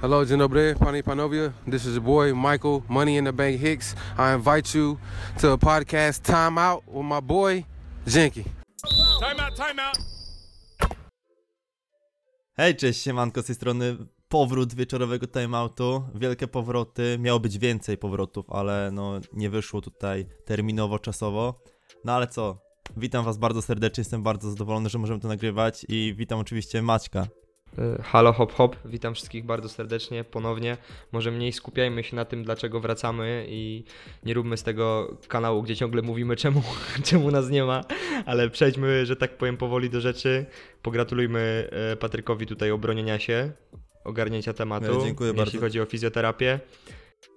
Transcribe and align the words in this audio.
Hello, 0.00 0.26
dzień 0.26 0.38
dobry, 0.38 0.74
panie 0.78 1.02
panowie. 1.02 1.52
This 1.70 1.86
is 1.86 1.94
your 1.94 2.02
boy 2.02 2.34
Michael 2.34 2.80
Money 2.88 3.16
in 3.16 3.24
the 3.24 3.32
Bank 3.32 3.60
Hicks. 3.60 3.94
I 4.18 4.36
invite 4.36 4.78
you 4.78 4.96
to 5.40 5.52
a 5.52 5.58
podcast 5.58 6.22
Time 6.22 6.58
Out 6.58 6.84
with 6.86 7.04
my 7.04 7.22
boy 7.22 7.64
Jinky. 8.06 8.44
Time 9.20 9.40
out, 9.40 9.56
time 9.56 9.82
out. 9.82 9.98
Hej, 12.56 12.76
cześć, 12.76 13.02
siemanko 13.02 13.42
z 13.42 13.46
tej 13.46 13.54
strony. 13.54 13.96
Powrót 14.28 14.74
wieczorowego 14.74 15.26
timeoutu, 15.26 16.02
wielkie 16.14 16.48
powroty, 16.48 17.18
miało 17.18 17.40
być 17.40 17.58
więcej 17.58 17.98
powrotów, 17.98 18.50
ale 18.50 18.90
no 18.92 19.20
nie 19.32 19.50
wyszło 19.50 19.80
tutaj 19.80 20.26
terminowo, 20.44 20.98
czasowo. 20.98 21.62
No 22.04 22.12
ale 22.12 22.26
co, 22.26 22.58
witam 22.96 23.24
was 23.24 23.38
bardzo 23.38 23.62
serdecznie, 23.62 24.00
jestem 24.00 24.22
bardzo 24.22 24.50
zadowolony, 24.50 24.88
że 24.88 24.98
możemy 24.98 25.20
to 25.20 25.28
nagrywać 25.28 25.86
i 25.88 26.14
witam 26.18 26.38
oczywiście 26.38 26.82
Maćka. 26.82 27.26
E, 27.78 28.02
Halo 28.02 28.32
hop 28.32 28.52
hop, 28.52 28.76
witam 28.84 29.14
wszystkich 29.14 29.44
bardzo 29.44 29.68
serdecznie 29.68 30.24
ponownie. 30.24 30.76
Może 31.12 31.30
mniej 31.30 31.52
skupiajmy 31.52 32.04
się 32.04 32.16
na 32.16 32.24
tym, 32.24 32.44
dlaczego 32.44 32.80
wracamy 32.80 33.46
i 33.48 33.84
nie 34.24 34.34
róbmy 34.34 34.56
z 34.56 34.62
tego 34.62 35.16
kanału, 35.28 35.62
gdzie 35.62 35.76
ciągle 35.76 36.02
mówimy, 36.02 36.36
czemu, 36.42 36.62
czemu 37.04 37.30
nas 37.30 37.48
nie 37.50 37.64
ma, 37.64 37.84
ale 38.26 38.50
przejdźmy, 38.50 39.06
że 39.06 39.16
tak 39.16 39.36
powiem, 39.36 39.56
powoli 39.56 39.90
do 39.90 40.00
rzeczy. 40.00 40.46
Pogratulujmy 40.82 41.68
e, 41.92 41.96
Patrykowi 41.96 42.46
tutaj 42.46 42.70
obronienia 42.70 43.18
się, 43.18 43.50
ogarnięcia 44.04 44.52
tematu, 44.52 45.00
E, 45.00 45.04
dziękuję 45.04 45.28
jeśli 45.30 45.44
bardzo. 45.44 45.60
chodzi 45.60 45.80
o 45.80 45.84
fizjoterapię. 45.84 46.60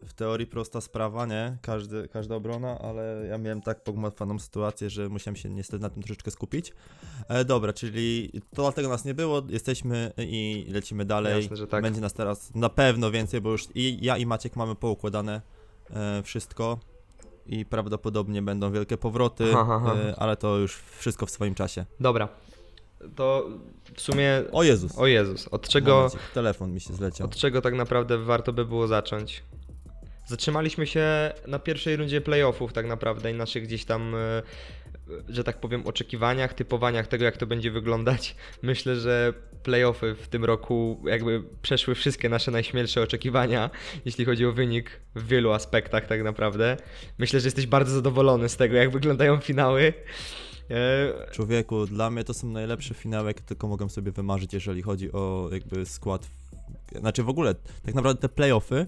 W 0.08 0.14
teorii 0.14 0.48
prosta 0.48 0.82
sprawa, 0.82 1.26
nie? 1.26 1.58
Każdy, 1.62 2.08
każda 2.08 2.36
obrona, 2.36 2.80
ale 2.80 3.26
ja 3.30 3.38
miałem 3.38 3.62
tak 3.62 3.84
pogmatwaną 3.84 4.40
sytuację, 4.40 4.90
że 4.90 5.10
musiałem 5.10 5.36
się 5.36 5.50
niestety 5.50 5.84
na 5.84 5.90
tym 5.90 6.04
troszeczkę 6.04 6.32
skupić. 6.32 6.74
E, 7.28 7.46
dobra, 7.46 7.74
czyli 7.74 8.32
to 8.56 8.62
dlatego 8.62 8.90
nas 8.90 9.06
nie 9.06 9.14
było, 9.14 9.42
jesteśmy 9.50 10.12
i 10.18 10.66
lecimy 10.70 11.06
dalej. 11.06 11.42
Jasne, 11.42 11.58
że 11.58 11.68
tak. 11.68 11.84
Będzie 11.84 12.02
nas 12.02 12.14
teraz 12.14 12.56
na 12.56 12.70
pewno 12.70 13.12
więcej, 13.12 13.42
bo 13.42 13.52
już 13.52 13.68
i 13.76 13.98
ja 14.02 14.18
i 14.18 14.26
Maciek 14.26 14.56
mamy 14.56 14.76
poukładane 14.76 15.42
e, 15.90 16.24
wszystko 16.24 16.80
i 17.46 17.66
prawdopodobnie 17.66 18.42
będą 18.42 18.72
wielkie 18.72 18.98
powroty, 18.98 19.46
Aha, 19.56 19.82
aha. 19.84 19.96
e, 19.96 20.16
ale 20.16 20.38
to 20.38 20.58
już 20.58 20.76
wszystko 20.76 21.26
w 21.26 21.32
swoim 21.32 21.56
czasie. 21.56 21.86
Dobra, 22.00 22.28
to 23.16 23.50
w 23.96 24.02
sumie... 24.02 24.44
O 24.52 24.64
Jezus! 24.64 24.98
O 24.98 25.08
Jezus, 25.08 25.48
od 25.48 25.70
czego... 25.70 25.96
Momencik, 25.96 26.20
telefon 26.34 26.74
mi 26.74 26.82
się 26.82 26.94
zleciał. 26.94 27.28
Od 27.28 27.36
czego 27.36 27.62
tak 27.62 27.74
naprawdę 27.74 28.18
warto 28.18 28.54
by 28.54 28.66
było 28.66 28.88
zacząć? 28.88 29.44
Zatrzymaliśmy 30.26 30.88
się 30.88 31.32
na 31.48 31.60
pierwszej 31.60 31.96
rundzie 31.96 32.22
playoffów 32.22 32.74
tak 32.74 32.88
naprawdę 32.88 33.32
i 33.32 33.34
naszych 33.34 33.64
gdzieś 33.64 33.86
tam, 33.86 34.16
e, 34.16 34.42
że 35.30 35.44
tak 35.44 35.60
powiem, 35.60 35.88
oczekiwaniach, 35.88 36.54
typowaniach 36.54 37.08
tego, 37.08 37.26
jak 37.26 37.38
to 37.38 37.48
będzie 37.48 37.72
wyglądać. 37.72 38.36
Myślę, 38.62 38.96
że 38.96 39.34
playoffy 39.64 40.16
w 40.16 40.28
tym 40.28 40.46
roku 40.46 41.04
jakby 41.06 41.44
przeszły 41.62 41.96
wszystkie 41.96 42.30
nasze 42.30 42.52
najśmielsze 42.52 43.02
oczekiwania, 43.02 43.70
jeśli 44.06 44.26
chodzi 44.26 44.46
o 44.46 44.52
wynik 44.52 45.00
w 45.16 45.28
wielu 45.28 45.52
aspektach 45.52 46.08
tak 46.08 46.24
naprawdę. 46.24 46.78
Myślę, 47.18 47.40
że 47.40 47.48
jesteś 47.48 47.68
bardzo 47.68 47.94
zadowolony 47.94 48.50
z 48.50 48.58
tego, 48.58 48.76
jak 48.76 48.92
wyglądają 48.92 49.38
finały. 49.38 49.94
E, 50.72 51.32
Człowieku, 51.32 51.86
dla 51.86 52.10
mnie 52.10 52.24
to 52.24 52.34
są 52.34 52.48
najlepsze 52.48 52.94
finały, 52.94 53.28
jakie 53.28 53.42
tylko 53.42 53.68
mogłem 53.68 53.90
sobie 53.90 54.12
wymarzyć, 54.12 54.54
jeżeli 54.54 54.82
chodzi 54.82 55.12
o 55.12 55.50
jakby 55.52 55.86
skład. 55.86 56.28
Znaczy 57.00 57.24
w 57.24 57.30
ogóle, 57.30 57.56
tak 57.86 57.96
naprawdę 57.96 58.22
te 58.22 58.30
playoffy 58.30 58.88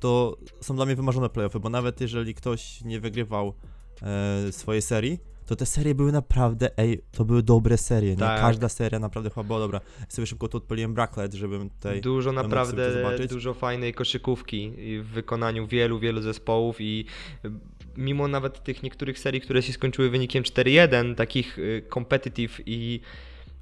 to 0.00 0.36
są 0.60 0.76
dla 0.76 0.86
mnie 0.86 0.96
wymarzone 0.96 1.28
playoffy, 1.28 1.60
bo 1.60 1.68
nawet 1.68 2.00
jeżeli 2.00 2.34
ktoś 2.34 2.80
nie 2.84 3.00
wygrywał 3.00 3.54
e, 4.02 4.52
swojej 4.52 4.82
serii, 4.82 5.18
to 5.46 5.56
te 5.56 5.66
serie 5.66 5.94
były 5.94 6.12
naprawdę, 6.12 6.78
ej, 6.78 7.00
to 7.12 7.24
były 7.24 7.42
dobre 7.42 7.78
serie, 7.78 8.10
nie? 8.10 8.16
Tak. 8.16 8.40
Każda 8.40 8.68
seria 8.68 8.98
naprawdę 8.98 9.30
chyba 9.30 9.44
była 9.44 9.58
dobra. 9.58 9.80
Sobie 10.08 10.26
szybko 10.26 10.48
tu 10.48 10.56
odpaliłem 10.56 10.94
Bracklet, 10.94 11.34
żebym 11.34 11.70
tutaj... 11.70 12.00
Dużo 12.00 12.32
naprawdę, 12.32 13.26
dużo 13.28 13.54
fajnej 13.54 13.94
koszykówki 13.94 14.72
w 15.02 15.06
wykonaniu 15.06 15.66
wielu, 15.66 15.98
wielu 15.98 16.22
zespołów 16.22 16.76
i 16.80 17.06
y, 17.44 17.50
mimo 17.96 18.28
nawet 18.28 18.64
tych 18.64 18.82
niektórych 18.82 19.18
serii, 19.18 19.40
które 19.40 19.62
się 19.62 19.72
skończyły 19.72 20.10
wynikiem 20.10 20.42
4-1, 20.42 21.14
takich 21.14 21.58
y, 21.58 21.82
competitive 21.94 22.60
i 22.66 23.00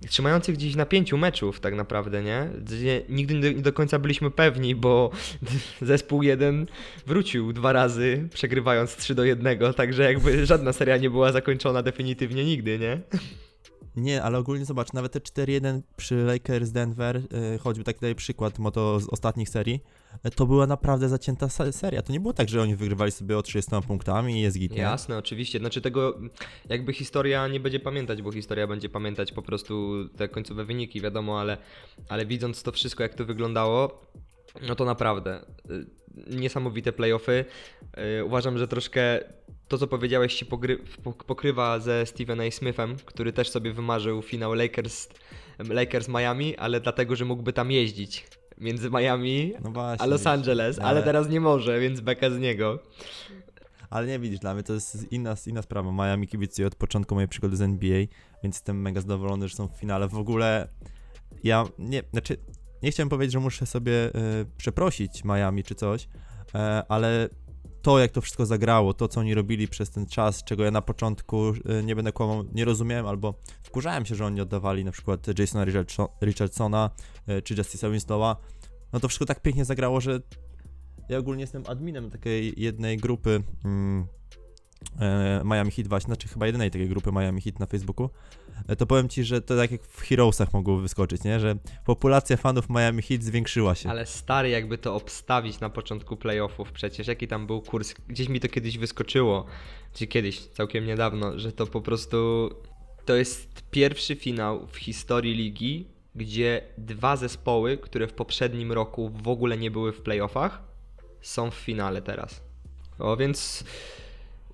trzymających 0.09 0.57
gdzieś 0.57 0.77
na 0.77 0.87
pięciu 0.87 1.19
meczów 1.19 1.61
tak 1.61 1.75
naprawdę, 1.75 2.23
nie? 2.23 2.49
Nigdy 3.09 3.35
nie 3.35 3.63
do 3.63 3.73
końca 3.73 3.99
byliśmy 3.99 4.31
pewni, 4.31 4.75
bo 4.75 5.11
zespół 5.83 6.23
jeden 6.23 6.67
wrócił 7.07 7.53
dwa 7.53 7.73
razy, 7.73 8.29
przegrywając 8.35 8.97
3 8.97 9.15
do 9.15 9.25
1, 9.25 9.59
także 9.77 10.03
jakby 10.03 10.47
żadna 10.47 10.73
seria 10.73 10.97
nie 10.97 11.11
była 11.11 11.33
zakończona 11.33 11.83
definitywnie 11.83 12.45
nigdy, 12.45 12.79
nie? 12.79 13.01
Nie, 13.97 14.23
ale 14.23 14.39
ogólnie 14.39 14.65
zobacz, 14.65 14.93
nawet 14.93 15.13
te 15.13 15.21
4-1 15.21 15.81
przy 15.97 16.15
Lakers 16.15 16.71
Denver, 16.71 17.17
y, 17.17 17.59
choćby 17.59 17.85
taki 17.85 18.15
przykład, 18.15 18.55
bo 18.59 18.71
to 18.71 19.01
z 19.01 19.09
ostatnich 19.09 19.49
serii, 19.49 19.81
to 20.35 20.47
była 20.47 20.67
naprawdę 20.67 21.09
zacięta 21.09 21.49
se- 21.49 21.73
seria. 21.73 22.03
To 22.03 22.13
nie 22.13 22.21
było 22.21 22.33
tak, 22.33 22.49
że 22.49 22.63
oni 22.63 22.77
wygrywali 22.77 23.13
sobie 23.13 23.39
o 23.39 23.43
30 23.43 23.71
punktami 23.87 24.35
i 24.39 24.41
jest 24.41 24.59
git? 24.59 24.77
Jasne, 24.77 25.19
oczywiście. 25.19 25.59
Znaczy 25.59 25.81
tego 25.81 26.19
jakby 26.69 26.93
historia 26.93 27.49
nie 27.49 27.61
będzie 27.61 27.81
pamiętać, 27.81 28.23
bo 28.23 28.33
historia 28.33 28.67
będzie 28.67 28.89
pamiętać 28.89 29.33
po 29.33 29.43
prostu 29.43 29.95
te 30.17 30.29
końcowe 30.29 30.65
wyniki, 30.65 31.01
wiadomo, 31.01 31.41
ale, 31.41 31.57
ale 32.09 32.27
widząc 32.27 32.63
to 32.63 32.73
wszystko, 32.73 33.03
jak 33.03 33.15
to 33.15 33.25
wyglądało, 33.25 34.03
no 34.69 34.75
to 34.75 34.85
naprawdę 34.85 35.45
y, 35.71 35.87
niesamowite 36.37 36.93
playoffy. 36.93 37.45
Y, 38.21 38.25
Uważam, 38.25 38.59
że 38.59 38.69
troszkę 38.69 39.21
to, 39.69 39.79
co 39.79 39.87
powiedziałeś, 39.87 40.35
się 40.35 40.47
pokrywa 41.27 41.79
ze 41.79 42.07
Stevenem 42.07 42.49
A. 42.49 42.51
Smithem, 42.51 42.97
który 43.05 43.33
też 43.33 43.51
sobie 43.51 43.73
wymarzył 43.73 44.23
finał 44.23 44.55
Lakers, 44.55 45.09
Lakers 45.59 46.09
Miami, 46.09 46.57
ale 46.57 46.81
dlatego, 46.81 47.17
że 47.17 47.25
mógłby 47.25 47.53
tam 47.53 47.71
jeździć 47.71 48.27
między 48.59 48.91
Miami 48.91 49.53
No 49.65 49.71
właśnie. 49.71 50.05
a 50.05 50.07
Los. 50.07 50.27
Angeles, 50.27 50.79
ale 50.79 50.89
Ale- 50.89 51.03
teraz 51.03 51.29
nie 51.29 51.41
może, 51.41 51.81
więc 51.81 52.01
beka 52.01 52.31
z 52.31 52.39
niego. 52.39 52.79
Ale 53.91 54.07
nie 54.07 54.19
widzisz, 54.19 54.39
dla 54.39 54.55
mnie 54.55 54.63
to 54.63 54.73
jest 54.73 55.13
inna, 55.13 55.35
inna 55.47 55.63
sprawa. 55.63 55.93
Miami 55.93 56.29
kibicuję 56.29 56.67
od 56.69 56.75
początku 56.75 57.15
mojej 57.15 57.29
przygody 57.29 57.57
z 57.57 57.63
NBA, 57.63 57.99
więc 58.43 58.57
jestem 58.57 58.81
mega 58.83 59.01
zadowolony, 59.01 59.49
że 59.49 59.57
są 59.57 59.69
w 59.69 59.77
finale. 59.77 60.09
W 60.09 60.19
ogóle 60.19 60.69
ja 61.45 61.65
nie, 61.79 62.03
znaczy 62.13 62.37
nie 62.83 62.91
chciałem 62.91 63.09
powiedzieć, 63.09 63.33
że 63.33 63.41
muszę 63.41 63.67
sobie 63.67 63.93
y, 63.93 64.11
przeprosić 64.57 65.25
Miami 65.25 65.65
czy 65.65 65.75
coś, 65.75 66.09
e, 66.55 66.83
ale 66.89 67.29
to 67.83 67.99
jak 67.99 68.11
to 68.11 68.21
wszystko 68.21 68.47
zagrało, 68.47 68.95
to 68.95 69.09
co 69.09 69.21
oni 69.21 69.35
robili 69.35 69.69
przez 69.69 69.91
ten 69.91 70.07
czas, 70.07 70.45
czego 70.45 70.65
ja 70.65 70.71
na 70.71 70.83
początku 70.83 71.51
y, 71.51 71.83
nie 71.85 71.97
będę 71.97 72.13
kłamał, 72.13 72.45
nie 72.53 72.65
rozumiałem 72.65 73.07
albo 73.07 73.35
wkurzałem 73.63 74.07
się, 74.07 74.15
że 74.15 74.27
oni 74.27 74.41
oddawali 74.41 74.85
na 74.85 74.93
przykład 74.93 75.39
Jasona 75.39 75.65
Richardso- 75.65 76.09
Richardsona 76.23 76.91
y, 77.29 77.43
czy 77.43 77.55
Justice'a 77.55 77.93
Winslow'a, 77.93 78.37
no 78.93 79.01
to 79.01 79.09
wszystko 79.09 79.27
tak 79.27 79.43
pięknie 79.43 79.65
zagrało, 79.65 80.01
że 80.01 80.21
ja 81.09 81.19
ogólnie 81.19 81.41
jestem 81.41 81.63
adminem 81.67 82.11
takiej 82.11 82.55
jednej 82.57 82.97
grupy 82.97 83.43
mm, 83.65 84.07
Miami 85.45 85.71
Heat 85.71 85.89
właśnie, 85.89 86.07
znaczy 86.07 86.29
chyba 86.29 86.47
jedynej 86.47 86.71
takiej 86.71 86.89
grupy 86.89 87.13
Miami 87.13 87.41
Heat 87.41 87.59
na 87.59 87.67
Facebooku, 87.67 88.11
e, 88.69 88.77
to 88.77 88.87
powiem 88.87 89.09
Ci, 89.09 89.25
że 89.25 89.43
to 89.43 89.57
tak 89.57 89.71
jak 89.71 89.83
w 89.83 90.01
Heroesach 90.01 90.53
mogło 90.53 90.77
wyskoczyć, 90.77 91.25
nie? 91.25 91.41
Że 91.41 91.57
populacja 91.85 92.37
fanów 92.37 92.71
Miami 92.71 93.03
Heat 93.03 93.23
zwiększyła 93.23 93.75
się. 93.75 93.91
Ale 93.91 94.07
stary, 94.07 94.49
jakby 94.49 94.79
to 94.79 94.95
obstawić 94.95 95.61
na 95.61 95.71
początku 95.71 96.17
playoffów, 96.17 96.73
przecież 96.73 97.07
jaki 97.07 97.29
tam 97.29 97.47
był 97.47 97.61
kurs, 97.61 97.95
gdzieś 98.09 98.29
mi 98.29 98.41
to 98.41 98.49
kiedyś 98.49 98.79
wyskoczyło, 98.79 99.47
czy 99.93 100.07
kiedyś, 100.07 100.41
całkiem 100.41 100.87
niedawno, 100.87 101.39
że 101.39 101.53
to 101.53 101.67
po 101.67 101.81
prostu 101.81 102.51
to 103.05 103.17
jest 103.17 103.63
pierwszy 103.71 104.17
finał 104.17 104.67
w 104.67 104.77
historii 104.77 105.35
ligi, 105.35 105.89
gdzie 106.15 106.63
dwa 106.79 107.17
zespoły, 107.17 107.79
które 107.79 108.07
w 108.07 108.13
poprzednim 108.13 108.73
roku 108.73 109.13
w 109.23 109.29
ogóle 109.29 109.57
nie 109.57 109.71
były 109.71 109.93
w 109.93 110.01
playoffach, 110.01 110.63
są 111.21 111.51
w 111.51 111.55
finale 111.55 112.03
teraz. 112.03 112.43
O 112.99 113.17
więc 113.17 113.65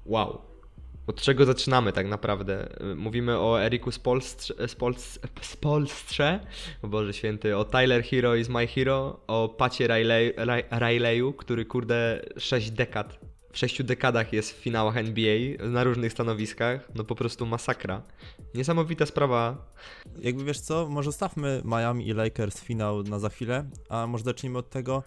wow. 0.09 0.41
Od 1.07 1.21
czego 1.21 1.45
zaczynamy 1.45 1.93
tak 1.93 2.07
naprawdę? 2.07 2.69
Mówimy 2.97 3.39
o 3.39 3.63
Eriku 3.63 3.93
Spolstrze, 3.93 4.55
Spolstrze, 5.43 6.41
o 6.83 6.89
Boże 6.89 7.13
Święty, 7.13 7.57
o 7.57 7.65
Tyler 7.65 8.05
Hero 8.05 8.35
is 8.35 8.49
my 8.49 8.67
hero, 8.67 9.21
o 9.27 9.49
Pacie 9.49 9.87
Riley, 9.87 10.35
Ri- 10.37 10.79
Rileyu, 10.79 11.33
który 11.33 11.65
kurde 11.65 12.23
6 12.37 12.71
dekad, 12.71 13.19
w 13.53 13.59
6 13.59 13.83
dekadach 13.83 14.33
jest 14.33 14.53
w 14.53 14.57
finałach 14.57 14.97
NBA 14.97 15.67
na 15.69 15.85
różnych 15.85 16.13
stanowiskach, 16.13 16.89
no 16.95 17.05
po 17.05 17.15
prostu 17.15 17.47
masakra. 17.47 18.03
Niesamowita 18.55 19.07
sprawa. 19.07 19.73
Jakby 20.19 20.45
wiesz 20.45 20.61
co, 20.61 20.89
może 20.89 21.13
stawmy 21.13 21.63
Miami 21.65 22.09
i 22.09 22.13
Lakers 22.13 22.61
finał 22.61 23.03
na 23.03 23.19
za 23.19 23.29
chwilę, 23.29 23.65
a 23.89 24.07
może 24.07 24.25
zacznijmy 24.25 24.59
od 24.59 24.71
tego, 24.71 25.03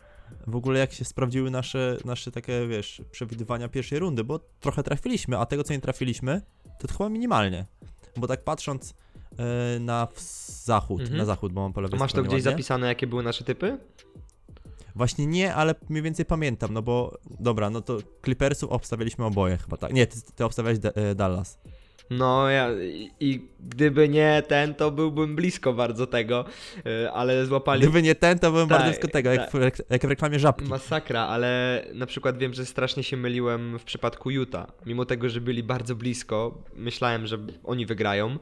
w 0.48 0.56
ogóle 0.56 0.80
jak 0.80 0.94
się 0.94 1.06
sprawdziły 1.06 1.52
nasze, 1.52 1.98
nasze 2.06 2.32
takie, 2.32 2.68
wiesz, 2.68 3.02
przewidywania 3.12 3.68
pierwszej 3.70 4.00
rundy, 4.00 4.24
bo 4.24 4.40
trochę 4.60 4.84
trafiliśmy, 4.84 5.38
a 5.38 5.46
tego 5.46 5.64
co 5.64 5.74
nie 5.74 5.82
trafiliśmy, 5.82 6.42
to, 6.80 6.88
to 6.88 6.94
chyba 6.94 7.10
minimalnie. 7.10 7.66
Bo 8.18 8.28
tak 8.28 8.44
patrząc 8.44 8.94
e, 9.38 9.80
na 9.80 10.08
zachód, 10.66 11.02
Mhm. 11.02 11.18
na 11.18 11.26
zachód, 11.26 11.54
bo 11.54 11.62
mam 11.62 11.74
po 11.74 11.82
lewej 11.82 12.00
Masz 12.00 12.14
to 12.14 12.22
gdzieś 12.22 12.34
ładnie. 12.34 12.52
zapisane, 12.52 12.88
jakie 12.88 13.08
były 13.08 13.24
nasze 13.24 13.44
typy? 13.44 13.78
Właśnie 14.96 15.26
nie, 15.28 15.56
ale 15.56 15.76
mniej 15.90 16.02
więcej 16.04 16.26
pamiętam, 16.26 16.74
no 16.74 16.82
bo 16.82 17.18
dobra, 17.40 17.70
no 17.70 17.82
to 17.82 17.98
Clippersów 18.24 18.72
obstawialiśmy 18.72 19.26
oboje 19.26 19.58
chyba, 19.58 19.78
tak? 19.78 19.94
Nie, 19.94 20.08
ty, 20.08 20.22
ty 20.36 20.46
obstawiałeś 20.46 20.80
D- 20.80 20.96
e, 20.96 21.16
Dallas. 21.16 21.60
No 22.12 22.50
ja, 22.50 22.70
i, 22.82 23.12
i 23.20 23.48
gdyby 23.60 24.10
nie 24.10 24.44
ten, 24.48 24.76
to 24.76 24.92
byłbym 24.92 25.36
blisko 25.36 25.74
bardzo 25.74 26.08
tego, 26.08 26.46
y, 27.06 27.12
ale 27.12 27.46
złapali 27.46 27.82
Gdyby 27.82 28.02
nie 28.02 28.16
ten, 28.16 28.40
to 28.40 28.52
byłem 28.52 28.68
Tak, 28.68 28.78
bardzo 28.78 28.92
blisko 28.92 29.08
tego, 29.08 29.30
jak, 29.32 29.52
tak. 29.52 29.76
w, 29.76 29.92
jak 29.92 30.02
w 30.02 30.10
reklamie 30.10 30.40
żabki. 30.40 30.70
masakra, 30.70 31.22
ale 31.22 31.82
na 31.94 32.06
przykład 32.06 32.38
wiem, 32.38 32.54
że 32.54 32.66
strasznie 32.66 33.04
się 33.04 33.18
myliłem 33.18 33.80
w 33.80 33.84
przypadku 33.84 34.30
Utah. 34.32 34.68
Mimo 34.86 35.06
tego, 35.06 35.30
że 35.30 35.42
byli 35.42 35.64
bardzo 35.64 35.96
blisko, 35.96 36.64
myślałem, 36.76 37.28
że 37.28 37.38
oni 37.64 37.86
wygrają. 37.86 38.40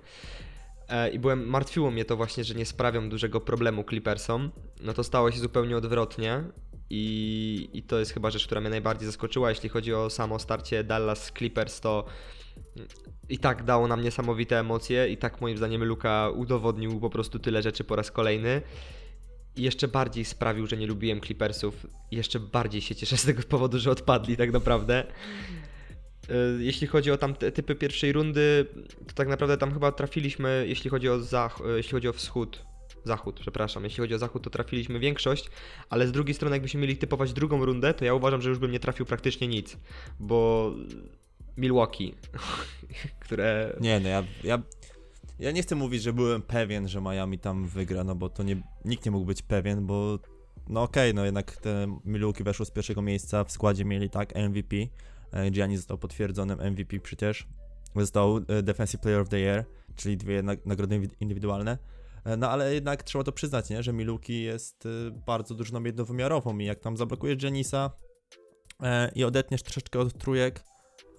E, 0.90 1.10
I 1.10 1.20
byłem, 1.20 1.48
martwiło 1.48 1.92
mnie 1.92 2.06
to 2.06 2.18
właśnie, 2.18 2.44
że 2.44 2.56
nie 2.56 2.66
sprawią 2.66 3.10
dużego 3.10 3.42
problemu 3.42 3.84
Clippersom. 3.84 4.52
No 4.82 4.94
to 4.94 5.04
stało 5.04 5.32
się 5.32 5.40
zupełnie 5.40 5.78
odwrotnie. 5.78 6.44
I, 6.92 7.70
I 7.74 7.84
to 7.84 8.00
jest 8.00 8.14
chyba 8.14 8.32
rzecz, 8.32 8.46
która 8.46 8.62
mnie 8.62 8.70
najbardziej 8.70 9.06
zaskoczyła. 9.06 9.50
Jeśli 9.50 9.70
chodzi 9.70 9.94
o 9.94 10.10
samo 10.10 10.40
starcie 10.40 10.84
Dallas 10.84 11.32
Clippers, 11.38 11.80
to 11.80 12.06
i 13.30 13.38
tak 13.38 13.64
dało 13.64 13.88
nam 13.88 14.02
niesamowite 14.02 14.60
emocje. 14.60 15.10
I 15.10 15.18
tak 15.18 15.42
moim 15.42 15.58
zdaniem 15.58 15.84
Luka 15.84 16.30
udowodnił 16.30 17.00
po 17.00 17.10
prostu 17.10 17.40
tyle 17.40 17.62
rzeczy 17.62 17.84
po 17.84 17.96
raz 17.96 18.12
kolejny. 18.12 18.62
I 19.56 19.64
jeszcze 19.64 19.88
bardziej 19.88 20.26
sprawił, 20.26 20.68
że 20.68 20.78
nie 20.78 20.88
lubiłem 20.88 21.22
Clippersów. 21.22 21.88
Jeszcze 22.12 22.40
bardziej 22.40 22.82
się 22.82 22.96
cieszę 22.96 23.18
z 23.18 23.26
tego 23.26 23.44
powodu, 23.44 23.80
że 23.80 23.92
odpadli 23.92 24.38
tak 24.38 24.52
naprawdę. 24.52 25.04
Y, 26.30 26.64
Jeśli 26.64 26.88
chodzi 26.88 27.12
o 27.12 27.18
tam 27.18 27.34
typy 27.34 27.76
pierwszej 27.76 28.14
rundy, 28.14 28.66
to 29.08 29.14
tak 29.14 29.28
naprawdę 29.28 29.58
tam 29.58 29.74
chyba 29.74 29.92
trafiliśmy, 29.92 30.66
jeśli 30.68 30.90
chodzi 30.90 31.10
o 31.10 31.20
zach, 31.20 31.62
y, 31.62 31.78
jeśli 31.78 31.92
chodzi 31.92 32.08
o 32.08 32.14
wschód, 32.14 32.66
zachód, 33.04 33.40
przepraszam, 33.40 33.84
jeśli 33.84 34.02
chodzi 34.02 34.14
o 34.14 34.18
zachód, 34.18 34.44
to 34.44 34.50
trafiliśmy 34.50 35.00
większość, 35.00 35.50
ale 35.90 36.08
z 36.08 36.12
drugiej 36.12 36.34
strony 36.34 36.56
jakbyśmy 36.56 36.82
mieli 36.82 36.98
typować 36.98 37.34
drugą 37.34 37.66
rundę, 37.66 37.94
to 37.94 38.06
ja 38.06 38.14
uważam, 38.14 38.42
że 38.42 38.50
już 38.50 38.60
bym 38.60 38.72
nie 38.72 38.80
trafił 38.80 39.06
praktycznie 39.06 39.48
nic, 39.48 39.78
bo 40.20 40.74
Milwaukee, 41.58 42.16
które... 43.24 43.78
Nie, 43.82 44.00
no 44.00 44.10
ja, 44.10 44.24
ja, 44.44 44.62
ja 45.40 45.52
nie 45.52 45.62
chcę 45.62 45.76
mówić, 45.76 46.04
że 46.04 46.14
byłem 46.14 46.42
pewien, 46.42 46.88
że 46.88 47.02
Miami 47.02 47.40
tam 47.40 47.68
wygra, 47.68 48.04
no 48.04 48.16
bo 48.16 48.30
to 48.30 48.44
nie, 48.44 48.62
nikt 48.86 49.06
nie 49.06 49.12
mógł 49.12 49.26
być 49.26 49.42
pewien, 49.42 49.88
bo 49.88 50.20
no 50.70 50.82
okej, 50.82 51.14
no 51.14 51.26
jednak 51.26 51.58
te 51.58 52.00
Milwaukee 52.06 52.44
weszło 52.44 52.66
z 52.66 52.72
pierwszego 52.72 53.02
miejsca, 53.02 53.44
w 53.44 53.52
składzie 53.52 53.86
mieli 53.86 54.10
tak 54.10 54.36
MVP, 54.36 54.76
e, 55.34 55.52
Gianni 55.52 55.78
został 55.78 55.98
potwierdzonym 55.98 56.60
MVP 56.72 57.00
przecież, 57.00 57.48
został 57.96 58.38
e, 58.38 58.64
Defensive 58.64 59.02
Player 59.02 59.20
of 59.22 59.30
the 59.30 59.40
Year, 59.40 59.66
czyli 59.96 60.18
dwie 60.18 60.44
nag- 60.44 60.66
nagrody 60.66 61.10
indywidualne, 61.20 61.78
E, 62.26 62.38
no 62.38 62.50
ale 62.50 62.74
jednak 62.74 63.04
trzeba 63.04 63.24
to 63.24 63.32
przyznać, 63.32 63.70
nie, 63.70 63.84
że 63.84 63.94
Milwaukee 63.94 64.44
jest 64.44 64.88
bardzo 65.26 65.56
drużyną 65.56 65.84
jednowymiarową 65.84 66.58
i 66.58 66.66
jak 66.66 66.80
tam 66.80 66.98
zablokujesz 66.98 67.38
Giannisa 67.38 67.92
e, 68.84 69.12
i 69.16 69.24
odetniesz 69.24 69.64
troszeczkę 69.64 70.00
od 70.00 70.18
trójek, 70.18 70.64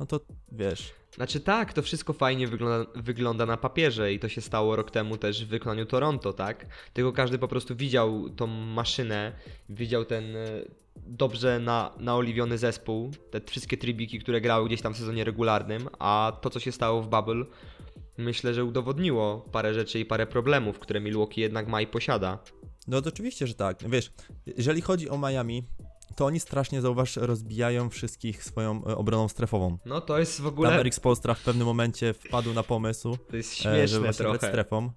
no 0.00 0.06
to 0.06 0.20
wiesz, 0.52 0.93
Znaczy 1.14 1.41
tak, 1.41 1.73
to 1.73 1.82
wszystko 1.82 2.12
fajnie 2.12 2.49
wygląda, 2.49 2.91
wygląda 2.94 3.47
na 3.47 3.56
papierze 3.56 4.12
i 4.12 4.19
to 4.19 4.29
się 4.29 4.41
stało 4.41 4.76
rok 4.76 4.91
temu 4.91 5.17
też 5.17 5.44
w 5.44 5.49
wykonaniu 5.49 5.87
Toronto, 5.87 6.32
tak? 6.32 6.67
Tylko 6.93 7.12
każdy 7.12 7.38
po 7.38 7.49
prostu 7.49 7.76
widział 7.76 8.31
tą 8.31 8.47
maszynę, 8.47 9.32
widział 9.69 10.05
ten 10.05 10.37
e, 10.37 10.49
dobrze 10.97 11.61
na, 11.61 11.94
naoliwiony 11.99 12.58
zespół, 12.58 13.11
te 13.31 13.41
wszystkie 13.41 13.76
tribiki, 13.76 14.19
które 14.19 14.41
grały 14.41 14.67
gdzieś 14.67 14.82
tam 14.82 14.94
w 14.94 14.97
sezonie 14.97 15.25
regularnym, 15.25 15.88
a 15.99 16.38
to 16.41 16.50
co 16.50 16.61
się 16.61 16.73
stało 16.73 17.03
w 17.03 17.08
Bubble, 17.08 17.44
myślę, 18.19 18.55
że 18.55 18.64
udowodniło 18.64 19.49
parę 19.53 19.75
rzeczy 19.75 20.00
i 20.00 20.05
parę 20.05 20.26
problemów, 20.26 20.79
które 20.79 21.00
Milwaukee 21.00 21.41
jednak 21.41 21.69
ma 21.69 21.81
i 21.81 21.87
posiada. 21.87 22.38
No 22.88 23.03
to 23.03 23.08
oczywiście, 23.08 23.46
że 23.46 23.55
tak. 23.55 23.88
Wiesz, 23.88 24.12
jeżeli 24.56 24.81
chodzi 24.81 25.11
o 25.11 25.19
Miami, 25.19 25.62
to 26.16 26.26
oni 26.26 26.40
strasznie, 26.40 26.80
zauważ, 26.80 27.16
rozbijają 27.16 27.90
wszystkich 27.90 28.44
swoją 28.44 28.84
e, 28.84 28.96
obroną 28.96 29.28
strefową. 29.28 29.78
No 29.84 30.00
to 30.00 30.18
jest 30.18 30.34
w 30.34 30.36
Tam 30.36 30.46
ogóle, 30.46 30.80
Eric 30.80 30.94
Spoelstra 30.94 31.34
w 31.34 31.42
pewnym 31.42 31.66
momencie 31.66 32.14
wpadł 32.14 32.52
na 32.52 32.62
pomysł, 32.62 33.16
to 33.30 33.36
jest 33.36 33.52
e, 33.52 33.56
śmieszne 33.56 33.88
żeby 33.88 34.04
właśnie 34.04 34.24
grać 34.24 34.42
strefą. 34.42 34.90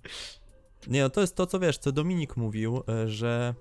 Nie, 0.88 1.02
no 1.02 1.10
to 1.10 1.22
jest 1.22 1.36
to, 1.36 1.46
co 1.46 1.60
wiesz, 1.60 1.78
co 1.78 1.92
Dominik 1.92 2.38
mówił, 2.38 2.84
e, 2.90 3.10
że 3.10 3.54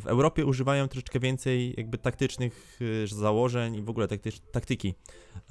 w 0.00 0.06
Europie 0.06 0.46
używają 0.46 0.88
troszeczkę 0.88 1.20
więcej 1.20 1.74
jakby 1.76 1.98
taktycznych 1.98 2.80
założeń 3.06 3.76
i 3.76 3.82
w 3.82 3.90
ogóle 3.90 4.08
taktycz, 4.08 4.40
taktyki. 4.52 4.94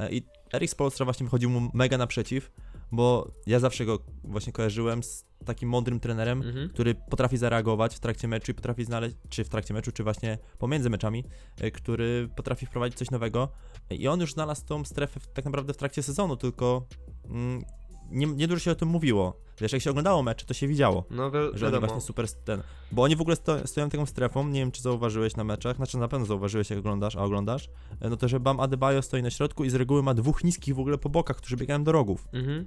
I 0.09 0.23
Eric 0.53 0.71
Spoelstra 0.71 1.05
właśnie 1.05 1.23
wychodził 1.23 1.49
mu 1.49 1.69
mega 1.73 1.97
naprzeciw, 1.97 2.51
bo 2.91 3.31
ja 3.47 3.59
zawsze 3.59 3.85
go 3.85 3.99
właśnie 4.23 4.53
kojarzyłem 4.53 5.03
z 5.03 5.25
takim 5.45 5.69
mądrym 5.69 5.99
trenerem, 5.99 6.41
Mhm. 6.41 6.69
który 6.69 6.95
potrafi 6.95 7.37
zareagować 7.37 7.95
w 7.95 7.99
trakcie 7.99 8.27
meczu 8.27 8.51
i 8.51 8.55
potrafi 8.55 8.83
znaleźć, 8.85 9.15
czy 9.29 9.43
w 9.43 9.49
trakcie 9.49 9.73
meczu, 9.73 9.91
czy 9.91 10.03
właśnie 10.03 10.37
pomiędzy 10.59 10.89
meczami, 10.89 11.23
e, 11.61 11.71
który 11.71 12.29
potrafi 12.35 12.65
wprowadzić 12.65 12.97
coś 12.97 13.11
nowego. 13.11 13.49
I 13.89 14.07
on 14.07 14.19
już 14.21 14.33
znalazł 14.33 14.65
tą 14.65 14.85
strefę 14.85 15.19
w, 15.19 15.27
tak 15.27 15.45
naprawdę 15.45 15.73
w 15.73 15.77
trakcie 15.77 16.03
sezonu, 16.03 16.37
tylko 16.37 16.87
mm, 17.29 17.63
nie, 18.11 18.25
nie 18.27 18.47
dużo 18.47 18.59
się 18.59 18.71
o 18.71 18.75
tym 18.75 18.87
mówiło. 18.89 19.39
Wiesz, 19.61 19.71
jak 19.73 19.81
się 19.81 19.89
oglądało 19.89 20.23
mecze, 20.23 20.45
to 20.45 20.53
się 20.53 20.67
widziało, 20.67 21.05
No 21.09 21.31
wi- 21.31 21.37
że 21.53 21.67
oni 21.67 21.79
właśnie 21.79 22.01
super 22.01 22.31
ten. 22.31 22.63
Bo 22.91 23.03
oni 23.03 23.15
w 23.15 23.21
ogóle 23.21 23.35
sto, 23.35 23.67
stoją 23.67 23.89
taką 23.89 24.05
strefą, 24.05 24.47
nie 24.47 24.59
wiem 24.59 24.71
czy 24.71 24.81
zauważyłeś 24.81 25.35
na 25.35 25.43
meczach, 25.43 25.75
znaczy 25.75 25.97
na 25.97 26.07
pewno 26.07 26.25
zauważyłeś 26.25 26.69
jak 26.69 26.79
oglądasz, 26.79 27.15
a 27.15 27.23
oglądasz, 27.23 27.69
e, 28.01 28.09
no 28.09 28.17
to 28.17 28.27
że 28.27 28.39
Bam 28.39 28.59
Adebayo 28.59 29.01
stoi 29.01 29.21
na 29.23 29.29
środku 29.29 29.63
i 29.63 29.69
z 29.69 29.75
reguły 29.75 30.03
ma 30.03 30.13
dwóch 30.13 30.43
niskich 30.43 30.75
w 30.75 30.79
ogóle 30.79 30.97
po 30.97 31.09
bokach, 31.09 31.37
którzy 31.37 31.57
biegają 31.57 31.83
do 31.83 31.91
rogów 31.91 32.27
Mhm. 32.33 32.65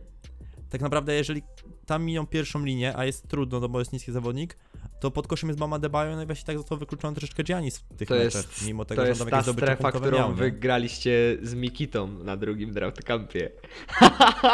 Tak 0.71 0.81
naprawdę 0.81 1.15
jeżeli 1.15 1.43
tam 1.87 2.05
miną 2.05 2.27
pierwszą 2.27 2.65
linię, 2.65 2.97
a 2.97 3.05
jest 3.05 3.29
trudno, 3.29 3.61
no 3.61 3.69
bo 3.69 3.79
jest 3.79 3.93
niski 3.93 4.13
zawodnik, 4.13 4.57
to 5.01 5.11
pod 5.11 5.27
koszem 5.27 5.49
jest 5.49 5.61
Mama 5.61 5.79
Debajo, 5.79 6.17
no 6.17 6.23
i 6.23 6.27
właśnie 6.27 6.47
tak 6.47 6.57
został 6.57 6.79
wykluczony 6.79 7.17
troszeczkę 7.17 7.43
Giannis 7.43 7.79
w 7.79 7.97
tych 7.97 8.09
To 8.09 8.15
meczach, 8.15 8.47
jest, 8.47 8.67
mimo 8.67 8.85
tego, 8.85 9.03
to 9.03 9.07
że 9.07 9.09
jest 9.09 9.21
tam 9.21 9.31
ta 9.31 9.37
jakieś 9.37 9.53
zdobycze 9.53 9.67
strefa, 9.67 9.93
którą 9.93 10.19
miał, 10.19 10.35
wygraliście 10.35 11.39
z 11.43 11.55
Mikitą 11.55 12.09
na 12.09 12.37
drugim 12.37 12.73
draft 12.73 13.05
campie. 13.05 13.51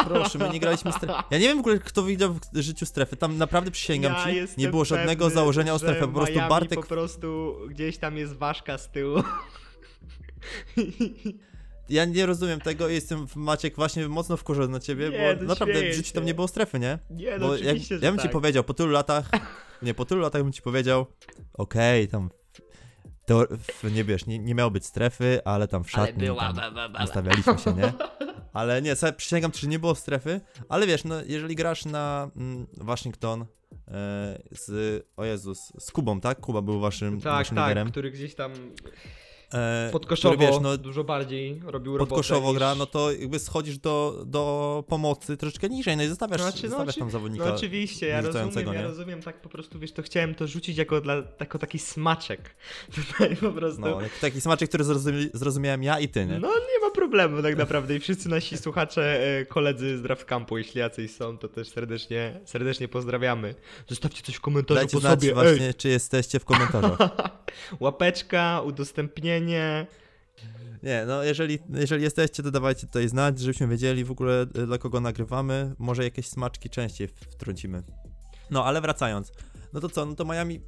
Proszę, 0.05 0.39
my 0.39 0.51
nie 0.51 0.61
graliśmy 0.61 0.93
strefy. 0.93 1.15
Ja 1.31 1.39
nie 1.39 1.49
wiem 1.49 1.57
w 1.57 1.61
ogóle, 1.61 1.79
kto 1.79 2.03
widział 2.03 2.35
w 2.35 2.61
życiu 2.61 2.87
strefy, 2.87 3.17
tam 3.17 3.39
naprawdę 3.39 3.71
przysięgam 3.71 4.15
ci, 4.15 4.61
nie 4.61 4.69
było 4.69 4.85
żadnego 4.85 5.25
pewny, 5.25 5.35
założenia 5.35 5.75
o 5.75 5.79
strefę, 5.79 6.01
po 6.01 6.13
prostu 6.13 6.35
Miami 6.35 6.51
Bartek... 6.51 6.81
po 6.81 6.87
prostu 6.87 7.57
gdzieś 7.69 7.99
tam 7.99 8.17
jest 8.17 8.37
ważka 8.37 8.79
z 8.79 8.91
tyłu. 8.91 9.23
Ja 11.89 12.05
nie 12.05 12.27
rozumiem 12.27 12.61
tego 12.61 12.89
i 12.89 12.95
jestem, 12.95 13.27
Maciek, 13.37 13.77
właśnie 13.77 14.09
mocno 14.09 14.37
wkurzony 14.37 14.69
na 14.69 14.81
ciebie, 14.81 15.11
Nie, 15.11 15.35
bo 15.37 15.43
no 15.43 15.49
naprawdę 15.49 15.91
w 15.91 15.95
życiu 15.95 16.15
tam 16.15 16.25
nie 16.25 16.35
było 16.35 16.49
strefy, 16.49 16.79
nie? 16.79 16.99
Nie, 17.11 17.39
no 17.39 17.47
Bo 17.47 17.57
jak, 17.57 17.91
ja 17.91 17.99
bym 18.01 18.17
tak. 18.17 18.23
ci 18.27 18.29
powiedział, 18.33 18.65
po 18.65 18.75
tylu 18.75 18.91
latach, 18.91 19.31
nie, 19.83 19.95
po 19.95 20.05
tylu 20.05 20.21
latach 20.21 20.43
bym 20.43 20.53
ci 20.53 20.63
powiedział, 20.63 21.07
okej, 21.55 22.09
tam, 22.09 22.31
to, 23.27 23.47
nie 23.93 24.05
wiesz, 24.05 24.27
nie, 24.27 24.39
nie 24.39 24.55
miało 24.55 24.71
być 24.71 24.87
strefy, 24.87 25.41
ale 25.45 25.69
tam 25.69 25.85
w 25.85 25.95
Ale 25.95 26.07
szatni 26.07 26.27
była, 26.27 26.41
tam 26.41 26.57
ba, 26.57 26.71
ba, 26.71 26.89
ba. 26.89 27.05
ustawialiśmy 27.05 27.59
się, 27.59 27.73
nie? 27.73 27.93
Ale 28.53 28.83
nie, 28.83 28.97
sobie 28.97 29.13
przysięgam, 29.13 29.51
czy 29.51 29.69
nie 29.69 29.79
było 29.79 29.95
strefy, 29.95 30.41
ale 30.69 30.87
wiesz, 30.87 31.05
no, 31.05 31.15
jeżeli 31.27 31.55
grasz 31.57 31.85
na 31.85 32.31
mm, 32.37 32.67
Waszyngton 32.77 33.43
e, 33.43 33.47
z, 34.51 35.03
o 35.17 35.25
Jezus, 35.25 35.73
z 35.79 35.91
Kubą, 35.91 36.21
tak? 36.21 36.41
Kuba 36.41 36.63
był 36.63 36.81
waszym, 36.81 37.21
Tak, 37.21 37.33
waszym 37.33 37.57
tak, 37.57 37.69
liderem. 37.69 37.91
który 37.91 38.11
gdzieś 38.11 38.35
tam 38.35 38.53
podkoszowo 39.93 40.35
który, 40.35 40.51
wiesz, 40.51 40.61
no, 40.63 40.77
dużo 40.77 41.05
bardziej 41.05 41.61
robił 41.67 41.93
robotę 41.93 42.11
podkoszowo 42.11 42.49
niż... 42.49 42.59
gra, 42.59 42.75
no 42.75 42.87
to 42.87 43.13
jakby 43.13 43.39
schodzisz 43.39 43.79
do, 43.79 44.23
do 44.27 44.85
pomocy 44.89 45.37
troszeczkę 45.37 45.69
niżej, 45.69 45.97
no 45.97 46.03
i 46.03 46.07
zostawiasz, 46.07 46.41
Znaczy, 46.41 46.63
no 46.63 46.69
zostawiasz 46.69 46.95
oczy- 46.95 47.01
tam 47.01 47.11
zawodnika. 47.11 47.45
No 47.45 47.55
oczywiście, 47.55 48.07
ja 48.07 48.17
rozumiem, 48.17 48.33
rzucającego, 48.33 48.73
ja 48.73 48.81
nie? 48.81 48.87
rozumiem, 48.87 49.23
tak 49.23 49.41
po 49.41 49.49
prostu, 49.49 49.79
wiesz, 49.79 49.93
to 49.93 50.03
chciałem 50.03 50.35
to 50.35 50.47
rzucić 50.47 50.79
jako, 50.79 51.01
dla, 51.01 51.23
jako 51.41 51.59
taki 51.59 51.79
smaczek. 51.79 52.55
Tutaj 52.97 53.37
po 53.37 53.51
prostu. 53.51 53.81
No, 53.81 53.99
taki 54.21 54.41
smaczek, 54.41 54.69
który 54.69 54.85
zrozumie, 54.85 55.19
zrozumiałem 55.35 55.83
ja 55.83 56.01
i 56.01 56.09
ty, 56.09 56.27
nie? 56.27 56.39
No 56.39 56.49
nie 56.49 56.87
ma 56.87 56.91
problemu 56.95 57.43
tak 57.43 57.57
naprawdę 57.57 57.97
i 57.97 58.01
wszyscy 58.01 58.29
nasi 58.29 58.57
słuchacze, 58.57 59.21
e, 59.41 59.47
koledzy 59.47 59.99
z 59.99 60.03
Draft 60.03 60.25
Campu, 60.25 60.59
jeśli 60.59 60.81
jacyś 60.81 61.11
są, 61.11 61.39
to 61.39 61.49
też 61.49 61.69
serdecznie, 61.69 62.41
serdecznie 62.45 62.89
pozdrawiamy. 62.89 63.55
Zostawcie 63.89 64.23
coś 64.23 64.35
w 64.35 64.41
komentarzu 64.41 64.81
Dajcie 64.81 64.97
po 64.97 65.01
sobie, 65.01 65.35
właśnie, 65.35 65.75
czy 65.75 65.89
jesteście 65.89 66.39
w 66.41 66.45
komentarzach. 66.45 67.01
ej! 67.01 67.45
Łapeczka, 67.81 68.61
udostępnienie. 68.65 69.44
Nie, 70.83 71.05
no 71.07 71.23
jeżeli, 71.23 71.59
jeżeli 71.75 72.03
jesteście, 72.03 72.43
to 72.43 72.51
dawajcie 72.51 72.87
tutaj 72.87 73.09
znać, 73.09 73.39
żebyśmy 73.39 73.69
wiedzieli 73.69 74.05
w 74.05 74.11
ogóle 74.11 74.43
y, 74.43 74.67
dla 74.67 74.79
kogo 74.79 75.01
nagrywamy. 75.01 75.75
Może 75.79 76.05
jakieś 76.05 76.29
smaczki 76.29 76.71
częściej 76.71 77.09
wtrącimy. 77.09 77.83
No, 78.51 78.65
ale 78.65 78.81
wracając. 78.81 79.33
No 79.73 79.81
to 79.81 79.89
co, 79.89 80.07
no 80.07 80.15
to 80.15 80.25
Miami 80.25 80.61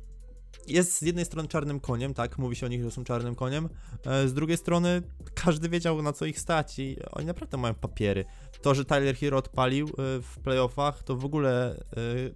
jest 0.66 0.99
z 0.99 1.02
jednej 1.02 1.25
strony 1.25 1.49
czarnym 1.49 1.80
koniem, 1.80 2.14
tak? 2.14 2.38
Mówi 2.38 2.56
się 2.56 2.66
o 2.66 2.68
nich, 2.68 2.83
że 2.83 2.90
są 2.90 3.04
czarnym 3.04 3.35
koniem. 3.35 3.68
e, 4.06 4.28
Z 4.28 4.35
drugiej 4.35 4.56
strony 4.56 5.02
każdy 5.35 5.68
wiedział 5.68 6.02
na 6.02 6.12
co 6.12 6.26
ich 6.26 6.40
stać 6.40 6.78
i 6.78 6.97
oni 7.12 7.26
naprawdę 7.26 7.56
mają 7.56 7.75
papiery. 7.75 8.25
To, 8.62 8.75
że 8.75 8.85
Tyler 8.85 9.16
Hero 9.16 9.38
odpalił 9.38 9.87
y, 9.88 9.92
w 10.23 10.38
playoffach, 10.45 11.02
to 11.02 11.16
w 11.16 11.25
ogóle 11.25 11.76
y, 11.99 12.35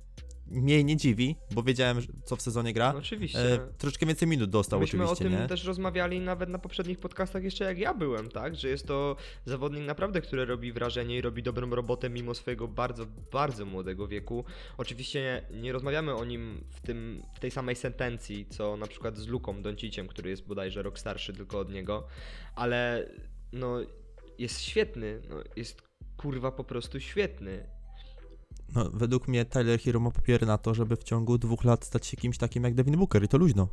mnie 0.51 0.85
nie 0.85 0.97
dziwi, 0.97 1.37
bo 1.51 1.63
wiedziałem, 1.63 1.99
co 2.25 2.37
w 2.37 2.43
sezonie 2.43 2.73
gra. 2.73 2.93
No, 2.93 2.99
oczywiście. 2.99 3.55
E, 3.55 3.59
troszeczkę 3.79 4.07
więcej 4.07 4.29
minut 4.29 4.51
dostał 4.51 4.81
Myśmy 4.81 5.05
oczywiście, 5.05 5.25
o 5.27 5.29
tym 5.31 5.41
nie? 5.41 5.49
też 5.49 5.65
rozmawiali 5.65 6.21
nawet 6.21 6.49
na 6.49 6.59
poprzednich 6.59 6.99
podcastach 6.99 7.45
jeszcze 7.45 7.65
jak 7.65 7.79
ja 7.79 7.95
byłem, 7.95 8.29
tak? 8.29 8.57
Że 8.57 8.69
jest 8.69 8.87
to 8.87 9.17
zawodnik 9.45 9.87
naprawdę, 9.87 10.21
który 10.21 10.45
robi 10.45 10.73
wrażenie 10.73 11.17
i 11.17 11.21
robi 11.21 11.43
dobrą 11.43 11.71
robotę 11.71 12.11
mimo 12.11 12.35
swojego 12.35 12.69
bardzo, 12.69 13.07
bardzo 13.33 13.67
młodego 13.67 14.09
wieku. 14.09 14.45
Oczywiście 14.79 15.43
nie 15.51 15.73
rozmawiamy 15.73 16.15
o 16.15 16.25
nim 16.25 16.65
w, 16.71 16.81
tym, 16.81 17.23
w 17.35 17.41
tej 17.41 17.51
samej 17.51 17.77
sentencji, 17.77 18.47
co 18.51 18.77
na 18.77 18.87
przykład 18.87 19.17
z 19.17 19.27
Luką 19.27 19.63
Donciciem, 19.63 20.09
który 20.09 20.31
jest 20.31 20.47
bodajże 20.47 20.83
rok 20.83 20.99
starszy 20.99 21.33
tylko 21.33 21.59
od 21.59 21.73
niego, 21.73 22.07
ale 22.55 23.09
no 23.53 23.81
jest 24.39 24.61
świetny, 24.61 25.23
no, 25.29 25.37
jest 25.57 25.83
kurwa 26.17 26.53
po 26.53 26.65
prostu 26.65 27.01
świetny. 27.01 27.80
No, 28.75 28.91
według 28.93 29.29
mnie 29.29 29.45
Tyler 29.45 29.81
Hero 29.81 30.01
ma 30.01 30.11
papiery 30.11 30.47
na 30.47 30.59
to, 30.59 30.75
żeby 30.75 30.97
w 30.97 31.05
ciągu 31.05 31.39
dwóch 31.39 31.65
lat 31.65 31.85
stać 31.85 32.07
się 32.07 32.17
kimś 32.17 32.39
takim 32.39 32.65
jak 32.65 32.75
Devin 32.75 32.97
Booker 32.97 33.23
i 33.25 33.29
to 33.29 33.39
luźno. 33.39 33.69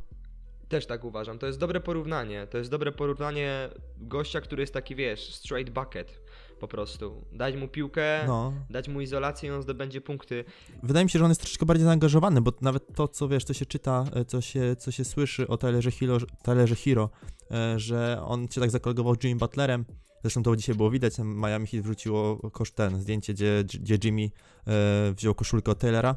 Też 0.69 0.85
tak 0.85 1.03
uważam. 1.03 1.39
To 1.39 1.47
jest 1.47 1.59
dobre 1.59 1.79
porównanie. 1.79 2.47
To 2.47 2.57
jest 2.57 2.71
dobre 2.71 2.91
porównanie 2.91 3.69
gościa, 3.97 4.41
który 4.41 4.63
jest 4.63 4.73
taki, 4.73 4.95
wiesz, 4.95 5.33
straight 5.35 5.73
bucket 5.73 6.19
po 6.59 6.67
prostu. 6.67 7.25
Dać 7.31 7.55
mu 7.55 7.67
piłkę, 7.67 8.23
No. 8.27 8.53
dać 8.69 8.87
mu 8.89 9.01
izolację 9.01 9.49
i 9.49 9.51
on 9.51 9.61
zdobędzie 9.61 10.01
punkty. 10.01 10.43
Wydaje 10.83 11.05
mi 11.05 11.09
się, 11.09 11.19
że 11.19 11.25
on 11.25 11.31
jest 11.31 11.41
troszeczkę 11.41 11.65
bardziej 11.65 11.85
zaangażowany, 11.85 12.41
bo 12.41 12.53
nawet 12.61 12.95
to, 12.95 13.07
co 13.07 13.27
wiesz, 13.27 13.43
co 13.43 13.53
się 13.53 13.65
czyta, 13.65 14.05
e, 14.13 14.25
co 14.25 14.41
się, 14.41 14.75
co 14.75 14.91
się 14.91 15.05
słyszy 15.05 15.47
o 15.47 15.57
Tylerze 15.57 15.91
Hero, 15.91 16.17
Tylerze 16.43 16.75
Hero 16.75 17.09
e, 17.51 17.79
że 17.79 18.21
on 18.25 18.47
się 18.47 18.61
tak 18.61 18.71
zakolegował 18.71 19.15
z 19.15 19.23
Jimmy 19.23 19.39
Butlerem. 19.39 19.85
Zresztą 20.27 20.43
to 20.43 20.55
dzisiaj 20.55 20.75
było 20.75 20.89
widać, 20.89 21.13
Miami 21.19 21.67
Heat 21.67 21.83
wrzuciło 21.83 22.51
kosz 22.51 22.71
ten, 22.71 23.01
zdjęcie, 23.01 23.33
gdzie, 23.33 23.63
gdzie 23.79 23.97
Jimmy 24.03 24.29
e, 24.67 25.13
wziął 25.17 25.33
koszulkę 25.35 25.71
od 25.71 25.79
Taylora 25.79 26.15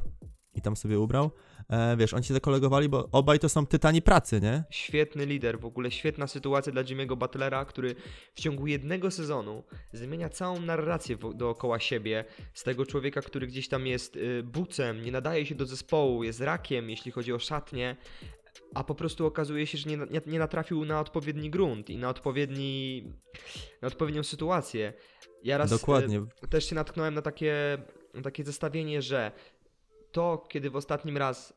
i 0.55 0.61
tam 0.63 0.77
sobie 0.77 1.01
ubrał. 1.01 1.31
E, 1.69 1.97
wiesz, 1.97 2.15
oni 2.15 2.25
się 2.25 2.35
zakolegowali, 2.35 2.89
bo 2.89 3.09
obaj 3.13 3.39
to 3.39 3.49
są 3.49 3.67
tytani 3.67 4.03
pracy, 4.03 4.41
nie? 4.41 4.65
Świetny 4.71 5.27
lider, 5.27 5.61
w 5.61 5.65
ogóle 5.65 5.91
świetna 5.91 6.27
sytuacja 6.27 6.73
dla 6.73 6.83
Jimmy'ego 6.83 7.17
Butlera, 7.17 7.65
który 7.65 7.95
w 8.35 8.41
ciągu 8.41 8.67
jednego 8.67 9.11
sezonu 9.11 9.65
zmienia 9.93 10.29
całą 10.29 10.61
narrację 10.61 11.17
dookoła 11.35 11.79
siebie. 11.79 12.25
Z 12.55 12.63
tego 12.63 12.87
człowieka, 12.87 13.23
który 13.23 13.47
gdzieś 13.47 13.69
tam 13.69 13.87
jest 13.87 14.17
y, 14.17 14.43
bucem, 14.43 15.03
nie 15.03 15.13
nadaje 15.13 15.47
się 15.47 15.55
do 15.55 15.67
zespołu, 15.67 16.25
jest 16.25 16.41
rakiem, 16.41 16.91
jeśli 16.91 17.13
chodzi 17.13 17.33
o 17.33 17.39
szatnię, 17.39 17.97
a 18.75 18.85
po 18.85 18.95
prostu 18.95 19.27
okazuje 19.27 19.67
się, 19.67 19.79
że 19.79 19.91
nie, 19.91 19.97
nie, 19.97 20.21
nie 20.27 20.39
natrafił 20.39 20.85
na 20.85 21.01
odpowiedni 21.01 21.51
grunt 21.51 21.91
i 21.91 21.97
na 21.97 22.09
odpowiedni, 22.09 23.05
na 23.83 23.89
odpowiednią 23.89 24.23
sytuację. 24.23 24.93
Ja 25.45 25.59
raz 25.59 25.73
y, 25.73 25.75
Dokładnie. 25.79 26.23
też 26.51 26.69
się 26.69 26.75
natknąłem 26.75 27.15
na 27.15 27.23
takie, 27.23 27.79
na 28.15 28.23
takie 28.23 28.45
zestawienie, 28.45 29.03
że 29.03 29.33
to, 30.13 30.47
kiedy 30.49 30.71
w 30.71 30.77
ostatnim 30.77 31.17
raz 31.17 31.55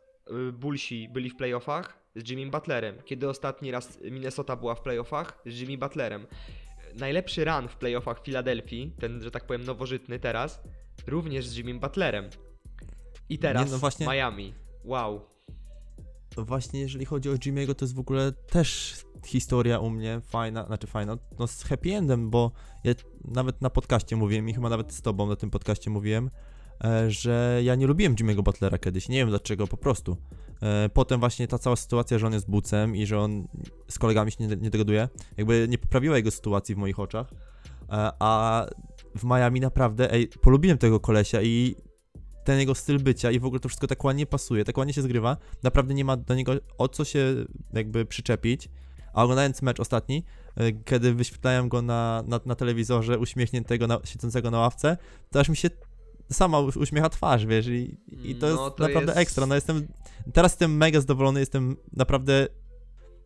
y, 0.50 0.52
Bullsi 0.52 1.10
byli 1.10 1.30
w 1.30 1.36
playoffach 1.36 2.04
z 2.16 2.30
Jimmy 2.30 2.52
Butlerem, 2.52 2.96
kiedy 3.06 3.30
ostatni 3.30 3.72
raz 3.72 4.02
Minnesota 4.02 4.56
była 4.56 4.76
w 4.76 4.82
playoffach 4.82 5.42
z 5.46 5.60
Jimmy 5.60 5.78
Butlerem. 5.78 6.28
Najlepszy 6.96 7.46
run 7.46 7.68
w 7.68 7.76
playoffach 7.78 8.24
Filadelfii, 8.24 8.96
ten, 9.00 9.24
że 9.24 9.32
tak 9.32 9.46
powiem, 9.46 9.64
nowożytny 9.64 10.20
teraz, 10.20 10.62
również 11.08 11.48
z 11.48 11.58
Jimmy 11.58 11.74
Butlerem. 11.74 12.30
I 13.30 13.40
teraz 13.40 13.66
Nie, 13.66 13.72
no 13.72 13.78
właśnie- 13.78 14.06
Miami. 14.08 14.54
Wow. 14.84 15.33
Właśnie 16.38 16.80
jeżeli 16.80 17.06
chodzi 17.06 17.30
o 17.30 17.34
Jimmy'ego, 17.34 17.76
to 17.76 17.86
jest 17.86 17.96
w 17.96 18.00
ogóle 18.00 18.32
też 18.32 18.96
historia 19.26 19.80
u 19.80 19.90
mnie 19.90 20.22
fajna, 20.26 20.66
znaczy 20.66 20.88
fajna, 20.88 21.18
no 21.40 21.48
z 21.48 21.64
happy 21.64 21.96
endem, 21.96 22.30
bo 22.30 22.52
ja 22.84 22.94
nawet 23.26 23.62
na 23.62 23.70
podcaście 23.70 24.16
mówiłem 24.16 24.50
i 24.50 24.54
chyba 24.54 24.70
nawet 24.70 24.94
z 24.94 25.02
tobą 25.02 25.28
na 25.28 25.36
tym 25.36 25.50
podcaście 25.50 25.90
mówiłem, 25.90 26.30
e, 26.84 27.12
że 27.12 27.62
ja 27.64 27.76
nie 27.76 27.88
lubiłem 27.88 28.16
Jimmy'ego 28.16 28.44
Butlera 28.44 28.78
kiedyś, 28.78 29.10
nie 29.10 29.18
wiem 29.18 29.30
dlaczego, 29.30 29.68
po 29.68 29.78
prostu. 29.78 30.18
E, 30.62 30.90
Potem 30.90 31.20
właśnie 31.20 31.48
ta 31.48 31.60
cała 31.60 31.76
sytuacja, 31.76 32.20
że 32.20 32.28
on 32.28 32.34
jest 32.34 32.50
bucem 32.50 32.96
i 32.96 33.06
że 33.06 33.20
on 33.20 33.48
z 33.88 34.00
kolegami 34.00 34.32
się 34.32 34.48
nie, 34.48 34.56
nie 34.56 34.70
dogaduje, 34.70 35.10
jakby 35.38 35.68
nie 35.70 35.78
poprawiła 35.78 36.18
jego 36.18 36.32
sytuacji 36.32 36.76
w 36.76 36.78
moich 36.78 37.00
oczach, 37.00 37.34
E, 37.90 38.12
a 38.20 38.66
w 39.16 39.24
Miami 39.24 39.60
naprawdę, 39.60 40.12
ej, 40.12 40.28
polubiłem 40.28 40.78
tego 40.78 41.00
kolesia 41.00 41.42
i 41.42 41.76
ten 42.44 42.60
jego 42.60 42.76
styl 42.76 43.00
bycia 43.00 43.32
i 43.32 43.40
w 43.40 43.46
ogóle 43.46 43.60
to 43.60 43.70
wszystko 43.70 43.88
tak 43.88 44.04
ładnie 44.04 44.26
pasuje, 44.26 44.64
tak 44.66 44.78
ładnie 44.78 44.94
się 44.94 45.02
zgrywa. 45.02 45.38
Naprawdę 45.64 45.94
nie 45.94 46.06
ma 46.06 46.18
do 46.18 46.36
niego 46.36 46.54
o 46.78 46.88
co 46.88 47.06
się 47.06 47.36
jakby 47.74 48.06
przyczepić. 48.06 48.70
A 49.14 49.24
oglądając 49.24 49.62
mecz 49.62 49.80
ostatni, 49.80 50.24
y, 50.62 50.82
kiedy 50.86 51.14
wyświetlają 51.14 51.70
go 51.70 51.82
na, 51.82 52.24
na, 52.28 52.40
na 52.46 52.56
telewizorze 52.56 53.20
uśmiechniętego, 53.20 53.88
na, 53.88 54.00
siedzącego 54.04 54.52
na 54.52 54.60
ławce, 54.60 54.98
to 55.32 55.40
aż 55.40 55.50
mi 55.50 55.58
się 55.58 55.70
sama 56.32 56.60
uśmiecha 56.60 57.10
twarz, 57.10 57.46
wiesz, 57.46 57.68
i, 57.68 57.98
i 58.24 58.36
to 58.36 58.48
No, 58.48 58.52
jest 58.66 58.78
to 58.78 58.84
naprawdę 58.88 59.12
jest- 59.12 59.18
ekstra. 59.18 59.46
No 59.46 59.56
jestem, 59.56 59.88
teraz 60.34 60.52
jestem 60.52 60.78
mega 60.78 61.00
zadowolony, 61.00 61.40
jestem 61.40 61.76
naprawdę 61.94 62.48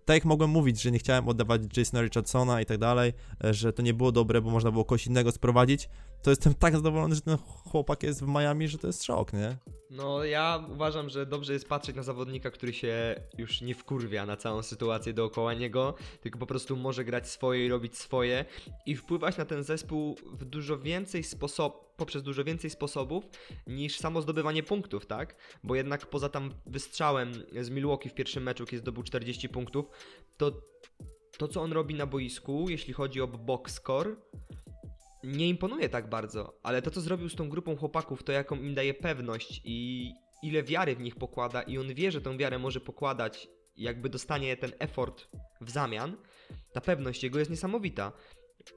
tak 0.05 0.15
jak 0.15 0.25
mogłem 0.25 0.49
mówić, 0.49 0.81
że 0.81 0.91
nie 0.91 0.99
chciałem 0.99 1.27
oddawać 1.27 1.61
Jasona 1.77 2.01
Richardsona 2.01 2.61
i 2.61 2.65
tak 2.65 2.77
dalej, 2.77 3.13
e, 3.43 3.53
że 3.53 3.73
to 3.73 3.81
nie 3.81 3.93
było 3.93 4.11
dobre, 4.11 4.41
bo 4.41 4.49
można 4.51 4.71
było 4.71 4.85
kogoś 4.85 5.07
innego 5.07 5.31
sprowadzić, 5.31 5.89
to 6.21 6.29
jestem 6.29 6.53
tak 6.53 6.75
zadowolony, 6.75 7.15
że 7.15 7.21
ten 7.21 7.37
chłopak 7.37 8.03
jest 8.03 8.23
w 8.23 8.27
Miami, 8.27 8.67
że 8.67 8.77
to 8.77 8.87
jest 8.87 9.03
szok, 9.03 9.33
nie? 9.33 9.57
No, 9.89 10.23
ja 10.23 10.65
uważam, 10.71 11.09
że 11.09 11.25
dobrze 11.25 11.53
jest 11.53 11.67
patrzeć 11.69 11.95
na 11.95 12.03
zawodnika, 12.03 12.51
który 12.51 12.73
się 12.73 13.15
już 13.37 13.61
nie 13.61 13.75
wkurwia 13.75 14.25
na 14.25 14.37
całą 14.37 14.63
sytuację 14.63 15.13
dookoła 15.13 15.53
niego, 15.53 15.95
tylko 16.21 16.39
po 16.39 16.45
prostu 16.45 16.75
może 16.75 17.05
grać 17.05 17.29
swoje 17.29 17.65
i 17.65 17.69
robić 17.69 17.97
swoje 17.97 18.45
i 18.85 18.95
wpływać 18.95 19.37
na 19.37 19.45
ten 19.45 19.63
zespół 19.63 20.15
w 20.33 20.45
dużo 20.45 20.77
więcej 20.79 21.23
sposob, 21.23 21.95
poprzez 21.97 22.23
dużo 22.23 22.43
więcej 22.43 22.69
sposobów 22.69 23.23
niż 23.67 23.97
samo 23.97 24.21
zdobywanie 24.21 24.63
punktów, 24.63 25.05
tak? 25.05 25.35
Bo 25.63 25.75
jednak 25.75 26.05
poza 26.05 26.29
tam 26.29 26.51
wystrzałem 26.65 27.33
z 27.61 27.69
Milwaukee 27.69 28.09
w 28.09 28.13
pierwszym 28.13 28.43
meczu, 28.43 28.65
kiedy 28.65 28.79
zdobył 28.79 29.03
40 29.03 29.49
punktów, 29.49 29.85
to 30.37 30.51
to, 31.37 31.47
co 31.47 31.61
on 31.61 31.73
robi 31.73 31.95
na 31.95 32.05
boisku, 32.05 32.65
jeśli 32.69 32.93
chodzi 32.93 33.21
o 33.21 33.27
box 33.27 33.73
score, 33.73 34.15
nie 35.27 35.49
imponuje 35.49 35.89
tak 35.89 36.09
bardzo, 36.09 36.59
ale 36.63 36.81
to, 36.81 36.91
co 36.91 37.01
zrobił 37.01 37.29
z 37.29 37.35
tą 37.35 37.49
grupą 37.49 37.75
chłopaków, 37.75 38.23
to 38.23 38.31
jaką 38.31 38.55
im 38.55 38.75
daje 38.75 38.93
pewność 38.93 39.61
i 39.63 40.11
ile 40.43 40.63
wiary 40.63 40.95
w 40.95 40.99
nich 40.99 41.15
pokłada, 41.15 41.61
i 41.61 41.77
on 41.77 41.93
wie, 41.93 42.11
że 42.11 42.21
tą 42.21 42.37
wiarę 42.37 42.59
może 42.59 42.79
pokładać, 42.79 43.47
jakby 43.77 44.09
dostanie 44.09 44.57
ten 44.57 44.71
effort 44.79 45.27
w 45.61 45.69
zamian, 45.69 46.17
ta 46.73 46.81
pewność 46.81 47.23
jego 47.23 47.39
jest 47.39 47.51
niesamowita, 47.51 48.11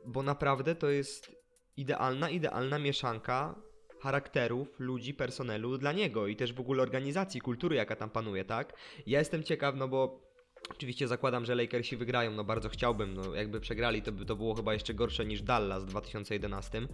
bo 0.06 0.22
naprawdę 0.22 0.74
to 0.74 0.88
jest 0.88 1.36
idealna, 1.76 2.30
idealna 2.30 2.78
mieszanka 2.78 3.62
charakterów, 4.00 4.68
ludzi, 4.78 5.14
personelu 5.14 5.78
dla 5.78 5.92
niego 5.92 6.26
i 6.26 6.36
też 6.36 6.52
w 6.52 6.60
ogóle 6.60 6.82
organizacji, 6.82 7.40
kultury, 7.40 7.76
jaka 7.76 7.96
tam 7.96 8.10
panuje, 8.10 8.44
tak? 8.44 8.72
Ja 9.06 9.18
jestem 9.18 9.42
ciekaw, 9.42 9.74
no 9.76 9.88
bo 9.88 10.29
Oczywiście 10.68 11.08
zakładam, 11.08 11.44
że 11.44 11.54
Lakersi 11.54 11.96
wygrają, 11.96 12.30
no 12.30 12.44
bardzo 12.44 12.68
chciałbym, 12.68 13.14
no 13.14 13.34
jakby 13.34 13.60
przegrali, 13.60 14.02
to 14.02 14.12
by 14.12 14.24
to 14.26 14.36
było 14.36 14.54
chyba 14.54 14.72
jeszcze 14.72 14.94
gorsze 14.94 15.24
niż 15.26 15.42
Dallas 15.42 15.84
w 15.84 15.86
2011. 15.88 16.88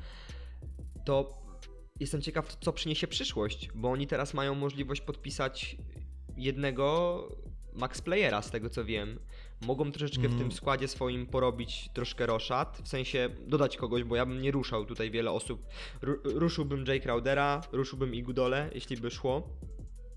To 1.04 1.42
jestem 2.00 2.22
ciekaw, 2.22 2.56
co 2.60 2.72
przyniesie 2.72 3.06
przyszłość, 3.06 3.68
bo 3.74 3.90
oni 3.90 4.06
teraz 4.06 4.34
mają 4.34 4.54
możliwość 4.54 5.00
podpisać 5.00 5.76
jednego 6.36 7.28
max 7.74 8.00
playera, 8.02 8.42
z 8.42 8.50
tego 8.50 8.70
co 8.70 8.84
wiem. 8.84 9.18
Mogą 9.66 9.92
troszeczkę 9.92 10.22
w 10.22 10.24
Mm. 10.32 10.38
tym 10.38 10.52
składzie 10.52 10.88
swoim 10.88 11.26
porobić 11.26 11.88
troszkę 11.94 12.26
roszad, 12.26 12.80
w 12.84 12.88
sensie 12.88 13.28
dodać 13.46 13.76
kogoś, 13.76 14.04
bo 14.04 14.16
ja 14.16 14.26
bym 14.26 14.42
nie 14.42 14.50
ruszał 14.50 14.84
tutaj 14.84 15.10
wiele 15.10 15.30
osób. 15.30 15.66
Ru- 16.02 16.20
ruszyłbym 16.24 16.84
Jay 16.88 17.00
Crowdera, 17.00 17.60
ruszyłbym 17.72 18.14
Igudole, 18.14 18.70
jeśli 18.74 18.96
by 18.96 19.10
szło. 19.10 19.48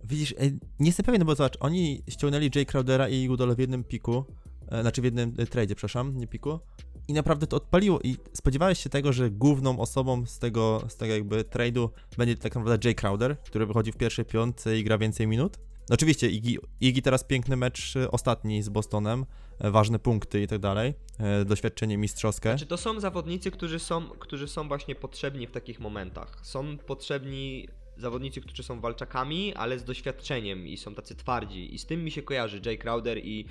Widzisz, 0.04 0.36
ej, 0.38 0.60
nie 0.80 0.86
jestem 0.86 1.06
pewien, 1.06 1.20
no 1.20 1.26
bo 1.26 1.36
zobacz, 1.36 1.58
oni 1.60 2.04
ściągnęli 2.10 2.50
Jay 2.56 2.66
Crowdera 2.66 3.10
i 3.10 3.28
Goodalla 3.28 3.56
w 3.56 3.60
jednym 3.60 3.84
piku, 3.84 4.26
e, 4.68 4.82
znaczy 4.82 5.02
w 5.02 5.06
jednym 5.06 5.34
e, 5.38 5.46
tradzie, 5.46 5.76
przepraszam, 5.76 6.18
nie 6.18 6.28
piku, 6.28 6.60
i 7.08 7.14
naprawdę 7.14 7.48
to 7.48 7.58
odpaliło 7.58 8.00
i 8.04 8.18
spodziewałeś 8.34 8.80
się 8.80 8.90
tego, 8.90 9.14
że 9.14 9.30
główną 9.30 9.80
osobą 9.80 10.26
z 10.26 10.40
tego, 10.40 10.84
z 10.88 10.96
tego 10.96 11.14
jakby 11.14 11.44
trade'u 11.44 11.90
będzie 12.18 12.38
tak 12.38 12.56
naprawdę 12.56 12.88
Jay 12.88 12.96
Crowder, 12.96 13.38
który 13.40 13.66
wychodzi 13.66 13.92
w 13.92 13.98
pierwszej 13.98 14.26
piątce 14.26 14.80
i 14.80 14.84
gra 14.84 14.98
więcej 14.98 15.28
minut. 15.28 15.58
Oczywiście 15.90 16.30
Iggy, 16.30 16.58
Iggy 16.82 17.02
teraz 17.02 17.24
piękny 17.24 17.56
mecz 17.56 17.96
e, 17.96 18.12
ostatni 18.12 18.64
z 18.64 18.70
Bostonem, 18.70 19.26
e, 19.60 19.72
ważne 19.72 20.00
punkty 20.00 20.42
i 20.42 20.48
tak 20.48 20.60
dalej, 20.60 20.94
e, 21.20 21.46
doświadczenie 21.46 21.98
mistrzowskie. 21.98 22.56
Czy 22.56 22.66
to 22.66 22.78
są 22.78 23.00
zawodnicy, 23.00 23.52
którzy 23.52 23.80
są, 23.80 24.10
którzy 24.10 24.48
są 24.48 24.68
właśnie 24.68 24.96
potrzebni 24.96 25.48
w 25.48 25.52
takich 25.52 25.80
momentach? 25.80 26.40
Są 26.44 26.78
potrzebni 26.78 27.68
zawodnicy, 28.00 28.42
którzy 28.42 28.64
są 28.64 28.82
walczakami, 28.82 29.54
ale 29.54 29.80
z 29.80 29.84
doświadczeniem 29.84 30.68
i 30.68 30.78
są 30.78 30.96
tacy 30.96 31.16
twardzi. 31.16 31.76
I 31.76 31.80
z 31.80 31.86
tym 31.86 32.04
mi 32.04 32.12
się 32.12 32.22
kojarzy 32.22 32.62
Jay 32.66 32.78
Crowder 32.78 33.18
i, 33.18 33.46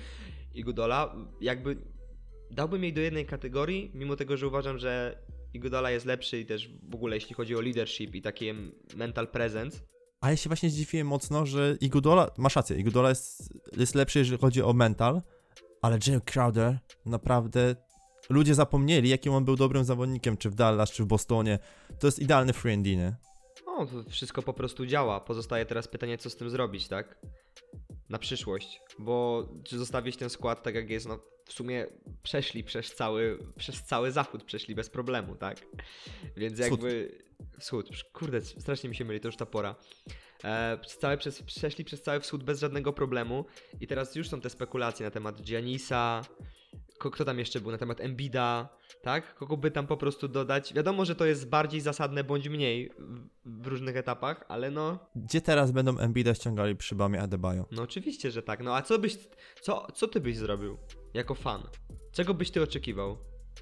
i 0.53 0.63
Godola. 0.63 1.15
Jakby 1.41 1.77
dałbym 2.51 2.83
jej 2.83 2.93
do 2.93 3.01
jednej 3.01 3.25
kategorii, 3.25 3.91
mimo 3.93 4.15
tego, 4.15 4.37
że 4.37 4.47
uważam, 4.47 4.77
że 4.79 5.19
Iguodala 5.53 5.91
jest 5.91 6.05
lepszy 6.05 6.39
i 6.39 6.45
też 6.45 6.69
w 6.89 6.95
ogóle 6.95 7.15
jeśli 7.15 7.35
chodzi 7.35 7.55
o 7.55 7.61
leadership 7.61 8.15
i 8.15 8.21
takie 8.21 8.55
mental 8.95 9.27
presence. 9.27 9.79
A 10.21 10.31
ja 10.31 10.37
się 10.37 10.49
właśnie 10.49 10.69
zdziwiłem 10.69 11.07
mocno, 11.07 11.45
że 11.45 11.77
Igudola, 11.81 12.31
masz 12.37 12.55
rację, 12.55 12.77
Igudola 12.77 13.09
jest, 13.09 13.53
jest 13.77 13.95
lepszy, 13.95 14.19
jeżeli 14.19 14.41
chodzi 14.41 14.61
o 14.61 14.73
mental, 14.73 15.21
ale 15.81 15.99
Jay 16.07 16.21
Crowder 16.21 16.79
naprawdę 17.05 17.75
ludzie 18.29 18.55
zapomnieli, 18.55 19.09
jakim 19.09 19.33
on 19.33 19.45
był 19.45 19.55
dobrym 19.55 19.83
zawodnikiem, 19.83 20.37
czy 20.37 20.49
w 20.49 20.55
Dallas, 20.55 20.91
czy 20.91 21.03
w 21.03 21.07
Bostonie. 21.07 21.59
To 21.99 22.07
jest 22.07 22.19
idealny 22.19 22.53
nie? 22.83 23.15
No, 23.79 23.85
to 23.85 24.09
wszystko 24.09 24.41
po 24.41 24.53
prostu 24.53 24.85
działa. 24.85 25.19
Pozostaje 25.19 25.65
teraz 25.65 25.87
pytanie, 25.87 26.17
co 26.17 26.29
z 26.29 26.35
tym 26.35 26.49
zrobić, 26.49 26.87
tak? 26.87 27.17
Na 28.09 28.19
przyszłość. 28.19 28.81
Bo 28.99 29.47
czy 29.63 29.77
zostawić 29.77 30.17
ten 30.17 30.29
skład 30.29 30.63
tak 30.63 30.75
jak 30.75 30.89
jest, 30.89 31.07
no 31.07 31.19
w 31.45 31.53
sumie 31.53 31.87
przeszli 32.23 32.63
przez 32.63 32.95
cały, 32.95 33.39
przez 33.57 33.83
cały 33.83 34.11
zachód, 34.11 34.43
przeszli 34.43 34.75
bez 34.75 34.89
problemu, 34.89 35.35
tak? 35.35 35.65
Więc 36.37 36.59
Wschód. 36.59 36.71
jakby... 36.71 37.17
Wschód. 37.59 37.89
Kurde, 38.13 38.41
strasznie 38.41 38.89
mi 38.89 38.95
się 38.95 39.05
myli, 39.05 39.19
to 39.19 39.27
już 39.27 39.37
ta 39.37 39.45
pora. 39.45 39.75
E, 40.43 40.79
całe, 40.99 41.17
przez, 41.17 41.43
przeszli 41.43 41.85
przez 41.85 42.01
cały 42.01 42.19
wschód 42.19 42.43
bez 42.43 42.59
żadnego 42.59 42.93
problemu 42.93 43.45
i 43.79 43.87
teraz 43.87 44.15
już 44.15 44.29
są 44.29 44.41
te 44.41 44.49
spekulacje 44.49 45.05
na 45.05 45.11
temat 45.11 45.41
Giannisa, 45.41 46.21
kto 46.99 47.25
tam 47.25 47.39
jeszcze 47.39 47.61
był 47.61 47.71
na 47.71 47.77
temat 47.77 48.01
Embida, 48.01 48.69
tak? 49.01 49.35
Kogo 49.35 49.57
by 49.57 49.71
tam 49.71 49.87
po 49.87 49.97
prostu 49.97 50.27
dodać? 50.27 50.73
Wiadomo, 50.73 51.05
że 51.05 51.15
to 51.15 51.25
jest 51.25 51.49
bardziej 51.49 51.81
zasadne 51.81 52.23
bądź 52.23 52.49
mniej 52.49 52.91
w, 53.45 53.63
w 53.63 53.67
różnych 53.67 53.97
etapach, 53.97 54.45
ale 54.47 54.71
no, 54.71 54.99
Gdzie 55.15 55.41
teraz 55.41 55.71
będą 55.71 55.97
Embida 55.97 56.33
ściągali 56.33 56.75
przy 56.75 56.95
Bamie 56.95 57.21
Adebayo? 57.21 57.65
no 57.71 57.81
oczywiście, 57.81 58.31
że 58.31 58.43
tak. 58.43 58.63
No 58.63 58.75
a 58.75 58.81
co 58.81 58.99
byś, 58.99 59.17
co, 59.61 59.87
co 59.93 60.07
ty 60.07 60.19
byś 60.19 60.37
zrobił 60.37 60.77
jako 61.13 61.35
fan? 61.35 61.63
Czego 62.11 62.33
byś 62.33 62.51
ty 62.51 62.61
oczekiwał? 62.63 63.17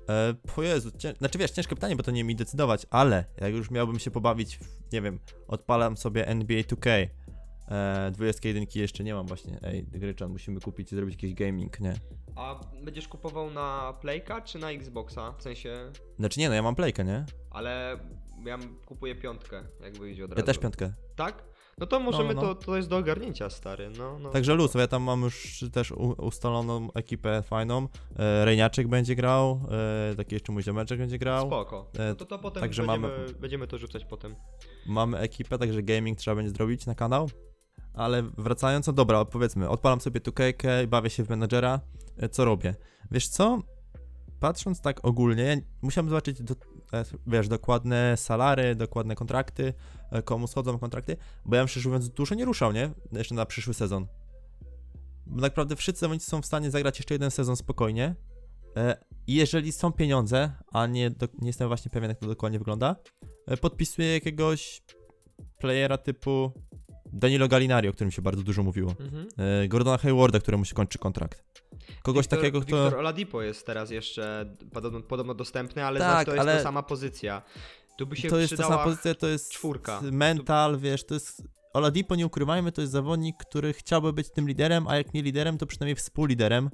E, 0.10 0.34
po 0.56 0.64
Jezu, 0.64 0.92
cię... 0.98 1.14
znaczy 1.18 1.38
wiesz, 1.38 1.52
ciężkie 1.52 1.76
pytanie, 1.76 1.96
bo 1.96 2.04
to 2.04 2.12
nie 2.12 2.24
mi 2.24 2.36
decydować, 2.36 2.86
ale 2.90 3.26
jak 3.38 3.54
już 3.54 3.72
miałbym 3.72 4.00
się 4.00 4.12
pobawić, 4.12 4.58
w, 4.58 4.94
nie 4.94 5.02
wiem, 5.02 5.20
odpalam 5.48 5.98
sobie 5.98 6.28
NBA 6.28 6.62
2K, 6.62 7.08
e, 7.68 8.12
21 8.12 8.66
jeszcze 8.76 9.04
nie 9.04 9.14
mam 9.14 9.28
właśnie, 9.28 9.60
ej, 9.64 9.84
Gryczan, 9.84 10.32
musimy 10.32 10.60
kupić 10.60 10.92
i 10.92 10.96
zrobić 10.96 11.16
jakiś 11.16 11.34
gaming, 11.34 11.80
nie? 11.80 11.94
A 12.36 12.60
będziesz 12.84 13.08
kupował 13.08 13.50
na 13.52 13.94
Playka 14.02 14.42
czy 14.42 14.60
na 14.60 14.72
Xboxa? 14.72 15.32
W 15.38 15.42
sensie, 15.42 15.92
Znaczy 16.20 16.40
nie, 16.40 16.50
no 16.50 16.56
ja 16.56 16.62
mam 16.62 16.76
playkę, 16.76 17.04
nie? 17.06 17.26
ale 17.52 18.00
ja 18.46 18.58
kupuję 18.86 19.16
piątkę, 19.16 19.64
jak 19.82 19.98
wyjdzie 19.98 20.26
od 20.26 20.30
Ja 20.32 20.36
razu. 20.36 20.46
też 20.46 20.58
piątkę. 20.58 20.94
Tak? 21.16 21.44
No 21.80 21.86
to 21.88 22.00
możemy, 22.00 22.34
No, 22.34 22.42
no. 22.42 22.56
To, 22.56 22.66
to 22.66 22.78
jest 22.78 22.90
do 22.90 22.98
ogarnięcia, 22.98 23.50
stary, 23.50 23.90
no, 23.98 24.20
no. 24.20 24.30
Także 24.30 24.54
luz, 24.54 24.74
ja 24.74 24.88
tam 24.88 25.04
mam 25.04 25.22
już 25.22 25.66
też 25.74 25.92
u, 25.92 26.16
ustaloną 26.26 26.94
ekipę 26.94 27.44
fajną, 27.44 27.88
e, 28.16 28.46
Rejniaczek 28.46 28.88
będzie 28.88 29.16
grał, 29.16 29.62
e, 30.12 30.16
taki 30.16 30.36
jeszcze 30.36 30.52
mój 30.52 30.64
ziomeczek 30.64 31.00
będzie 31.00 31.18
grał, 31.18 31.48
Spoko. 31.48 31.92
E, 32.00 32.10
No 32.10 32.16
to, 32.16 32.26
to 32.26 32.40
potem 32.40 32.62
także 32.62 32.84
będziemy, 32.84 33.08
mamy- 33.08 33.34
będziemy 33.34 33.68
to 33.68 33.78
rzucać 33.78 34.06
potem. 34.06 34.36
mamy 34.88 35.18
ekipę, 35.18 35.58
także 35.58 35.84
gaming 35.84 36.18
trzeba 36.18 36.36
będzie 36.36 36.52
zrobić 36.52 36.86
na 36.86 36.96
kanał. 36.96 37.30
Ale 37.94 38.24
wracając, 38.24 38.88
no 38.88 38.94
dobra, 38.94 39.26
powiedzmy, 39.26 39.70
odpalam 39.70 40.02
sobie 40.02 40.22
tu 40.22 40.32
kejkę 40.32 40.84
i 40.84 40.88
bawię 40.88 41.10
się 41.10 41.24
w 41.24 41.30
menadżera. 41.30 41.80
E, 42.18 42.30
Co 42.30 42.46
robię? 42.46 42.76
Wiesz 43.12 43.28
co? 43.28 43.62
Patrząc 44.40 44.82
tak 44.82 45.06
ogólnie, 45.06 45.44
ja 45.44 45.56
musiałem 45.82 46.10
zobaczyć, 46.10 46.44
do, 46.44 46.56
e, 46.94 47.06
wiesz, 47.28 47.48
dokładne 47.48 48.18
salary, 48.18 48.76
dokładne 48.76 49.16
kontrakty, 49.16 49.74
e, 50.12 50.22
komu 50.22 50.48
schodzą 50.48 50.80
kontrakty, 50.80 51.18
bo 51.46 51.56
ja 51.56 51.62
bym 51.62 51.68
szczerze 51.68 51.90
mówiąc 51.90 52.10
dużo 52.10 52.36
nie 52.36 52.46
ruszał, 52.46 52.72
nie? 52.72 52.92
Jeszcze 53.12 53.36
na 53.36 53.46
przyszły 53.46 53.74
sezon. 53.74 54.08
Bo 55.26 55.42
tak 55.42 55.52
naprawdę 55.52 55.76
wszyscy 55.76 56.00
zawodnicy 56.00 56.30
są 56.30 56.42
w 56.42 56.46
stanie 56.46 56.72
zagrać 56.72 57.00
jeszcze 57.00 57.14
jeden 57.14 57.32
sezon 57.32 57.56
spokojnie. 57.56 58.16
Jeżeli 59.28 59.72
są 59.72 59.92
pieniądze, 59.92 60.52
a 60.72 60.88
nie, 60.88 61.10
do, 61.10 61.28
nie 61.42 61.48
jestem 61.48 61.68
właśnie 61.68 61.92
pewien, 61.92 62.10
jak 62.10 62.20
to 62.20 62.28
dokładnie 62.28 62.60
wygląda, 62.60 62.96
podpisuję 63.62 64.14
jakiegoś 64.14 64.82
playera 65.60 65.98
typu 65.98 66.52
Danilo 67.14 67.48
Gallinari, 67.48 67.88
o 67.90 67.94
którym 67.94 68.12
się 68.12 68.22
bardzo 68.22 68.44
dużo 68.44 68.64
mówiło. 68.64 68.96
Mhm. 69.00 69.28
E, 69.38 69.68
Gordona 69.68 69.98
Haywarda, 69.98 70.40
któremu 70.40 70.66
się 70.66 70.76
kończy 70.76 70.98
kontrakt. 71.00 71.44
Kogoś 72.04 72.24
Wiktor, 72.24 72.40
takiego, 72.40 72.62
kto... 72.62 72.84
Wiktor 72.84 73.00
Oladipo 73.00 73.42
jest 73.42 73.66
teraz 73.66 73.92
jeszcze 73.92 74.56
podobno, 74.74 75.02
podobno 75.02 75.34
dostępny, 75.34 75.86
ale 75.86 76.00
Tak, 76.00 76.26
to 76.26 76.32
jest 76.32 76.42
ale- 76.42 76.58
ta 76.58 76.64
sama 76.64 76.84
pozycja. 76.84 77.42
Tu 77.98 78.08
by 78.08 78.16
się 78.16 78.30
to 78.30 78.38
jest 78.40 78.58
ta 78.58 78.64
sama 78.64 78.84
pozycja, 78.84 79.16
to 79.16 79.28
jest 79.28 79.52
czwórka. 79.52 80.02
mental, 80.12 80.78
wiesz, 80.80 81.04
to 81.06 81.14
jest... 81.14 81.44
Oladipo, 81.74 82.16
nie 82.16 82.26
ukrywajmy, 82.26 82.72
to 82.72 82.82
jest 82.82 82.94
zawodnik, 82.94 83.36
który 83.38 83.74
chciałby 83.74 84.14
być 84.14 84.30
tym 84.32 84.48
liderem, 84.48 84.88
a 84.88 84.98
jak 84.98 85.14
nie 85.14 85.22
liderem, 85.22 85.58
to 85.58 85.66
przynajmniej 85.66 85.96
współliderem. 85.96 86.70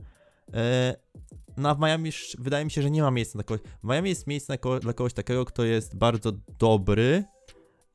E, 0.54 0.96
No 1.58 1.70
a 1.70 1.76
w 1.76 1.80
Miami 1.80 2.12
wydaje 2.40 2.66
mi 2.66 2.72
się, 2.72 2.82
że 2.82 2.92
nie 2.92 3.02
ma 3.02 3.12
miejsca 3.12 3.38
na 3.38 3.44
kogoś. 3.44 3.62
W 3.84 3.88
Miami 3.88 4.10
jest 4.10 4.28
miejsce 4.28 4.54
na 4.54 4.58
ko- 4.58 4.80
dla 4.80 4.94
kogoś 4.94 5.14
takiego, 5.14 5.46
kto 5.46 5.64
jest 5.64 5.96
bardzo 5.98 6.32
dobry, 6.60 7.24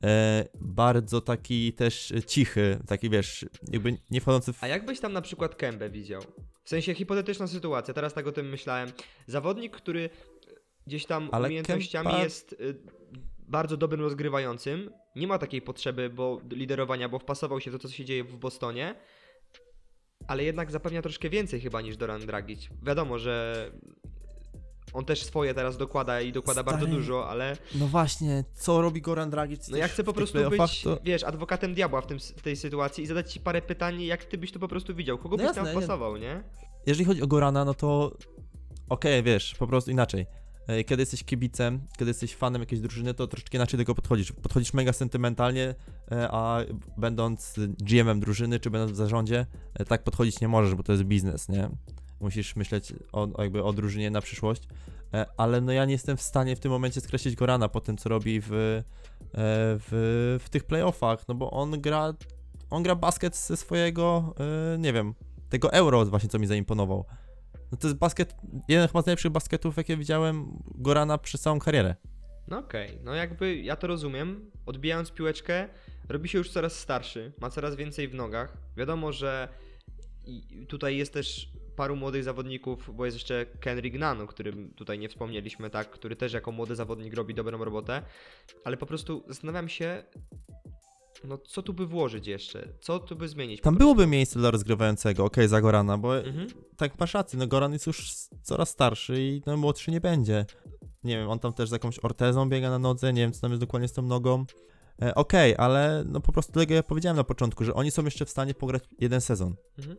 e, 0.03 0.45
bardzo 0.61 1.21
taki 1.21 1.73
też 1.73 2.13
cichy, 2.27 2.79
taki 2.87 3.09
wiesz, 3.09 3.45
jakby 3.71 3.97
nie 4.11 4.21
wchodzący 4.21 4.53
w 4.53 4.63
A 4.63 4.67
jak 4.67 4.85
byś 4.85 4.99
tam 4.99 5.13
na 5.13 5.21
przykład 5.21 5.55
Kębę 5.55 5.89
widział? 5.89 6.21
W 6.63 6.69
sensie 6.69 6.93
hipotetyczna 6.93 7.47
sytuacja, 7.47 7.93
teraz 7.93 8.13
tak 8.13 8.27
o 8.27 8.31
tym 8.31 8.49
myślałem. 8.49 8.89
Zawodnik, 9.27 9.75
który 9.77 10.09
gdzieś 10.87 11.05
tam 11.05 11.29
Ale 11.31 11.47
umiejętnościami 11.47 12.09
Kemba- 12.09 12.23
jest 12.23 12.53
y, 12.53 12.75
bardzo 13.39 13.77
dobrym 13.77 14.01
rozgrywającym, 14.01 14.91
nie 15.15 15.27
ma 15.27 15.37
takiej 15.37 15.61
potrzeby 15.61 16.09
bo 16.09 16.41
liderowania, 16.51 17.09
bo 17.09 17.19
wpasował 17.19 17.61
się 17.61 17.71
w 17.71 17.73
to, 17.73 17.87
co 17.87 17.93
się 17.93 18.05
dzieje 18.05 18.23
w 18.23 18.37
Bostonie, 18.37 18.95
ale 20.27 20.43
jednak 20.43 20.71
zapewnia 20.71 21.01
troszkę 21.01 21.29
więcej 21.29 21.61
chyba 21.61 21.81
niż 21.81 21.97
Doran 21.97 22.21
Dragic. 22.21 22.69
Wiadomo, 22.83 23.19
że 23.19 23.65
on 24.93 25.05
też 25.05 25.23
swoje 25.23 25.53
teraz 25.53 25.77
dokłada 25.77 26.21
i 26.21 26.31
dokłada 26.31 26.63
bardzo 26.63 26.85
Stary. 26.85 26.97
dużo, 26.97 27.29
ale 27.29 27.57
No 27.75 27.87
właśnie, 27.87 28.43
co 28.53 28.81
robi 28.81 29.01
Goran 29.01 29.29
Dragic? 29.29 29.67
no 29.69 29.77
ja 29.77 29.87
chcę 29.87 30.03
po 30.03 30.13
prostu 30.13 30.49
być, 30.49 30.81
to- 30.81 30.99
wiesz, 31.03 31.23
adwokatem 31.23 31.73
diabła 31.73 32.01
w, 32.01 32.07
tym, 32.07 32.19
w 32.19 32.41
tej 32.41 32.55
sytuacji 32.55 33.03
i 33.03 33.07
zadać 33.07 33.33
ci 33.33 33.39
parę 33.39 33.61
pytań, 33.61 34.01
jak 34.01 34.25
ty 34.25 34.37
byś 34.37 34.51
to 34.51 34.59
po 34.59 34.67
prostu 34.67 34.95
widział, 34.95 35.17
kogo 35.17 35.37
No 35.37 35.43
byś 35.43 35.55
tam 35.55 35.65
jasne, 35.65 35.97
nie- 36.13 36.19
nie? 36.19 36.43
Jeżeli 36.85 37.05
chodzi 37.05 37.21
o 37.21 37.27
Gorana, 37.27 37.65
no 37.65 37.73
to 37.73 38.17
okej, 38.89 39.23
wiesz, 39.23 39.55
po 39.55 39.67
prostu 39.67 39.91
inaczej. 39.91 40.25
E, 40.67 40.83
Kiedy 40.83 41.01
jesteś 41.01 41.23
kibicem, 41.23 41.81
kiedy 41.97 42.09
jesteś 42.09 42.35
fanem 42.35 42.61
jakiejś 42.61 42.81
drużyny, 42.81 43.13
to 43.13 43.27
troszeczkę 43.27 43.57
inaczej 43.57 43.77
do 43.77 43.81
tego 43.81 43.95
podchodzisz. 43.95 44.31
Podchodzisz 44.31 44.73
mega 44.73 44.93
sentymentalnie, 44.93 45.75
e, 46.11 46.27
a 46.31 46.59
będąc 46.97 47.55
GM-em 47.79 48.19
drużyny, 48.19 48.59
czy 48.59 48.69
będąc 48.69 48.91
w 48.91 48.95
zarządzie, 48.95 49.45
e, 49.73 49.85
tak 49.85 50.03
podchodzić 50.03 50.41
nie 50.41 50.47
możesz, 50.47 50.75
bo 50.75 50.83
to 50.83 50.91
jest 50.91 51.03
biznes, 51.03 51.49
nie? 51.49 51.69
Musisz 52.19 52.55
myśleć 52.55 52.93
o, 53.11 53.27
jakby 53.41 53.63
o 53.63 53.73
drużynie 53.73 54.11
na 54.11 54.21
przyszłość. 54.21 54.63
E, 55.13 55.25
Ale 55.37 55.61
no 55.61 55.71
ja 55.71 55.85
nie 55.85 55.91
jestem 55.91 56.17
w 56.17 56.21
stanie 56.21 56.55
w 56.55 56.59
tym 56.59 56.71
momencie 56.71 57.01
skreślić 57.01 57.35
Gorana 57.35 57.69
po 57.69 57.81
tym, 57.81 57.97
co 57.97 58.09
robi 58.09 58.41
w, 58.41 58.53
e, 58.53 58.83
w, 59.33 60.39
w 60.43 60.49
tych 60.49 60.63
playoffach, 60.63 61.27
no 61.27 61.35
bo 61.35 61.51
on 61.51 61.81
gra, 61.81 62.13
on 62.69 62.83
gra 62.83 62.95
basket 62.95 63.35
ze 63.35 63.57
swojego, 63.57 64.35
e, 64.73 64.77
nie 64.77 64.93
wiem, 64.93 65.13
tego 65.49 65.73
euro 65.73 66.05
właśnie, 66.05 66.29
co 66.29 66.39
mi 66.39 66.47
zaimponował. 66.47 67.05
No 67.71 67.77
to 67.77 67.87
jest 67.87 67.99
basket, 67.99 68.35
jeden 68.67 68.87
chyba 68.87 69.01
z 69.01 69.05
najlepszych 69.05 69.31
basketów, 69.31 69.77
jakie 69.77 69.97
widziałem 69.97 70.63
Gorana 70.75 71.17
przez 71.17 71.41
całą 71.41 71.59
karierę. 71.59 71.95
No 72.47 72.57
okej, 72.57 72.99
no 73.03 73.13
jakby 73.13 73.55
ja 73.55 73.75
to 73.75 73.87
rozumiem. 73.87 74.51
Odbijając 74.65 75.11
piłeczkę, 75.11 75.69
robi 76.09 76.29
się 76.29 76.37
już 76.37 76.49
coraz 76.49 76.75
starszy, 76.75 77.33
ma 77.41 77.49
coraz 77.49 77.75
więcej 77.75 78.07
w 78.07 78.13
nogach. 78.15 78.57
Wiadomo, 78.77 79.11
że 79.11 79.49
tutaj 80.67 80.97
jest 80.97 81.13
też 81.13 81.49
paru 81.79 81.95
młodych 81.95 82.23
zawodników, 82.23 82.95
bo 82.95 83.05
jest 83.05 83.15
jeszcze 83.17 83.45
Kenrick 83.59 83.99
Nunn, 83.99 84.21
o 84.21 84.27
którym 84.27 84.73
tutaj 84.75 84.99
nie 84.99 85.09
wspomnieliśmy, 85.09 85.69
tak, 85.69 85.89
który 85.89 86.15
też 86.15 86.33
jako 86.33 86.51
młody 86.51 86.75
zawodnik 86.75 87.13
robi 87.13 87.33
dobrą 87.33 87.63
robotę, 87.63 88.01
ale 88.63 88.77
po 88.77 88.85
prostu 88.85 89.23
zastanawiam 89.27 89.69
się, 89.69 90.03
no 91.23 91.37
co 91.37 91.61
tu 91.61 91.73
by 91.73 91.85
włożyć 91.87 92.27
jeszcze, 92.27 92.67
co 92.81 92.99
tu 92.99 93.15
by 93.15 93.27
zmienić. 93.27 93.61
Tam 93.61 93.77
byłoby 93.77 94.07
miejsce 94.07 94.39
dla 94.39 94.51
rozgrywającego, 94.51 95.25
okej, 95.25 95.47
za 95.47 95.61
Gorana, 95.61 95.97
bo 95.97 96.17
Mhm. 96.17 96.47
tak 96.77 96.99
masz 96.99 97.13
rację, 97.13 97.39
no 97.39 97.47
Goran 97.47 97.73
jest 97.73 97.87
już 97.87 98.11
coraz 98.43 98.69
starszy 98.69 99.21
i 99.21 99.41
no 99.45 99.57
młodszy 99.57 99.91
nie 99.91 100.01
będzie. 100.01 100.45
Nie 101.03 101.17
wiem, 101.17 101.29
on 101.29 101.39
tam 101.39 101.53
też 101.53 101.69
z 101.69 101.71
jakąś 101.71 101.99
ortezą 101.99 102.49
biega 102.49 102.69
na 102.69 102.79
nodze, 102.79 103.13
nie 103.13 103.21
wiem 103.21 103.31
co 103.31 103.41
tam 103.41 103.51
jest 103.51 103.61
dokładnie 103.61 103.87
z 103.87 103.93
tą 103.93 104.01
nogą. 104.01 104.45
E, 105.01 105.15
okej, 105.15 105.55
ale 105.57 106.03
no 106.07 106.19
po 106.19 106.31
prostu 106.31 106.53
tego 106.53 106.73
ja 106.73 106.83
powiedziałem 106.83 107.17
na 107.17 107.23
początku, 107.23 107.63
że 107.65 107.73
oni 107.73 107.91
są 107.91 108.05
jeszcze 108.05 108.25
w 108.25 108.29
stanie 108.29 108.53
pograć 108.53 108.83
jeden 108.99 109.21
sezon. 109.21 109.55
Mhm. 109.77 109.97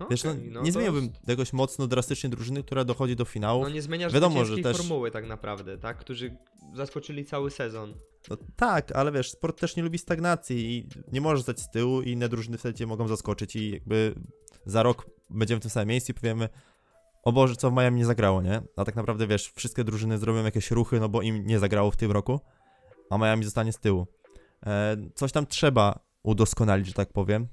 No 0.00 0.06
Wiesz, 0.10 0.24
no, 0.24 0.34
no 0.50 0.60
nie 0.62 0.66
to 0.66 0.72
zmieniłbym 0.72 1.04
jest- 1.04 1.28
jakoś 1.28 1.52
mocno 1.52 1.86
drastycznie 1.86 2.30
drużyny, 2.30 2.62
która 2.62 2.84
dochodzi 2.84 3.16
do 3.16 3.24
finału. 3.24 3.62
No 3.62 3.68
nie 3.68 3.82
zmieniasz 3.82 4.12
Wiadomo, 4.12 4.44
że 4.44 4.58
też- 4.58 4.76
formuły 4.76 5.10
tak 5.10 5.26
naprawdę, 5.28 5.78
tak, 5.78 5.98
którzy 5.98 6.36
zaskoczyli 6.74 7.24
cały 7.24 7.50
sezon. 7.50 7.94
No 8.30 8.36
tak, 8.56 8.92
ale 8.92 9.12
wiesz, 9.12 9.30
sport 9.30 9.60
też 9.60 9.76
nie 9.76 9.82
lubi 9.82 9.98
stagnacji 9.98 10.76
i 10.76 10.88
nie 11.12 11.20
możesz 11.20 11.42
stać 11.42 11.60
z 11.60 11.70
tyłu 11.70 12.02
i 12.02 12.10
inne 12.10 12.28
drużyny 12.28 12.58
wtedy 12.58 12.78
cię 12.78 12.86
mogą 12.86 13.08
zaskoczyć 13.08 13.56
i 13.56 13.70
jakby 13.70 14.14
za 14.66 14.82
rok 14.82 15.06
będziemy 15.30 15.58
w 15.60 15.62
tym 15.62 15.70
samym 15.70 15.88
miejscu 15.88 16.12
i 16.12 16.14
powiemy 16.14 16.48
o 17.22 17.32
Boże, 17.32 17.56
co 17.56 17.70
w 17.70 17.74
Miami 17.74 17.96
nie 17.98 18.06
zagrało, 18.06 18.42
nie? 18.42 18.62
A 18.76 18.84
tak 18.84 18.96
naprawdę, 18.96 19.26
wiesz, 19.26 19.52
wszystkie 19.56 19.84
drużyny 19.84 20.18
zrobią 20.18 20.44
jakieś 20.44 20.70
ruchy, 20.70 21.00
no 21.00 21.08
bo 21.08 21.22
im 21.22 21.46
nie 21.46 21.58
zagrało 21.58 21.90
w 21.90 21.96
tym 21.96 22.12
roku, 22.12 22.40
a 23.10 23.18
Miami 23.18 23.44
zostanie 23.44 23.72
z 23.72 23.78
tyłu. 23.78 24.06
E, 24.66 24.96
coś 25.14 25.32
tam 25.32 25.46
trzeba 25.46 25.98
udoskonalić, 26.22 26.86
że 26.86 26.92
tak 26.92 27.12
powiem, 27.12 27.48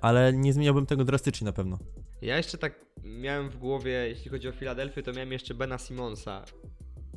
ale 0.00 0.32
nie 0.32 0.52
zmieniałbym 0.52 0.86
tego 0.86 1.04
drastycznie 1.04 1.44
na 1.44 1.52
pewno. 1.52 1.78
Ja 2.22 2.36
jeszcze 2.36 2.58
tak 2.58 2.84
miałem 3.04 3.50
w 3.50 3.56
głowie, 3.56 3.90
jeśli 3.90 4.30
chodzi 4.30 4.48
o 4.48 4.52
Filadelfię, 4.52 5.02
to 5.02 5.12
miałem 5.12 5.32
jeszcze 5.32 5.54
Bena 5.54 5.78
Simonsa, 5.78 6.44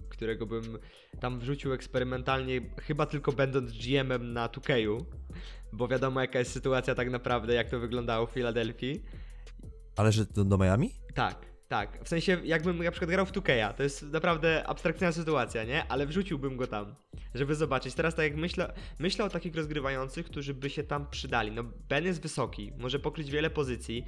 którego 0.10 0.46
bym 0.46 0.78
tam 1.20 1.40
wrzucił 1.40 1.74
eksperymentalnie, 1.74 2.62
chyba 2.82 3.06
tylko 3.06 3.32
będąc 3.32 3.72
GM-em 3.72 4.34
na 4.34 4.48
2K, 4.48 4.98
bo 5.74 5.88
wiadomo 5.88 6.22
jaka 6.22 6.40
jest 6.40 6.52
sytuacja 6.52 6.96
tak 6.96 7.10
naprawdę, 7.10 7.54
jak 7.54 7.70
to 7.70 7.80
wyglądało 7.80 8.28
w 8.28 8.32
Filadelfii. 8.32 9.04
Ale 9.96 10.12
że 10.12 10.26
do, 10.26 10.46
do 10.46 10.58
Miami? 10.58 10.92
Tak, 11.14 11.46
tak. 11.68 12.04
W 12.04 12.10
sensie, 12.10 12.38
jakbym 12.44 12.84
na 12.84 12.92
przykład 12.92 13.12
grał 13.12 13.26
w 13.26 13.32
2K, 13.32 13.74
to 13.74 13.84
jest 13.84 14.04
naprawdę 14.04 14.68
abstrakcyjna 14.68 15.12
sytuacja, 15.12 15.64
nie? 15.64 15.88
Ale 15.88 16.06
wrzuciłbym 16.06 16.58
go 16.58 16.68
tam, 16.68 16.96
żeby 17.36 17.56
zobaczyć. 17.56 17.94
Teraz 17.94 18.16
tak 18.16 18.26
jak 18.26 18.36
myślę, 18.36 18.74
myślę 19.00 19.26
o 19.26 19.30
takich 19.30 19.56
rozgrywających, 19.56 20.26
którzy 20.26 20.54
by 20.54 20.70
się 20.70 20.84
tam 20.84 21.10
przydali. 21.10 21.52
No, 21.52 21.64
Ben 21.64 22.06
jest 22.06 22.22
wysoki, 22.22 22.72
może 22.78 23.00
pokryć 23.00 23.32
wiele 23.32 23.50
pozycji. 23.50 24.06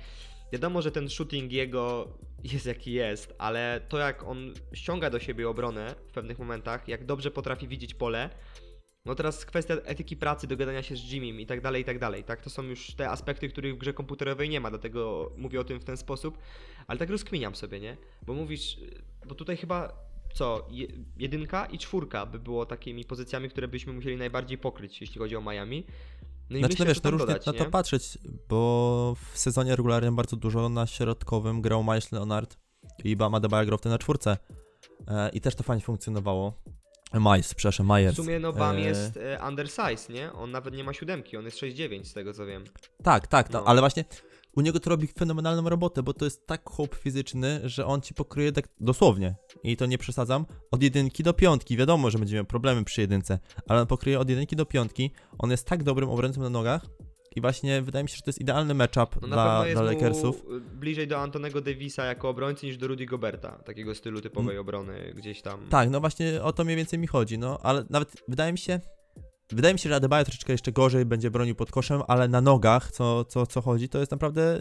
Wiadomo, 0.54 0.82
że 0.82 0.92
ten 0.92 1.10
shooting 1.10 1.52
jego 1.52 2.18
jest 2.44 2.66
jaki 2.66 2.94
jest, 2.94 3.36
ale 3.38 3.82
to 3.90 3.98
jak 3.98 4.24
on 4.24 4.54
ściąga 4.74 5.10
do 5.10 5.20
siebie 5.20 5.50
obronę 5.50 5.96
w 6.08 6.12
pewnych 6.12 6.40
momentach, 6.40 6.88
jak 6.88 7.06
dobrze 7.06 7.32
potrafi 7.32 7.68
widzieć 7.68 7.94
pole, 7.94 8.30
No 9.06 9.16
teraz 9.16 9.46
kwestia 9.46 9.74
etyki 9.74 10.18
pracy, 10.18 10.48
dogadania 10.48 10.84
się 10.84 10.96
z 10.96 11.12
Jimmym 11.12 11.40
i 11.40 11.46
tak 11.46 11.62
dalej, 11.62 11.82
i 11.82 11.86
tak 11.86 12.00
dalej, 12.00 12.24
tak? 12.24 12.42
To 12.42 12.50
są 12.50 12.64
już 12.64 12.94
te 12.94 13.10
aspekty, 13.10 13.50
których 13.50 13.76
w 13.76 13.78
grze 13.78 13.94
komputerowej 13.94 14.50
nie 14.50 14.60
ma, 14.60 14.70
dlatego 14.70 15.32
mówię 15.38 15.60
o 15.60 15.64
tym 15.64 15.80
w 15.80 15.84
ten 15.84 15.98
sposób, 15.98 16.38
ale 16.88 17.00
tak 17.00 17.10
rozkminiam 17.10 17.56
sobie, 17.56 17.80
nie? 17.80 17.98
Bo 18.26 18.34
mówisz, 18.34 18.78
bo 19.28 19.36
tutaj 19.36 19.58
chyba 19.58 19.94
co, 20.34 20.68
je, 20.72 20.88
jedynka 21.18 21.66
i 21.66 21.78
czwórka 21.78 22.26
by 22.26 22.40
było 22.40 22.66
takimi 22.66 23.06
pozycjami, 23.06 23.50
które 23.50 23.68
byśmy 23.68 23.94
musieli 23.94 24.18
najbardziej 24.18 24.58
pokryć, 24.58 25.02
jeśli 25.02 25.20
chodzi 25.20 25.36
o 25.36 25.42
Miami. 25.42 25.86
No 26.50 26.58
i 26.58 26.60
Znaczy, 26.60 26.74
myślę, 26.74 26.86
no 26.86 26.90
wiesz, 26.90 27.00
co 27.00 27.12
no 27.12 27.12
różnie 27.12 27.28
dodać, 27.28 27.46
na 27.46 27.54
to 27.54 27.66
patrzeć, 27.66 28.18
bo 28.50 29.16
w 29.32 29.38
sezonie 29.38 29.76
regularnym 29.76 30.16
bardzo 30.16 30.36
dużo 30.36 30.70
na 30.70 30.88
środkowym 30.88 31.62
grał 31.62 31.84
Miles 31.84 32.12
Leonard 32.12 32.58
i 33.04 33.16
Bama 33.16 33.40
grał 33.40 33.78
wtedy 33.78 33.90
na 33.90 33.98
czwórce. 33.98 34.38
E, 35.08 35.30
I 35.30 35.42
też 35.42 35.56
to 35.56 35.64
fajnie 35.64 35.84
funkcjonowało. 35.84 36.54
Miles, 37.14 37.54
przepraszam, 37.54 37.86
W 37.86 37.90
Myers. 37.90 38.16
sumie 38.16 38.40
no 38.40 38.54
Bam 38.54 38.76
E, 38.76 38.80
jest 38.82 39.18
e, 39.18 39.40
undersize, 39.48 40.14
nie? 40.14 40.34
On 40.34 40.52
nawet 40.52 40.74
nie 40.76 40.84
ma 40.84 40.94
siódemki, 40.94 41.38
on 41.38 41.46
jest 41.46 41.58
6'9 41.58 42.04
z 42.06 42.14
tego 42.14 42.34
co 42.34 42.46
wiem. 42.46 42.64
Tak, 43.04 43.28
tak, 43.28 43.50
no. 43.50 43.64
Ale 43.66 43.82
właśnie 43.82 44.06
u 44.56 44.62
niego 44.62 44.80
to 44.80 44.90
robi 44.90 45.08
fenomenalną 45.08 45.70
robotę, 45.70 46.04
bo 46.04 46.14
to 46.14 46.26
jest 46.26 46.48
tak 46.48 46.70
chłop 46.70 46.96
fizyczny, 46.96 47.62
że 47.64 47.86
on 47.86 48.02
ci 48.02 48.14
pokryje 48.14 48.52
tak 48.52 48.68
dosłownie. 48.80 49.36
I 49.64 49.78
to 49.78 49.86
nie 49.86 49.98
przesadzam. 49.98 50.46
Od 50.72 50.84
jedynki 50.84 51.24
do 51.24 51.34
piątki. 51.34 51.78
Wiadomo, 51.78 52.12
że 52.12 52.20
będzie 52.20 52.36
miał 52.36 52.46
problemy 52.46 52.84
przy 52.84 53.02
jedynce, 53.02 53.40
ale 53.68 53.82
on 53.82 53.88
pokryje 53.88 54.20
od 54.20 54.30
jedynki 54.30 54.56
do 54.56 54.66
piątki. 54.66 55.12
On 55.38 55.52
jest 55.52 55.68
tak 55.68 55.84
dobrym 55.84 56.10
obrońcą 56.10 56.42
na 56.42 56.50
nogach. 56.50 56.86
I 57.40 57.42
właśnie 57.42 57.82
wydaje 57.82 58.04
mi 58.04 58.10
się, 58.10 58.16
że 58.16 58.22
to 58.22 58.30
jest 58.30 58.42
idealny 58.42 58.74
matchup 58.74 59.22
No 59.22 59.28
dla, 59.28 59.66
dla 59.74 59.82
Lakersów. 59.82 60.46
bliżej 60.74 61.08
do 61.08 61.18
Antonego 61.20 61.62
Davisa 61.62 62.06
jako 62.06 62.30
obrońcy 62.30 62.66
niż 62.66 62.78
do 62.78 62.88
Rudy 62.88 63.06
Goberta, 63.06 63.52
takiego 63.52 63.96
stylu 63.96 64.22
typowej 64.22 64.58
obrony 64.58 65.14
gdzieś 65.16 65.42
tam. 65.42 65.68
Tak, 65.70 65.90
no 65.90 66.00
właśnie 66.00 66.44
o 66.44 66.54
to 66.54 66.64
mniej 66.64 66.78
więcej 66.78 67.00
mi 67.00 67.08
chodzi, 67.08 67.38
no, 67.38 67.60
ale 67.64 67.86
nawet 67.90 68.24
wydaje 68.28 68.52
mi 68.52 68.58
się, 68.58 68.80
wydaje 69.52 69.74
mi 69.74 69.80
się, 69.80 69.90
że 69.90 69.96
Adebayo 69.96 70.24
troszeczkę 70.26 70.54
jeszcze 70.54 70.72
gorzej 70.72 71.06
będzie 71.06 71.32
bronił 71.32 71.56
pod 71.56 71.72
koszem, 71.72 72.02
ale 72.08 72.28
na 72.28 72.42
nogach, 72.42 72.92
co, 72.92 73.26
co, 73.26 73.46
co 73.48 73.62
chodzi, 73.62 73.90
to 73.90 74.00
jest 74.00 74.12
naprawdę, 74.12 74.60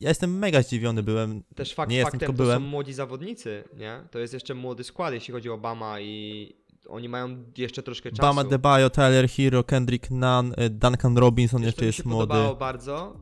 ja 0.00 0.08
jestem 0.08 0.38
mega 0.38 0.62
zdziwiony 0.62 1.02
byłem, 1.02 1.42
Też 1.54 1.74
fakt 1.74 1.90
Nie 1.90 1.96
jestem, 1.96 2.12
faktem, 2.12 2.20
tylko 2.20 2.32
to 2.32 2.42
byłem. 2.42 2.62
są 2.62 2.68
młodzi 2.68 2.92
zawodnicy, 2.92 3.64
nie? 3.76 4.00
To 4.10 4.18
jest 4.18 4.34
jeszcze 4.34 4.54
młody 4.54 4.84
skład, 4.84 5.14
jeśli 5.14 5.32
chodzi 5.34 5.50
o 5.50 5.58
Bama 5.58 6.00
i 6.00 6.59
oni 6.88 7.08
mają 7.08 7.44
jeszcze 7.56 7.82
troszkę 7.82 8.10
czasu. 8.10 8.22
Bama 8.22 8.44
Debajo, 8.44 8.90
Tyler 8.90 9.28
Hero, 9.28 9.64
Kendrick 9.64 10.10
Nunn, 10.10 10.54
y, 10.60 10.70
Duncan 10.70 11.18
Robinson 11.18 11.60
Wiesz, 11.60 11.66
jeszcze 11.66 11.78
co 11.78 11.82
mi 11.82 11.86
jest 11.86 11.98
się 11.98 12.08
młody. 12.08 12.28
podobało 12.28 12.56
bardzo, 12.56 13.16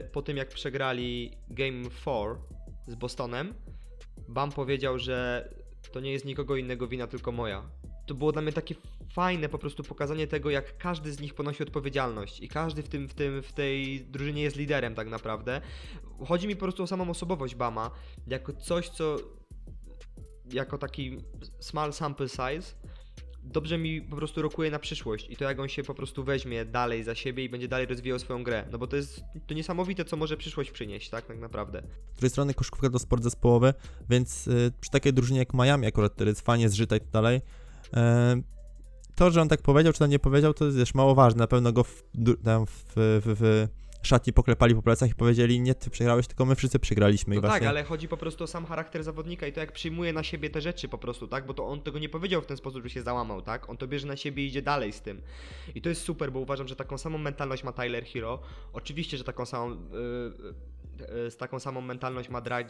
e, 0.00 0.04
po 0.04 0.22
tym 0.22 0.36
jak 0.36 0.48
przegrali 0.48 1.30
Game 1.50 1.90
4 1.90 2.34
z 2.86 2.94
Bostonem, 2.94 3.54
Bam 4.28 4.52
powiedział, 4.52 4.98
że 4.98 5.48
to 5.92 6.00
nie 6.00 6.12
jest 6.12 6.24
nikogo 6.24 6.56
innego 6.56 6.88
wina, 6.88 7.06
tylko 7.06 7.32
moja. 7.32 7.62
To 8.06 8.14
było 8.14 8.32
dla 8.32 8.42
mnie 8.42 8.52
takie 8.52 8.74
fajne 9.12 9.48
po 9.48 9.58
prostu 9.58 9.82
pokazanie 9.82 10.26
tego, 10.26 10.50
jak 10.50 10.78
każdy 10.78 11.12
z 11.12 11.20
nich 11.20 11.34
ponosi 11.34 11.62
odpowiedzialność 11.62 12.40
i 12.40 12.48
każdy 12.48 12.82
w, 12.82 12.88
tym, 12.88 13.08
w, 13.08 13.14
tym, 13.14 13.42
w 13.42 13.52
tej 13.52 14.00
drużynie 14.00 14.42
jest 14.42 14.56
liderem 14.56 14.94
tak 14.94 15.08
naprawdę. 15.08 15.60
Chodzi 16.26 16.48
mi 16.48 16.56
po 16.56 16.60
prostu 16.60 16.82
o 16.82 16.86
samą 16.86 17.10
osobowość 17.10 17.54
Bama, 17.54 17.90
jako 18.26 18.52
coś, 18.52 18.88
co 18.88 19.16
jako 20.52 20.78
taki 20.78 21.18
small 21.60 21.92
sample 21.92 22.28
size 22.28 22.74
dobrze 23.52 23.78
mi 23.78 24.02
po 24.02 24.16
prostu 24.16 24.42
rokuje 24.42 24.70
na 24.70 24.78
przyszłość 24.78 25.30
i 25.30 25.36
to 25.36 25.44
jak 25.44 25.60
on 25.60 25.68
się 25.68 25.82
po 25.82 25.94
prostu 25.94 26.24
weźmie 26.24 26.64
dalej 26.64 27.04
za 27.04 27.14
siebie 27.14 27.44
i 27.44 27.48
będzie 27.48 27.68
dalej 27.68 27.86
rozwijał 27.86 28.18
swoją 28.18 28.44
grę, 28.44 28.64
no 28.72 28.78
bo 28.78 28.86
to 28.86 28.96
jest 28.96 29.22
to 29.46 29.54
niesamowite, 29.54 30.04
co 30.04 30.16
może 30.16 30.36
przyszłość 30.36 30.70
przynieść, 30.70 31.10
tak, 31.10 31.26
tak 31.26 31.38
naprawdę. 31.38 31.82
Z 32.12 32.16
drugiej 32.16 32.30
strony 32.30 32.54
koszykówka 32.54 32.90
to 32.90 32.98
sport 32.98 33.22
zespołowy, 33.22 33.74
więc 34.10 34.48
y, 34.48 34.72
przy 34.80 34.90
takiej 34.90 35.12
drużynie 35.12 35.38
jak 35.38 35.54
Miami 35.54 35.86
akurat, 35.86 36.12
który 36.12 36.30
jest 36.30 36.40
fajnie 36.40 36.68
zżyta 36.68 36.96
i 36.96 37.00
tak 37.00 37.10
dalej, 37.10 37.36
y, 37.36 37.90
to, 39.14 39.30
że 39.30 39.42
on 39.42 39.48
tak 39.48 39.62
powiedział, 39.62 39.92
czy 39.92 39.98
tam 39.98 40.10
nie 40.10 40.18
powiedział, 40.18 40.54
to 40.54 40.64
jest 40.64 40.76
wiesz, 40.76 40.94
mało 40.94 41.14
ważne. 41.14 41.38
Na 41.38 41.46
pewno 41.46 41.72
go 41.72 41.84
w, 41.84 42.02
tam 42.44 42.66
w, 42.66 42.84
w, 42.96 43.22
w 43.40 43.68
szatni 44.02 44.32
poklepali 44.32 44.74
po 44.74 44.82
plecach 44.82 45.10
i 45.10 45.14
powiedzieli, 45.14 45.60
nie 45.60 45.74
ty 45.74 45.90
przegrałeś, 45.90 46.26
tylko 46.26 46.44
my 46.44 46.54
wszyscy 46.54 46.78
przegraliśmy. 46.78 47.34
No 47.34 47.38
I 47.38 47.42
tak, 47.42 47.50
właśnie... 47.50 47.68
ale 47.68 47.84
chodzi 47.84 48.08
po 48.08 48.16
prostu 48.16 48.44
o 48.44 48.46
sam 48.46 48.66
charakter 48.66 49.04
zawodnika 49.04 49.46
i 49.46 49.52
to 49.52 49.60
jak 49.60 49.72
przyjmuje 49.72 50.12
na 50.12 50.22
siebie 50.22 50.50
te 50.50 50.60
rzeczy 50.60 50.88
po 50.88 50.98
prostu, 50.98 51.28
tak, 51.28 51.46
bo 51.46 51.54
to 51.54 51.66
on 51.66 51.82
tego 51.82 51.98
nie 51.98 52.08
powiedział 52.08 52.42
w 52.42 52.46
ten 52.46 52.56
sposób, 52.56 52.82
że 52.82 52.90
się 52.90 53.02
załamał, 53.02 53.42
tak, 53.42 53.70
on 53.70 53.76
to 53.76 53.88
bierze 53.88 54.06
na 54.06 54.16
siebie 54.16 54.44
i 54.44 54.46
idzie 54.46 54.62
dalej 54.62 54.92
z 54.92 55.00
tym. 55.00 55.22
I 55.74 55.82
to 55.82 55.88
jest 55.88 56.02
super, 56.02 56.32
bo 56.32 56.40
uważam, 56.40 56.68
że 56.68 56.76
taką 56.76 56.98
samą 56.98 57.18
mentalność 57.18 57.64
ma 57.64 57.72
Tyler 57.72 58.04
Hero. 58.04 58.42
Oczywiście, 58.72 59.16
że 59.16 59.24
taką 59.24 59.46
samą, 59.46 59.70
yy, 59.70 61.30
z 61.30 61.36
taką 61.36 61.60
samą 61.60 61.80
mentalność 61.80 62.28
ma 62.28 62.40
Drag, 62.40 62.66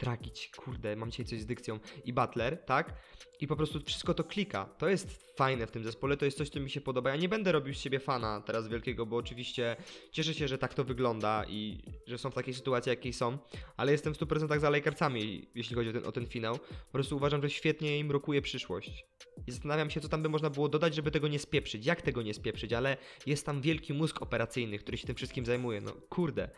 Dragic, 0.00 0.50
kurde, 0.56 0.96
mam 0.96 1.10
dzisiaj 1.10 1.26
coś 1.26 1.40
z 1.40 1.46
dykcją, 1.46 1.78
i 2.04 2.12
Butler, 2.12 2.64
tak? 2.64 2.94
I 3.42 3.46
po 3.46 3.56
prostu 3.56 3.80
wszystko 3.80 4.14
to 4.14 4.24
klika. 4.24 4.64
To 4.64 4.88
jest 4.88 5.36
fajne 5.36 5.66
w 5.66 5.70
tym 5.70 5.84
zespole, 5.84 6.16
to 6.16 6.24
jest 6.24 6.38
coś, 6.38 6.48
co 6.48 6.60
mi 6.60 6.70
się 6.70 6.80
podoba. 6.80 7.10
Ja 7.10 7.16
nie 7.16 7.28
będę 7.28 7.52
robił 7.52 7.74
z 7.74 7.78
siebie 7.78 8.00
fana 8.00 8.40
teraz 8.40 8.68
wielkiego, 8.68 9.06
bo 9.06 9.16
oczywiście 9.16 9.76
cieszę 10.12 10.34
się, 10.34 10.48
że 10.48 10.58
tak 10.58 10.74
to 10.74 10.84
wygląda 10.84 11.44
i 11.48 11.82
że 12.06 12.18
są 12.18 12.30
w 12.30 12.34
takiej 12.34 12.54
sytuacji, 12.54 12.90
jakiej 12.90 13.12
są, 13.12 13.38
ale 13.76 13.92
jestem 13.92 14.14
w 14.14 14.18
100% 14.18 14.60
za 14.60 14.70
Lakersami, 14.70 15.48
jeśli 15.54 15.76
chodzi 15.76 15.90
o 15.90 15.92
ten, 15.92 16.06
o 16.06 16.12
ten 16.12 16.26
finał. 16.26 16.58
Po 16.58 16.92
prostu 16.92 17.16
uważam, 17.16 17.42
że 17.42 17.50
świetnie 17.50 17.98
im 17.98 18.10
rokuje 18.10 18.42
przyszłość. 18.42 19.04
I 19.46 19.52
zastanawiam 19.52 19.90
się, 19.90 20.00
co 20.00 20.08
tam 20.08 20.22
by 20.22 20.28
można 20.28 20.50
było 20.50 20.68
dodać, 20.68 20.94
żeby 20.94 21.10
tego 21.10 21.28
nie 21.28 21.38
spieprzyć. 21.38 21.86
Jak 21.86 22.02
tego 22.02 22.22
nie 22.22 22.34
spieprzyć, 22.34 22.72
ale 22.72 22.96
jest 23.26 23.46
tam 23.46 23.60
wielki 23.60 23.92
mózg 23.92 24.22
operacyjny, 24.22 24.78
który 24.78 24.98
się 24.98 25.06
tym 25.06 25.16
wszystkim 25.16 25.46
zajmuje. 25.46 25.80
No 25.80 25.92
kurde. 26.08 26.50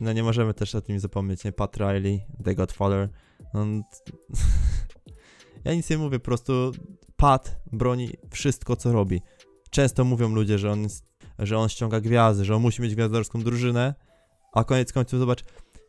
No 0.00 0.12
nie 0.12 0.22
możemy 0.22 0.54
też 0.54 0.74
o 0.74 0.80
tym 0.80 1.00
zapomnieć, 1.00 1.44
nie? 1.44 1.52
Pat 1.52 1.76
Riley, 1.76 2.20
The 2.44 2.54
Godfather. 2.54 3.08
On... 3.54 3.82
ja 5.68 5.74
nic 5.74 5.90
nie 5.90 5.98
mówię, 5.98 6.18
po 6.18 6.24
prostu 6.24 6.72
Pat 7.16 7.60
broni 7.72 8.10
wszystko, 8.30 8.76
co 8.76 8.92
robi. 8.92 9.22
Często 9.70 10.04
mówią 10.04 10.34
ludzie, 10.34 10.58
że 10.58 10.70
on, 10.70 10.82
jest, 10.82 11.04
że 11.38 11.58
on 11.58 11.68
ściąga 11.68 12.00
gwiazdy, 12.00 12.44
że 12.44 12.56
on 12.56 12.62
musi 12.62 12.82
mieć 12.82 12.94
gwiazdorską 12.94 13.42
drużynę, 13.42 13.94
a 14.52 14.64
koniec 14.64 14.92
końców 14.92 15.18
zobacz, 15.18 15.44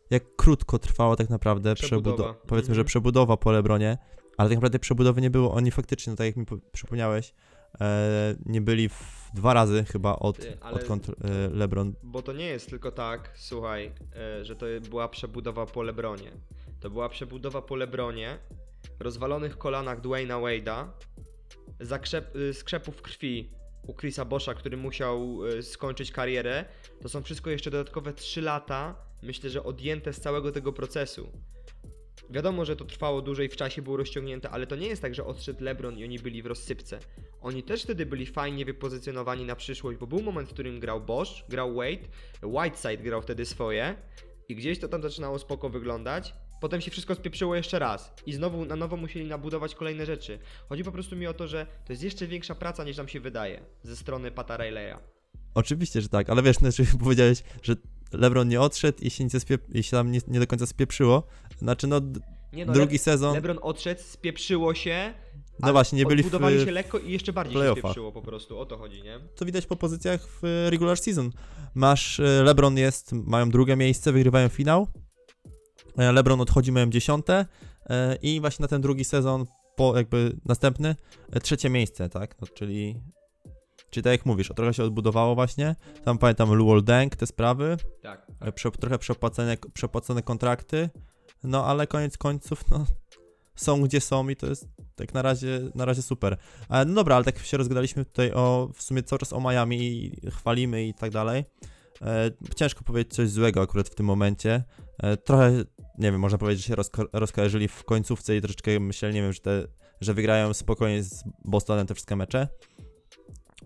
jak 0.10 0.36
krótko 0.36 0.80
trwała 0.80 1.15
tak 1.15 1.30
naprawdę 1.30 1.76
Przebudowa. 1.76 2.15
przebudowa. 2.18 2.48
Powiedzmy, 2.48 2.76
że 2.76 2.82
Mhm. 2.82 2.88
przebudowa 2.88 3.38
po 3.38 3.52
Lebronie, 3.52 3.98
ale 4.38 4.50
tak 4.50 4.58
naprawdę 4.58 4.80
przebudowy 4.80 5.22
nie 5.22 5.30
było. 5.30 5.54
Oni 5.54 5.72
faktycznie, 5.72 6.12
no 6.12 6.18
tak 6.18 6.28
jak 6.28 6.36
mi 6.36 6.46
po- 6.46 6.58
przypomniałeś, 6.72 7.34
e, 7.82 8.36
nie 8.46 8.62
byli 8.62 8.89
w 8.89 9.30
dwa 9.34 9.54
razy 9.54 9.84
chyba 9.92 10.15
od, 10.15 10.39
Ty, 10.39 10.58
odkąd 10.60 11.10
e, 11.10 11.13
Lebron 11.50 11.94
Bo 12.04 12.22
to 12.22 12.34
nie 12.34 12.46
jest 12.46 12.70
tylko 12.70 12.92
tak, 12.92 13.32
słuchaj, 13.36 13.92
e, 14.39 14.46
że 14.46 14.56
to 14.56 14.65
była 14.89 15.08
przebudowa 15.08 15.65
po 15.65 15.84
Lebronie. 15.84 16.32
To 16.80 16.89
była 16.89 17.10
przebudowa 17.10 17.62
po 17.62 17.76
Lebronie, 17.76 18.38
rozwalonych 19.00 19.58
kolanach 19.58 20.02
Dwayna 20.02 20.36
Wade'a, 20.36 20.88
zakrzep, 21.80 22.36
y, 22.36 22.54
skrzepów 22.54 23.02
krwi 23.02 23.52
u 23.88 23.94
Chrisa 23.94 24.26
Boscha, 24.26 24.54
który 24.54 24.78
musiał 24.78 25.46
y, 25.46 25.63
skończyć 25.63 26.12
karierę. 26.12 26.65
To 27.02 27.10
są 27.10 27.22
wszystko 27.22 27.50
jeszcze 27.50 27.72
dodatkowe 27.72 28.13
3 28.13 28.42
lata, 28.42 28.96
myślę, 29.22 29.50
że 29.50 29.63
odjęte 29.63 30.13
z 30.13 30.22
całego 30.22 30.52
tego 30.52 30.74
procesu. 30.74 31.32
Wiadomo, 32.30 32.65
że 32.65 32.76
to 32.76 32.86
trwało 32.86 33.22
dłużej 33.22 33.50
w 33.50 33.56
czasie, 33.56 33.82
było 33.82 33.98
rozciągnięte, 33.98 34.50
ale 34.50 34.68
to 34.68 34.76
nie 34.76 34.88
jest 34.88 35.02
tak, 35.02 35.15
że 35.15 35.26
odszedł 35.26 35.63
LeBron 35.63 35.98
i 35.98 36.04
oni 36.04 36.20
byli 36.20 36.44
w 36.44 36.46
rozsypce. 36.46 37.00
Oni 37.42 37.63
też 37.63 37.84
wtedy 37.84 38.06
byli 38.06 38.26
fajnie 38.26 38.65
wypozycjonowani 38.65 39.46
na 39.46 39.56
przyszłość, 39.56 40.00
bo 40.00 40.08
był 40.08 40.22
moment, 40.22 40.50
w 40.50 40.54
którym 40.54 40.80
grał 40.80 41.02
Bosch, 41.02 41.32
grał 41.50 41.74
Wade, 41.74 42.08
Whiteside 42.44 42.98
grał 42.98 43.22
wtedy 43.22 43.46
swoje 43.46 43.96
i 44.50 44.56
gdzieś 44.56 44.80
to 44.80 44.88
tam 44.88 45.02
zaczynało 45.02 45.39
spoko 45.39 45.70
wyglądać. 45.70 46.34
Potem 46.60 46.82
się 46.82 46.91
wszystko 46.91 47.15
spieprzyło 47.15 47.56
jeszcze 47.56 47.80
raz 47.80 48.13
i 48.26 48.34
znowu 48.34 48.65
na 48.65 48.76
nowo 48.76 48.98
musieli 48.98 49.26
nabudować 49.26 49.76
kolejne 49.76 50.06
rzeczy. 50.06 50.39
Chodzi 50.69 50.84
po 50.84 50.91
prostu 50.91 51.15
mi 51.15 51.28
o 51.28 51.34
to, 51.34 51.48
że 51.48 51.65
to 51.86 51.93
jest 51.93 52.04
jeszcze 52.04 52.28
większa 52.28 52.56
praca 52.56 52.84
niż 52.84 52.98
nam 52.98 53.08
się 53.08 53.19
wydaje 53.19 53.62
ze 53.84 53.95
strony 53.95 54.32
Pata 54.32 54.58
Rileya. 54.58 54.95
Oczywiście, 55.54 56.02
że 56.02 56.10
tak, 56.10 56.30
ale 56.30 56.43
wiesz, 56.43 56.58
znaczy 56.65 56.86
powiedziałeś, 57.00 57.43
że 57.63 57.76
LeBron 58.13 58.48
nie 58.48 58.62
odszedł 58.62 58.98
i 59.02 59.10
się, 59.10 59.24
nic 59.24 59.34
spiep- 59.36 59.76
i 59.76 59.84
się 59.84 59.91
tam 59.91 60.12
nie, 60.12 60.19
nie 60.28 60.39
do 60.39 60.48
końca 60.48 60.65
spieprzyło. 60.65 61.24
Znaczy, 61.58 61.88
no, 61.88 62.02
Nie 62.54 62.65
no, 62.65 62.74
drugi 62.74 62.95
Le- 62.95 63.00
sezon, 63.00 63.34
LeBron 63.34 63.60
odszedł, 63.62 64.02
spieprzyło 64.04 64.74
się. 64.74 65.13
no 65.60 65.72
właśnie, 65.72 65.98
nie 65.98 66.06
byli 66.06 66.24
w, 66.24 66.65
się 66.65 66.72
lekko 66.72 67.00
i 67.00 67.12
jeszcze 67.12 67.34
bardziej 67.34 67.62
się 67.62 67.72
spieprzyło 67.72 68.12
po 68.12 68.22
prostu, 68.22 68.60
o 68.60 68.65
to 68.65 68.78
chodzi, 68.78 69.04
nie? 69.04 69.19
to 69.36 69.45
widać 69.45 69.65
po 69.65 69.76
pozycjach 69.76 70.28
w 70.28 70.67
regular 70.69 70.98
season. 70.98 71.32
Masz, 71.76 72.19
e, 72.19 72.24
LeBron 72.24 72.78
jest, 72.78 73.13
mają 73.13 73.50
drugie 73.50 73.76
miejsce, 73.76 74.12
wygrywają 74.12 74.50
finał. 74.50 74.88
E, 76.00 76.12
LeBron 76.12 76.42
odchodzi, 76.42 76.72
mają 76.72 76.90
dziesiąte 76.90 77.46
e, 77.90 78.16
i 78.16 78.42
właśnie 78.42 78.64
na 78.64 78.68
ten 78.68 78.82
drugi 78.82 79.04
sezon, 79.04 79.46
po 79.76 79.98
jakby 79.98 80.38
następny, 80.46 80.96
e, 81.32 81.40
trzecie 81.40 81.70
miejsce, 81.70 82.10
tak? 82.10 82.42
No, 82.42 82.48
czyli, 82.48 83.02
czyli 83.90 84.04
tak 84.04 84.12
jak 84.12 84.26
mówisz, 84.26 84.52
trochę 84.56 84.74
się 84.74 84.84
odbudowało 84.84 85.36
właśnie. 85.36 85.76
Tam 86.04 86.18
pamiętam 86.18 86.54
Luol 86.54 86.84
Deng, 86.84 87.16
te 87.16 87.28
sprawy. 87.28 87.78
Tak. 88.02 88.28
E, 88.40 88.52
Prze, 88.52 88.72
trochę 88.72 89.00
przepłacone, 89.00 89.58
przepłacone 89.74 90.22
kontrakty, 90.22 90.90
no 91.44 91.66
ale 91.66 91.88
koniec 91.88 92.18
końców, 92.18 92.64
no 92.72 92.86
są 93.56 93.82
gdzie 93.82 94.02
są 94.02 94.30
i 94.30 94.36
to 94.36 94.48
jest 94.48 94.68
tak 94.96 95.14
na 95.14 95.22
razie, 95.22 95.62
na 95.76 95.86
razie 95.86 96.02
super. 96.02 96.38
No 96.70 96.94
dobra, 96.94 97.16
ale 97.16 97.26
tak 97.26 97.40
się 97.40 97.58
rozgadaliśmy 97.58 98.06
tutaj 98.06 98.32
o, 98.32 98.70
w 98.74 98.84
sumie 98.84 99.04
cały 99.04 99.20
czas 99.20 99.34
o 99.34 99.42
Miami 99.42 99.78
i 99.82 100.30
chwalimy 100.32 100.88
i 100.88 100.94
tak 100.94 101.12
dalej. 101.12 101.46
E, 102.02 102.32
ciężko 102.56 102.84
powiedzieć 102.84 103.14
coś 103.14 103.30
złego 103.30 103.62
akurat 103.62 103.90
w 103.90 103.96
tym 103.96 104.06
momencie. 104.06 104.64
E, 104.98 105.18
trochę, 105.18 105.52
nie 106.00 106.12
wiem, 106.12 106.22
można 106.22 106.38
powiedzieć, 106.38 106.66
że 106.66 106.68
się 106.68 106.76
rozko- 106.76 107.08
rozkojarzyli 107.14 107.68
w 107.68 107.84
końcówce 107.84 108.38
i 108.38 108.42
troszeczkę 108.42 108.80
myśleli, 108.80 109.16
nie 109.16 109.22
wiem, 109.22 109.34
że, 109.34 109.40
te, 109.40 109.68
że 110.02 110.14
wygrają 110.14 110.54
spokojnie 110.54 111.04
z 111.04 111.24
Bostonem 111.46 111.88
te 111.88 111.94
wszystkie 111.94 112.16
mecze. 112.16 112.48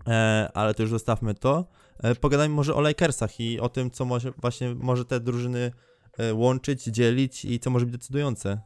E, 0.08 0.50
ale 0.54 0.74
to 0.74 0.82
już 0.82 0.90
zostawmy 0.90 1.34
to. 1.34 1.66
E, 2.02 2.14
pogadajmy 2.14 2.54
może 2.54 2.74
o 2.74 2.80
Lakersach 2.80 3.40
i 3.40 3.60
o 3.60 3.68
tym, 3.68 3.90
co 3.90 4.04
może 4.04 4.32
właśnie 4.36 4.74
może 4.74 5.04
te 5.04 5.20
drużyny 5.20 5.72
e, 6.18 6.34
łączyć, 6.34 6.84
dzielić 6.84 7.44
i 7.44 7.60
co 7.60 7.70
może 7.70 7.86
być 7.86 7.92
decydujące. 7.92 8.60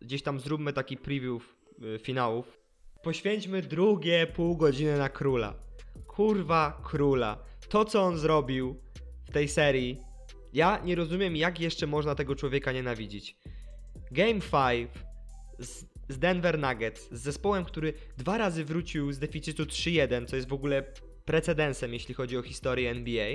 Gdzieś 0.00 0.22
tam 0.22 0.40
zróbmy 0.40 0.72
taki 0.72 0.96
preview 0.96 1.56
y, 1.82 1.98
finałów. 1.98 2.60
Poświęćmy 3.02 3.62
drugie 3.62 4.26
pół 4.26 4.56
godziny 4.56 4.98
na 4.98 5.08
króla. 5.08 5.54
Kurwa 6.06 6.80
króla. 6.84 7.38
To, 7.68 7.84
co 7.84 8.02
on 8.02 8.18
zrobił 8.18 8.80
w 9.24 9.30
tej 9.30 9.48
serii. 9.48 10.00
Ja 10.56 10.80
nie 10.84 10.94
rozumiem, 10.94 11.36
jak 11.36 11.60
jeszcze 11.60 11.86
można 11.86 12.14
tego 12.14 12.34
człowieka 12.34 12.72
nienawidzić. 12.72 13.36
Game 14.10 14.40
5 14.40 14.90
z, 15.58 15.84
z 16.08 16.18
Denver 16.18 16.58
Nuggets, 16.58 17.08
z 17.12 17.22
zespołem, 17.22 17.64
który 17.64 17.92
dwa 18.16 18.38
razy 18.38 18.64
wrócił 18.64 19.12
z 19.12 19.18
deficytu 19.18 19.64
3-1, 19.64 20.26
co 20.26 20.36
jest 20.36 20.48
w 20.48 20.52
ogóle 20.52 20.82
precedensem, 21.24 21.92
jeśli 21.92 22.14
chodzi 22.14 22.38
o 22.38 22.42
historię 22.42 22.90
NBA, 22.90 23.26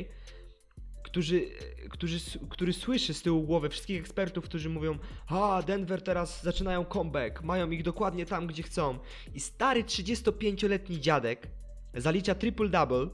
którzy, 1.04 1.50
którzy, 1.90 2.20
który 2.50 2.74
słyszy 2.74 3.14
z 3.14 3.22
tyłu 3.22 3.44
głowy 3.44 3.70
wszystkich 3.70 4.00
ekspertów, 4.00 4.46
którzy 4.46 4.70
mówią 4.70 4.98
a 5.28 5.64
Denver 5.68 6.02
teraz 6.02 6.44
zaczynają 6.44 6.86
comeback, 6.86 7.44
mają 7.44 7.72
ich 7.72 7.84
dokładnie 7.84 8.26
tam, 8.26 8.48
gdzie 8.48 8.64
chcą. 8.64 9.00
I 9.34 9.40
stary 9.40 9.84
35-letni 9.84 11.00
dziadek 11.00 11.48
zalicza 11.94 12.34
triple-double, 12.34 13.10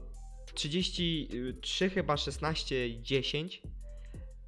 33 0.54 1.90
chyba 1.90 2.16
16, 2.16 3.02
10, 3.02 3.62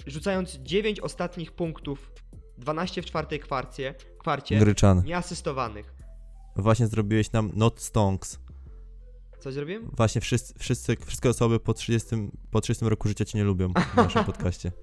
rzucając 0.07 0.53
9 0.55 1.01
ostatnich 1.01 1.53
punktów, 1.53 2.13
12 2.59 3.03
w 3.03 3.07
czwartej 3.07 3.41
kwarcie, 3.41 3.95
kwarcie 4.19 4.59
Gryczan. 4.59 5.03
nieasystowanych. 5.05 5.95
Właśnie 6.57 6.87
zrobiłeś 6.87 7.33
nam 7.33 7.51
not 7.55 7.81
stonks. 7.81 8.39
Co 9.41 9.53
zrobiłem? 9.53 9.91
Właśnie 9.97 10.21
wszyscy, 10.21 10.55
wszyscy, 10.59 10.97
wszystkie 11.07 11.29
osoby 11.29 11.61
po 11.61 11.75
30, 11.75 12.09
po 12.51 12.61
30 12.61 12.85
roku 12.85 13.09
życia 13.09 13.25
cię 13.25 13.39
nie 13.39 13.45
lubią 13.45 13.73
w 13.93 13.97
naszym 13.97 14.25
podcaście. 14.25 14.73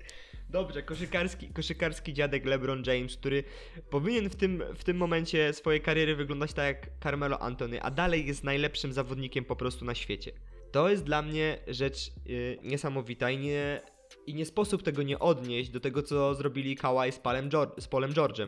Dobrze, 0.49 0.84
koszykarski, 0.84 1.49
koszykarski 1.49 2.13
dziadek 2.13 2.45
LeBron 2.45 2.84
James, 2.86 3.17
który 3.17 3.43
powinien 3.89 4.30
w 4.30 4.36
tym, 4.36 4.63
w 4.75 4.84
tym 4.84 4.97
momencie 4.97 5.53
swojej 5.53 5.82
kariery 5.82 6.15
wyglądać 6.15 6.53
tak 6.53 6.65
jak 6.65 6.89
Carmelo 7.03 7.39
Anthony, 7.39 7.82
a 7.82 7.91
dalej 7.91 8.27
jest 8.27 8.43
najlepszym 8.43 8.93
zawodnikiem 8.93 9.45
po 9.45 9.56
prostu 9.56 9.86
na 9.86 9.95
świecie. 9.95 10.32
To 10.71 10.89
jest 10.89 11.03
dla 11.03 11.21
mnie 11.21 11.60
rzecz 11.67 12.12
y, 12.27 12.58
niesamowita 12.63 13.32
i 13.32 13.38
nie, 13.38 13.82
i 14.27 14.33
nie 14.33 14.45
sposób 14.45 14.83
tego 14.83 15.03
nie 15.03 15.19
odnieść 15.19 15.69
do 15.69 15.79
tego, 15.79 16.03
co 16.03 16.35
zrobili 16.35 16.75
Kawhi 16.75 17.11
z, 17.11 17.19
Palem 17.19 17.49
z 17.79 17.87
Polem 17.87 18.13
George'em. 18.13 18.47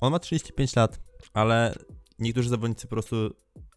On 0.00 0.12
ma 0.12 0.18
35 0.18 0.76
lat, 0.76 1.00
ale 1.34 1.74
niektórzy 2.18 2.48
zawodnicy 2.48 2.86
po 2.86 2.90
prostu 2.90 3.16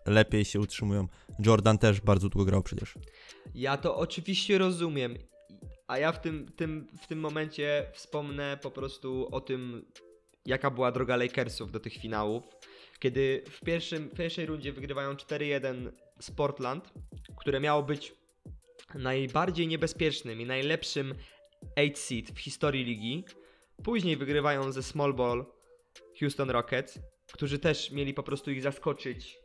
lepiej 0.06 0.46
się 0.46 0.60
utrzymują. 0.60 1.08
Jordan 1.40 1.78
też 1.78 2.02
bardzo 2.02 2.30
długo 2.30 2.46
grał 2.46 2.64
przecież. 2.64 2.94
Ja 3.56 3.78
to 3.78 3.98
oczywiście 3.98 4.58
rozumiem, 4.58 5.18
a 5.88 5.98
ja 5.98 6.12
w 6.12 6.22
tym, 6.22 6.52
tym, 6.56 6.88
w 7.02 7.08
tym 7.08 7.20
momencie 7.20 7.86
wspomnę 7.94 8.58
po 8.62 8.72
prostu 8.72 9.28
o 9.32 9.42
tym, 9.42 9.86
jaka 10.46 10.72
była 10.72 10.92
droga 10.92 11.16
Lakersów 11.16 11.72
do 11.72 11.80
tych 11.80 11.94
finałów. 11.94 12.44
Kiedy 13.00 13.44
w, 13.50 13.60
pierwszym, 13.60 14.10
w 14.10 14.14
pierwszej 14.14 14.46
rundzie 14.46 14.74
wygrywają 14.74 15.14
4-1 15.14 15.92
z 16.20 16.32
Portland, 16.32 16.94
które 17.38 17.60
miało 17.60 17.84
być 17.84 18.16
najbardziej 18.96 19.68
niebezpiecznym 19.68 20.42
i 20.42 20.46
najlepszym 20.46 21.16
8 21.76 21.96
seed 21.96 22.32
w 22.32 22.40
historii 22.40 22.84
ligi. 22.84 23.26
Później 23.84 24.18
wygrywają 24.18 24.72
ze 24.72 24.84
Small 24.84 25.14
Ball 25.14 25.46
Houston 26.20 26.50
Rockets, 26.50 27.00
którzy 27.32 27.60
też 27.60 27.92
mieli 27.92 28.14
po 28.14 28.24
prostu 28.24 28.52
ich 28.52 28.62
zaskoczyć 28.62 29.38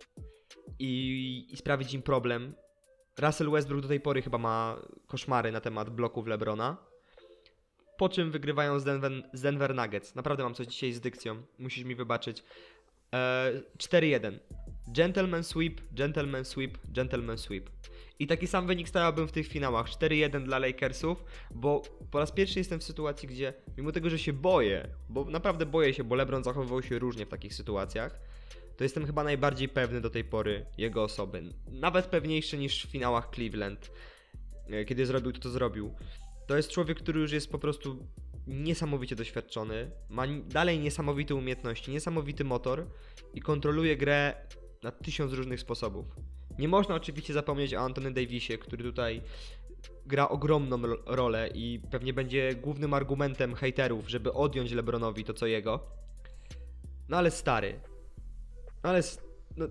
i, 0.78 1.46
i 1.50 1.56
sprawić 1.56 1.94
im 1.94 2.02
problem. 2.02 2.54
Russell 3.18 3.50
Westbrook 3.50 3.82
do 3.82 3.88
tej 3.88 4.00
pory 4.00 4.22
chyba 4.22 4.38
ma 4.38 4.80
koszmary 5.06 5.52
na 5.52 5.60
temat 5.60 5.90
bloków 5.90 6.26
LeBrona. 6.26 6.76
Po 7.96 8.08
czym 8.08 8.30
wygrywają 8.30 8.80
z 8.80 8.84
Denver, 8.84 9.12
z 9.32 9.42
Denver 9.42 9.74
Nuggets. 9.74 10.14
Naprawdę 10.14 10.42
mam 10.42 10.54
coś 10.54 10.66
dzisiaj 10.66 10.92
z 10.92 11.00
dykcją. 11.00 11.42
Musisz 11.58 11.84
mi 11.84 11.94
wybaczyć. 11.94 12.42
E, 13.14 13.52
4-1. 13.78 14.38
Gentleman 14.92 15.44
sweep, 15.44 15.80
gentleman 15.92 16.44
sweep, 16.44 16.78
gentleman 16.88 17.38
sweep. 17.38 17.70
I 18.18 18.26
taki 18.26 18.46
sam 18.46 18.66
wynik 18.66 18.88
stawiałbym 18.88 19.28
w 19.28 19.32
tych 19.32 19.48
finałach. 19.48 19.86
4-1 19.86 20.44
dla 20.44 20.58
Lakersów, 20.58 21.24
bo 21.50 21.82
po 22.10 22.18
raz 22.18 22.32
pierwszy 22.32 22.58
jestem 22.58 22.80
w 22.80 22.84
sytuacji, 22.84 23.28
gdzie 23.28 23.54
mimo 23.76 23.92
tego, 23.92 24.10
że 24.10 24.18
się 24.18 24.32
boję, 24.32 24.88
bo 25.08 25.24
naprawdę 25.24 25.66
boję 25.66 25.94
się, 25.94 26.04
bo 26.04 26.14
LeBron 26.14 26.44
zachowywał 26.44 26.82
się 26.82 26.98
różnie 26.98 27.26
w 27.26 27.28
takich 27.28 27.54
sytuacjach, 27.54 28.20
to 28.76 28.84
jestem 28.84 29.06
chyba 29.06 29.24
najbardziej 29.24 29.68
pewny 29.68 30.00
do 30.00 30.10
tej 30.10 30.24
pory 30.24 30.66
jego 30.78 31.02
osoby. 31.02 31.42
Nawet 31.70 32.06
pewniejszy 32.06 32.58
niż 32.58 32.86
w 32.86 32.90
finałach 32.90 33.30
Cleveland, 33.34 33.90
e, 34.70 34.84
kiedy 34.84 35.06
zrobił 35.06 35.32
to, 35.32 35.40
co 35.40 35.50
zrobił. 35.50 35.94
To 36.46 36.56
jest 36.56 36.70
człowiek, 36.70 36.98
który 36.98 37.20
już 37.20 37.32
jest 37.32 37.50
po 37.50 37.58
prostu 37.58 38.06
niesamowicie 38.46 39.16
doświadczony, 39.16 39.90
ma 40.08 40.26
dalej 40.26 40.78
niesamowite 40.78 41.34
umiejętności, 41.34 41.90
niesamowity 41.90 42.44
motor 42.44 42.86
i 43.34 43.40
kontroluje 43.40 43.96
grę 43.96 44.34
na 44.82 44.90
tysiąc 44.90 45.32
różnych 45.32 45.60
sposobów. 45.60 46.06
Nie 46.58 46.68
można 46.68 46.94
oczywiście 46.94 47.32
zapomnieć 47.32 47.74
o 47.74 47.80
Antony 47.80 48.10
Davisie, 48.10 48.58
który 48.58 48.84
tutaj 48.84 49.22
gra 50.06 50.28
ogromną 50.28 50.82
ro- 50.82 50.98
rolę 51.06 51.48
i 51.54 51.80
pewnie 51.90 52.12
będzie 52.12 52.54
głównym 52.54 52.94
argumentem 52.94 53.54
hejterów, 53.54 54.08
żeby 54.10 54.32
odjąć 54.32 54.72
LeBronowi 54.72 55.24
to 55.24 55.34
co 55.34 55.46
jego. 55.46 55.80
No 57.08 57.16
ale 57.16 57.30
stary, 57.30 57.80
ale 58.82 58.98
s- 58.98 59.20
no, 59.56 59.66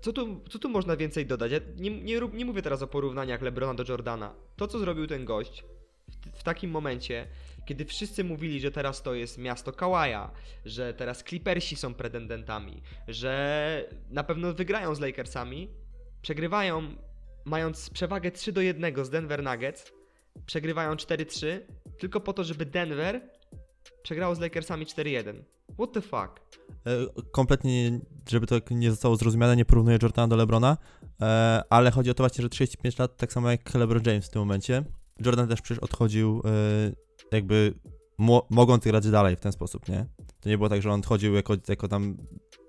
co, 0.00 0.12
tu, 0.12 0.40
co 0.50 0.58
tu 0.58 0.68
można 0.68 0.96
więcej 0.96 1.26
dodać? 1.26 1.52
Ja 1.52 1.60
nie, 1.76 1.90
nie, 1.90 2.20
nie 2.32 2.44
mówię 2.44 2.62
teraz 2.62 2.82
o 2.82 2.86
porównaniach 2.86 3.42
LeBrona 3.42 3.74
do 3.74 3.84
Jordana. 3.88 4.34
To, 4.56 4.68
co 4.68 4.78
zrobił 4.78 5.06
ten 5.06 5.24
gość 5.24 5.64
w, 6.08 6.38
w 6.38 6.42
takim 6.42 6.70
momencie, 6.70 7.26
kiedy 7.64 7.84
wszyscy 7.84 8.24
mówili, 8.24 8.60
że 8.60 8.70
teraz 8.70 9.02
to 9.02 9.14
jest 9.14 9.38
miasto 9.38 9.72
Kawaja, 9.72 10.30
że 10.64 10.94
teraz 10.94 11.24
Clippersi 11.24 11.76
są 11.76 11.94
pretendentami, 11.94 12.82
że 13.08 13.84
na 14.10 14.24
pewno 14.24 14.54
wygrają 14.54 14.94
z 14.94 15.00
Lakersami, 15.00 15.68
przegrywają 16.22 16.82
mając 17.44 17.90
przewagę 17.90 18.30
3 18.30 18.52
do 18.52 18.60
1 18.60 19.04
z 19.04 19.10
Denver 19.10 19.42
Nuggets, 19.42 19.92
przegrywają 20.46 20.94
4-3, 20.94 21.46
tylko 21.98 22.20
po 22.20 22.32
to, 22.32 22.44
żeby 22.44 22.66
Denver 22.66 23.20
przegrało 24.02 24.34
z 24.34 24.40
Lakersami 24.40 24.86
4-1. 24.86 25.42
What 25.74 25.92
the 25.92 26.00
fuck? 26.00 26.40
E, 26.86 27.22
kompletnie, 27.32 27.90
nie- 27.90 28.00
żeby 28.30 28.46
to 28.46 28.60
nie 28.70 28.90
zostało 28.90 29.16
zrozumiane, 29.16 29.56
nie 29.56 29.64
porównuję 29.64 29.98
Jordana 30.02 30.28
do 30.28 30.36
LeBrona, 30.36 30.76
e, 31.22 31.62
ale 31.70 31.90
chodzi 31.90 32.10
o 32.10 32.14
to 32.14 32.22
właśnie, 32.22 32.42
że 32.42 32.48
35 32.48 32.98
lat, 32.98 33.16
tak 33.16 33.32
samo 33.32 33.50
jak 33.50 33.74
LeBron 33.74 34.02
James 34.06 34.26
w 34.26 34.30
tym 34.30 34.40
momencie. 34.42 34.84
Jordan 35.20 35.48
też 35.48 35.60
przecież 35.62 35.78
odchodził 35.82 36.42
e, 36.44 36.50
jakby 37.32 37.74
mo- 38.18 38.46
mogąc 38.50 38.84
grać 38.84 39.10
dalej 39.10 39.36
w 39.36 39.40
ten 39.40 39.52
sposób, 39.52 39.88
nie? 39.88 40.06
To 40.40 40.48
nie 40.48 40.56
było 40.56 40.68
tak, 40.68 40.82
że 40.82 40.90
on 40.90 41.00
odchodził 41.00 41.34
jako, 41.34 41.54
jako 41.68 41.88
tam 41.88 42.16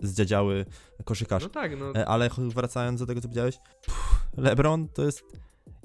zdziadziały 0.02 0.66
koszykarz. 1.06 1.44
No 1.44 1.50
tak, 1.50 1.80
no. 1.80 1.96
E, 1.96 2.06
Ale 2.06 2.30
wracając 2.38 3.00
do 3.00 3.06
tego, 3.06 3.22
co 3.22 3.28
powiedziałeś, 3.28 3.58
pff, 3.86 4.28
LeBron 4.38 4.88
to 4.88 5.06
jest. 5.06 5.24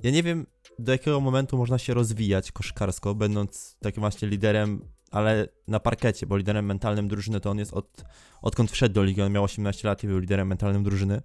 Ja 0.02 0.11
nie 0.11 0.22
wiem, 0.22 0.46
do 0.78 0.92
jakiego 0.92 1.20
momentu 1.20 1.59
można 1.59 1.78
się 1.78 1.94
rozwijać 1.94 2.52
koszykarsko, 2.52 3.14
będąc 3.14 3.76
takim 3.80 4.00
właśnie 4.00 4.28
liderem, 4.28 4.88
ale 5.11 5.48
na 5.68 5.80
parkecie, 5.80 6.26
bo 6.26 6.37
liderem 6.37 6.66
mentalnym 6.66 7.09
drużyny 7.09 7.40
to 7.40 7.50
on 7.50 7.59
jest 7.59 7.72
od, 7.72 8.04
odkąd 8.42 8.70
wszedł 8.70 8.94
do 8.94 9.04
ligi. 9.04 9.22
On 9.22 9.33
miał 9.33 9.44
18 9.44 9.88
lat 9.88 10.04
i 10.04 10.06
był 10.06 10.18
liderem 10.18 10.48
mentalnym 10.48 10.83
drużyny. 10.83 11.22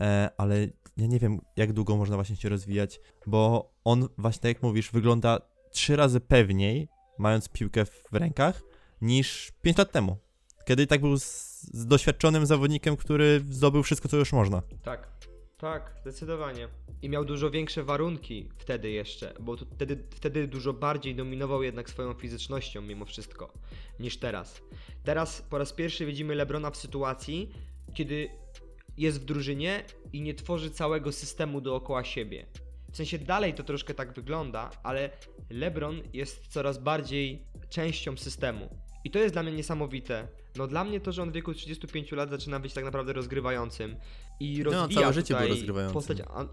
E, 0.00 0.30
ale 0.36 0.66
ja 0.96 1.06
nie 1.06 1.18
wiem, 1.18 1.40
jak 1.56 1.72
długo 1.72 1.96
można 1.96 2.16
właśnie 2.16 2.36
się 2.36 2.48
rozwijać, 2.48 3.00
bo 3.26 3.70
on, 3.84 4.08
właśnie 4.18 4.40
tak 4.40 4.48
jak 4.48 4.62
mówisz, 4.62 4.90
wygląda 4.90 5.38
trzy 5.70 5.96
razy 5.96 6.20
pewniej, 6.20 6.88
mając 7.18 7.48
piłkę 7.48 7.84
w 7.84 8.12
rękach, 8.12 8.62
niż 9.00 9.52
5 9.62 9.78
lat 9.78 9.92
temu. 9.92 10.16
Kiedy 10.64 10.86
tak 10.86 11.00
był 11.00 11.18
z, 11.18 11.60
z 11.62 11.86
doświadczonym 11.86 12.46
zawodnikiem, 12.46 12.96
który 12.96 13.44
zdobył 13.50 13.82
wszystko, 13.82 14.08
co 14.08 14.16
już 14.16 14.32
można. 14.32 14.62
Tak, 14.82 15.08
tak, 15.58 15.92
zdecydowanie. 16.00 16.68
I 17.02 17.08
miał 17.08 17.24
dużo 17.24 17.50
większe 17.50 17.84
warunki 17.84 18.48
wtedy 18.58 18.90
jeszcze, 18.90 19.34
bo 19.40 19.56
tu, 19.56 19.66
wtedy, 19.74 20.04
wtedy 20.10 20.48
dużo 20.48 20.72
bardziej 20.72 21.14
dominował 21.14 21.62
jednak 21.62 21.90
swoją 21.90 22.14
fizycznością 22.14 22.82
mimo 22.82 23.04
wszystko 23.04 23.52
niż 24.00 24.16
teraz. 24.16 24.62
Teraz 25.04 25.42
po 25.42 25.58
raz 25.58 25.72
pierwszy 25.72 26.06
widzimy 26.06 26.34
Lebrona 26.34 26.70
w 26.70 26.76
sytuacji, 26.76 27.50
kiedy 27.94 28.28
jest 28.96 29.20
w 29.20 29.24
drużynie 29.24 29.84
i 30.12 30.22
nie 30.22 30.34
tworzy 30.34 30.70
całego 30.70 31.12
systemu 31.12 31.60
dookoła 31.60 32.04
siebie. 32.04 32.46
W 32.92 32.96
sensie 32.96 33.18
dalej 33.18 33.54
to 33.54 33.62
troszkę 33.62 33.94
tak 33.94 34.12
wygląda, 34.12 34.70
ale 34.82 35.10
LeBron 35.50 36.00
jest 36.12 36.46
coraz 36.46 36.78
bardziej 36.78 37.42
częścią 37.68 38.16
systemu. 38.16 38.68
I 39.04 39.10
to 39.10 39.18
jest 39.18 39.34
dla 39.34 39.42
mnie 39.42 39.52
niesamowite. 39.52 40.28
No 40.56 40.66
dla 40.66 40.84
mnie 40.84 41.00
to, 41.00 41.12
że 41.12 41.22
on 41.22 41.30
w 41.30 41.34
wieku 41.34 41.54
35 41.54 42.12
lat 42.12 42.30
zaczyna 42.30 42.60
być 42.60 42.72
tak 42.72 42.84
naprawdę 42.84 43.12
rozgrywającym 43.12 43.96
i 44.40 44.58
No, 44.64 44.70
rozwija 44.70 45.00
całe 45.00 45.12
życie 45.12 45.34
był 45.36 45.48
rozgrywającym. 45.48 45.94
postać. 45.94 46.18
A, 46.20 46.46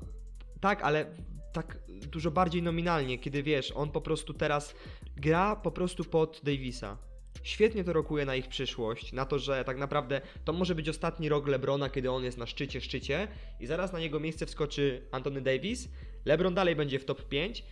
tak, 0.60 0.82
ale 0.84 1.06
tak 1.54 1.78
dużo 1.88 2.32
bardziej 2.32 2.62
nominalnie, 2.62 3.20
kiedy 3.20 3.44
wiesz, 3.44 3.72
on 3.76 3.92
po 3.92 4.02
prostu 4.02 4.34
teraz 4.34 4.76
gra 5.16 5.56
po 5.56 5.72
prostu 5.72 6.04
pod 6.04 6.42
Davisa. 6.44 6.98
świetnie 7.44 7.84
to 7.84 7.94
rokuje 7.94 8.26
na 8.26 8.36
ich 8.36 8.48
przyszłość, 8.48 9.14
na 9.14 9.26
to, 9.26 9.40
że 9.40 9.64
tak 9.64 9.78
naprawdę 9.78 10.22
to 10.46 10.54
może 10.54 10.76
być 10.76 10.90
ostatni 10.90 11.30
rok 11.30 11.48
LeBrona, 11.48 11.90
kiedy 11.90 12.12
on 12.12 12.24
jest 12.24 12.38
na 12.38 12.46
szczycie, 12.46 12.82
szczycie 12.82 13.28
i 13.60 13.66
zaraz 13.66 13.94
na 13.94 14.00
jego 14.00 14.20
miejsce 14.20 14.46
wskoczy 14.46 15.08
Anthony 15.12 15.42
Davis, 15.42 15.90
LeBron 16.28 16.54
dalej 16.54 16.76
będzie 16.76 17.00
w 17.00 17.06
top 17.06 17.28
5 17.28 17.64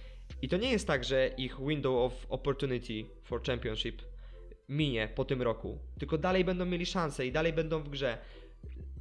i 0.41 0.49
to 0.49 0.57
nie 0.57 0.71
jest 0.71 0.87
tak, 0.87 1.03
że 1.03 1.27
ich 1.37 1.59
window 1.67 1.95
of 1.95 2.25
opportunity 2.29 3.05
for 3.23 3.43
championship 3.43 4.01
minie 4.69 5.09
po 5.15 5.25
tym 5.25 5.41
roku, 5.41 5.77
tylko 5.99 6.17
dalej 6.17 6.45
będą 6.45 6.65
mieli 6.65 6.85
szansę 6.85 7.25
i 7.25 7.31
dalej 7.31 7.53
będą 7.53 7.83
w 7.83 7.89
grze. 7.89 8.17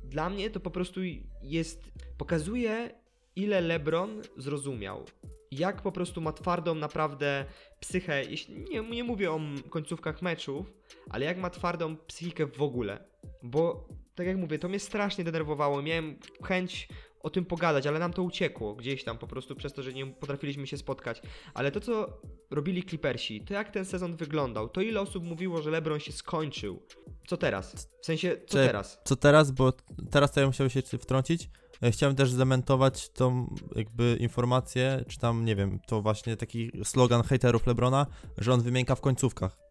Dla 0.05 0.31
mnie 0.31 0.51
to 0.51 0.61
po 0.61 0.71
prostu 0.71 1.01
jest, 1.43 1.93
pokazuje 2.19 2.91
ile 3.37 3.61
LeBron 3.61 4.23
zrozumiał. 4.37 5.05
Jak 5.51 5.83
po 5.83 5.93
prostu 5.93 6.21
ma 6.21 6.33
twardą 6.33 6.75
naprawdę 6.75 7.45
psychę, 7.81 8.23
nie, 8.71 8.81
nie 8.81 9.05
mówię 9.05 9.33
o 9.33 9.41
końcówkach 9.71 10.23
meczów, 10.23 10.73
ale 11.11 11.25
jak 11.25 11.39
ma 11.39 11.51
twardą 11.51 11.97
psychikę 11.97 12.47
w 12.47 12.63
ogóle. 12.63 13.05
Bo 13.43 13.89
tak 14.15 14.27
jak 14.27 14.37
mówię, 14.37 14.59
to 14.59 14.69
mnie 14.69 14.79
strasznie 14.79 15.25
denerwowało. 15.25 15.83
Miałem 15.83 16.19
chęć 16.43 16.89
o 17.25 17.31
tym 17.31 17.45
pogadać, 17.45 17.87
ale 17.87 17.99
nam 17.99 18.13
to 18.13 18.23
uciekło 18.23 18.75
gdzieś 18.75 19.05
tam 19.05 19.19
po 19.19 19.27
prostu 19.27 19.57
przez 19.57 19.73
to, 19.73 19.83
że 19.83 19.93
nie 19.93 20.07
potrafiliśmy 20.07 20.67
się 20.67 20.77
spotkać. 20.77 21.23
Ale 21.55 21.71
to, 21.71 21.81
co 21.81 22.21
robili 22.51 22.85
Clippersi, 22.85 23.41
to 23.45 23.55
jak 23.55 23.71
ten 23.71 23.85
sezon 23.85 24.17
wyglądał, 24.17 24.69
to 24.69 24.81
ile 24.81 25.01
osób 25.01 25.25
mówiło, 25.25 25.63
że 25.63 25.71
LeBron 25.71 26.01
się 26.01 26.13
skończył. 26.13 26.83
Co 27.27 27.37
teraz? 27.37 27.89
W 28.03 28.07
sensie, 28.07 28.37
co 28.47 28.59
Czy- 28.59 28.67
teraz? 28.67 28.99
Co 29.05 29.17
teraz, 29.17 29.51
bo 29.51 29.73
teraz 30.11 30.33
to 30.33 30.41
ja 30.41 30.47
musiałem 30.47 30.71
się 30.71 30.83
wtrącić. 30.83 31.49
E, 31.83 31.91
Chciałem 31.91 32.17
też 32.17 32.31
zdementować 32.31 33.09
tą 33.09 33.55
jakby 33.77 34.17
informację, 34.21 35.05
czy 35.09 35.19
tam, 35.19 35.45
nie 35.45 35.57
wiem, 35.57 35.81
to 35.87 36.03
właśnie 36.03 36.37
taki 36.37 36.71
slogan 36.85 37.23
haterów 37.23 37.67
Lebrona, 37.67 38.07
że 38.39 38.53
on 38.53 38.61
wymienka 38.63 38.95
w 38.95 39.01
końcówkach. 39.01 39.64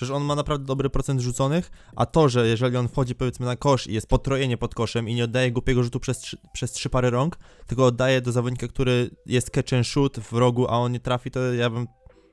Przecież 0.00 0.16
on 0.16 0.24
ma 0.24 0.34
naprawdę 0.34 0.66
dobry 0.66 0.90
procent 0.90 1.20
rzuconych, 1.20 1.70
a 1.96 2.06
to, 2.06 2.28
że 2.28 2.46
jeżeli 2.46 2.76
on 2.76 2.88
wchodzi 2.88 3.14
powiedzmy 3.14 3.46
na 3.46 3.56
kosz 3.56 3.86
i 3.86 3.92
jest 3.92 4.06
potrojenie 4.06 4.56
pod 4.56 4.74
koszem 4.74 5.08
i 5.08 5.14
nie 5.14 5.24
oddaje 5.24 5.52
głupiego 5.52 5.82
rzutu 5.82 6.00
przez, 6.00 6.18
trzy- 6.18 6.36
przez 6.52 6.72
trzy 6.72 6.90
pary 6.90 7.10
rąk, 7.10 7.38
tylko 7.66 7.86
oddaje 7.86 8.20
do 8.20 8.32
zawodnika, 8.32 8.68
który 8.68 9.10
jest 9.26 9.50
catch 9.50 9.72
and 9.72 9.86
shoot 9.86 10.20
w 10.20 10.32
rogu, 10.32 10.66
a 10.68 10.70
on 10.70 10.92
nie 10.92 11.00
trafi, 11.00 11.30
to 11.30 11.54
ja 11.54 11.70
bym 11.70 11.86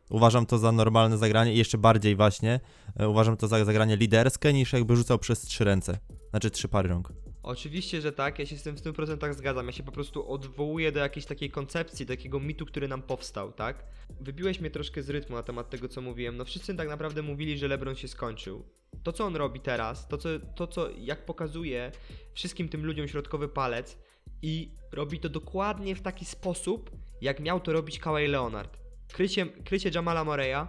uważam 0.10 0.46
to 0.46 0.58
za 0.58 0.72
normalne 0.72 1.18
zagranie 1.18 1.54
i 1.54 1.58
jeszcze 1.58 1.78
bardziej 1.78 2.16
właśnie 2.16 2.60
e, 2.96 3.10
uważam 3.10 3.38
to 3.38 3.48
za 3.48 3.66
zagranie 3.66 3.98
liderskie 3.98 4.54
niż 4.54 4.74
jakby 4.74 4.96
rzucał 4.96 5.20
przez 5.20 5.42
trzy 5.42 5.64
ręce, 5.64 5.98
znaczy 6.30 6.52
trzy 6.52 6.68
pary 6.68 6.90
rąk. 6.90 7.27
Oczywiście, 7.48 8.02
że 8.02 8.12
tak, 8.12 8.40
ja 8.40 8.46
się 8.46 8.58
z 8.58 8.64
tym 8.64 8.76
w 8.76 8.82
100% 8.82 9.34
zgadzam. 9.34 9.66
Ja 9.66 9.72
się 9.72 9.84
po 9.84 9.92
prostu 9.92 10.32
odwołuję 10.32 10.92
do 10.92 11.00
jakiejś 11.00 11.26
takiej 11.26 11.52
koncepcji, 11.52 12.06
takiego 12.06 12.40
mitu, 12.40 12.66
który 12.66 12.88
nam 12.88 13.02
powstał, 13.02 13.52
tak? 13.52 13.86
Wybiłeś 14.22 14.60
mnie 14.60 14.72
troszkę 14.72 15.04
z 15.04 15.10
rytmu 15.10 15.36
na 15.36 15.44
temat 15.44 15.70
tego, 15.70 15.88
co 15.88 16.02
mówiłem. 16.02 16.38
No 16.38 16.46
wszyscy 16.46 16.76
tak 16.76 16.90
naprawdę 16.90 17.22
mówili, 17.22 17.58
że 17.58 17.68
LeBron 17.68 17.96
się 17.96 18.08
skończył. 18.08 18.64
To, 19.04 19.14
co 19.14 19.26
on 19.26 19.36
robi 19.36 19.60
teraz, 19.60 20.08
to, 20.08 20.18
co, 20.18 20.30
to, 20.56 20.68
co 20.68 20.90
jak 20.90 21.26
pokazuje 21.26 21.92
wszystkim 22.34 22.70
tym 22.70 22.86
ludziom 22.86 23.08
środkowy 23.08 23.48
palec 23.48 23.98
i 24.42 24.72
robi 24.92 25.20
to 25.20 25.30
dokładnie 25.30 25.96
w 25.96 26.02
taki 26.02 26.26
sposób, 26.26 26.92
jak 27.22 27.40
miał 27.40 27.60
to 27.60 27.74
robić 27.74 28.00
Kawhi 28.00 28.28
Leonard. 28.28 28.78
Krycie, 29.14 29.46
krycie 29.46 29.92
Jamala 29.96 30.24
Moreya 30.24 30.68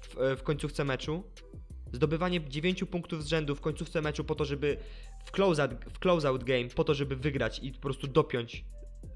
w, 0.00 0.36
w 0.38 0.42
końcówce 0.42 0.84
meczu, 0.84 1.24
zdobywanie 1.94 2.40
9 2.48 2.84
punktów 2.84 3.24
z 3.24 3.26
rzędu 3.26 3.56
w 3.56 3.60
końcówce 3.60 4.02
meczu 4.02 4.24
po 4.24 4.34
to, 4.34 4.44
żeby 4.44 4.76
w 5.24 5.30
closeout, 5.30 5.70
w 5.92 5.98
closeout 5.98 6.44
game, 6.44 6.68
po 6.68 6.84
to, 6.84 6.94
żeby 6.94 7.16
wygrać 7.16 7.58
i 7.62 7.72
po 7.72 7.80
prostu 7.80 8.06
dopiąć 8.06 8.64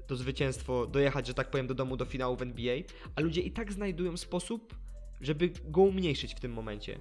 to 0.07 0.15
zwycięstwo, 0.15 0.87
dojechać, 0.87 1.27
że 1.27 1.33
tak 1.33 1.51
powiem, 1.51 1.67
do 1.67 1.73
domu, 1.73 1.97
do 1.97 2.05
finału 2.05 2.35
w 2.35 2.41
NBA, 2.41 2.77
a 3.15 3.21
ludzie 3.21 3.41
i 3.41 3.51
tak 3.51 3.73
znajdują 3.73 4.17
sposób, 4.17 4.75
żeby 5.21 5.49
go 5.63 5.81
umniejszyć 5.81 6.35
w 6.35 6.39
tym 6.39 6.53
momencie. 6.53 6.99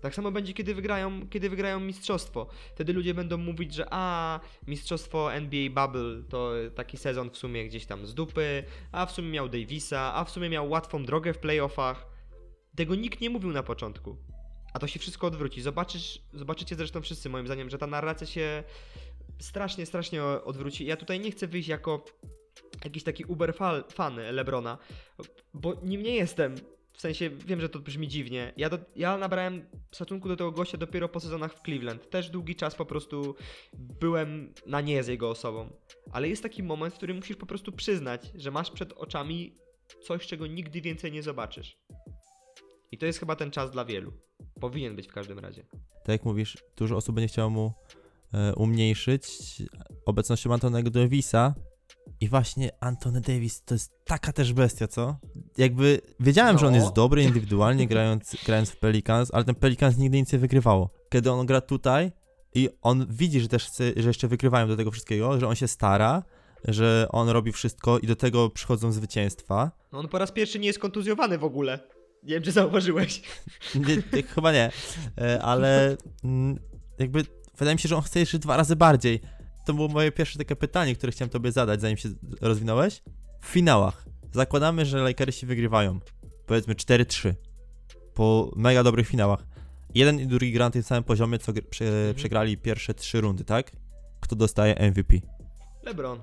Tak 0.00 0.14
samo 0.14 0.30
będzie, 0.32 0.52
kiedy 0.52 0.74
wygrają, 0.74 1.28
kiedy 1.28 1.50
wygrają 1.50 1.80
mistrzostwo. 1.80 2.46
Wtedy 2.74 2.92
ludzie 2.92 3.14
będą 3.14 3.36
mówić, 3.36 3.74
że 3.74 3.86
a, 3.90 4.40
mistrzostwo 4.66 5.32
NBA 5.34 5.70
Bubble 5.70 6.22
to 6.28 6.52
taki 6.74 6.96
sezon 6.96 7.30
w 7.30 7.36
sumie 7.36 7.66
gdzieś 7.66 7.86
tam 7.86 8.06
z 8.06 8.14
dupy, 8.14 8.64
a 8.92 9.06
w 9.06 9.12
sumie 9.12 9.30
miał 9.30 9.48
Davisa, 9.48 10.14
a 10.14 10.24
w 10.24 10.30
sumie 10.30 10.48
miał 10.48 10.70
łatwą 10.70 11.04
drogę 11.04 11.32
w 11.32 11.38
playoffach. 11.38 12.06
Tego 12.76 12.94
nikt 12.94 13.20
nie 13.20 13.30
mówił 13.30 13.50
na 13.50 13.62
początku. 13.62 14.16
A 14.72 14.78
to 14.78 14.86
się 14.86 14.98
wszystko 14.98 15.26
odwróci. 15.26 15.62
Zobaczysz, 15.62 16.22
zobaczycie 16.32 16.76
zresztą 16.76 17.02
wszyscy 17.02 17.28
moim 17.28 17.46
zdaniem, 17.46 17.70
że 17.70 17.78
ta 17.78 17.86
narracja 17.86 18.26
się 18.26 18.64
strasznie, 19.38 19.86
strasznie 19.86 20.24
odwróci. 20.24 20.86
Ja 20.86 20.96
tutaj 20.96 21.20
nie 21.20 21.30
chcę 21.30 21.46
wyjść 21.46 21.68
jako 21.68 22.04
jakiś 22.84 23.02
taki 23.02 23.24
uber 23.24 23.54
fan 23.88 24.16
Lebrona, 24.32 24.78
bo 25.54 25.74
nim 25.82 26.02
nie 26.02 26.14
jestem. 26.14 26.54
W 26.92 27.00
sensie, 27.00 27.30
wiem, 27.30 27.60
że 27.60 27.68
to 27.68 27.78
brzmi 27.78 28.08
dziwnie. 28.08 28.52
Ja, 28.56 28.70
do, 28.70 28.78
ja 28.96 29.18
nabrałem 29.18 29.66
szacunku 29.92 30.28
do 30.28 30.36
tego 30.36 30.52
gościa 30.52 30.78
dopiero 30.78 31.08
po 31.08 31.20
sezonach 31.20 31.54
w 31.54 31.62
Cleveland. 31.62 32.10
Też 32.10 32.30
długi 32.30 32.56
czas 32.56 32.74
po 32.74 32.84
prostu 32.84 33.34
byłem 33.72 34.54
na 34.66 34.80
nie 34.80 35.02
z 35.02 35.08
jego 35.08 35.30
osobą. 35.30 35.70
Ale 36.12 36.28
jest 36.28 36.42
taki 36.42 36.62
moment, 36.62 36.94
w 36.94 36.96
którym 36.96 37.16
musisz 37.16 37.36
po 37.36 37.46
prostu 37.46 37.72
przyznać, 37.72 38.30
że 38.34 38.50
masz 38.50 38.70
przed 38.70 38.92
oczami 38.92 39.58
coś, 40.02 40.26
czego 40.26 40.46
nigdy 40.46 40.80
więcej 40.80 41.12
nie 41.12 41.22
zobaczysz. 41.22 41.78
I 42.92 42.98
to 42.98 43.06
jest 43.06 43.18
chyba 43.18 43.36
ten 43.36 43.50
czas 43.50 43.70
dla 43.70 43.84
wielu. 43.84 44.12
Powinien 44.60 44.96
być 44.96 45.08
w 45.08 45.12
każdym 45.12 45.38
razie. 45.38 45.66
tak 45.92 46.08
jak 46.08 46.24
mówisz, 46.24 46.56
dużo 46.76 46.96
osób 46.96 47.14
będzie 47.14 47.28
chciało 47.28 47.50
mu 47.50 47.72
e, 48.34 48.54
umniejszyć 48.54 49.28
obecnością 50.06 50.52
Antonego 50.54 50.90
Davisa. 50.90 51.54
I 52.20 52.28
właśnie 52.28 52.70
Antony 52.80 53.20
Davis 53.20 53.62
to 53.62 53.74
jest 53.74 53.92
taka 54.04 54.32
też 54.32 54.52
bestia, 54.52 54.88
co? 54.88 55.16
Jakby 55.58 56.00
wiedziałem, 56.20 56.58
że 56.58 56.66
on 56.66 56.72
No. 56.72 56.78
jest 56.78 56.92
dobry 56.92 57.22
indywidualnie 57.22 57.86
grając, 57.92 58.36
grając 58.46 58.70
w 58.70 58.76
Pelicans, 58.76 59.30
ale 59.34 59.44
ten 59.44 59.54
Pelicans 59.54 59.96
nigdy 59.98 60.18
nic 60.18 60.32
nie 60.32 60.38
wygrywało. 60.38 60.90
Kiedy 61.12 61.30
on 61.30 61.46
gra 61.46 61.60
tutaj 61.60 62.12
i 62.54 62.68
on 62.82 63.06
widzi, 63.10 63.40
że 63.40 63.48
też 63.48 63.70
że 63.96 64.08
jeszcze 64.08 64.28
wygrywają 64.28 64.68
do 64.68 64.76
tego 64.76 64.90
wszystkiego, 64.90 65.40
że 65.40 65.48
on 65.48 65.54
się 65.54 65.68
stara, 65.68 66.22
że 66.64 67.06
on 67.10 67.28
robi 67.28 67.52
wszystko 67.52 67.98
i 67.98 68.06
do 68.06 68.16
tego 68.16 68.50
przychodzą 68.50 68.92
zwycięstwa. 68.92 69.70
No 69.92 69.98
on 69.98 70.08
po 70.08 70.18
raz 70.18 70.32
pierwszy 70.32 70.58
nie 70.58 70.66
jest 70.66 70.78
kontuzjowany 70.78 71.38
w 71.38 71.44
ogóle. 71.44 71.78
Nie 72.26 72.34
wiem, 72.34 72.42
czy 72.42 72.52
zauważyłeś. 72.52 73.22
Nie, 73.74 74.22
chyba 74.22 74.52
nie, 74.52 74.70
E, 75.20 75.42
ale 75.42 75.96
mm, 76.24 76.58
jakby 76.98 77.24
wydaje 77.58 77.74
mi 77.74 77.80
się, 77.80 77.88
że 77.88 77.96
on 77.96 78.02
chce 78.02 78.20
jeszcze 78.20 78.38
dwa 78.38 78.56
razy 78.56 78.76
bardziej. 78.76 79.20
To 79.66 79.74
było 79.74 79.88
moje 79.88 80.12
pierwsze 80.12 80.38
takie 80.38 80.56
pytanie, 80.56 80.94
które 80.94 81.12
chciałem 81.12 81.30
tobie 81.30 81.52
zadać, 81.52 81.80
zanim 81.80 81.96
się 81.96 82.08
rozwinąłeś. 82.40 83.02
W 83.40 83.46
finałach 83.46 84.04
zakładamy, 84.32 84.84
że 84.86 84.98
Lakersi 84.98 85.46
wygrywają, 85.46 86.00
powiedzmy 86.46 86.74
4-3, 86.74 87.34
po 88.14 88.52
mega 88.56 88.82
dobrych 88.82 89.08
finałach. 89.08 89.46
Jeden 89.94 90.20
i 90.20 90.26
drugi 90.26 90.52
gra 90.52 90.64
na 90.64 90.70
tym 90.70 90.82
samym 90.82 91.04
poziomie, 91.04 91.38
co 91.38 91.52
Mhm. 91.52 92.14
przegrali 92.14 92.58
pierwsze 92.58 92.94
trzy 92.94 93.20
rundy, 93.20 93.44
tak? 93.44 93.72
Kto 94.20 94.36
dostaje 94.36 94.74
MVP? 94.90 95.14
LeBron. 95.82 96.20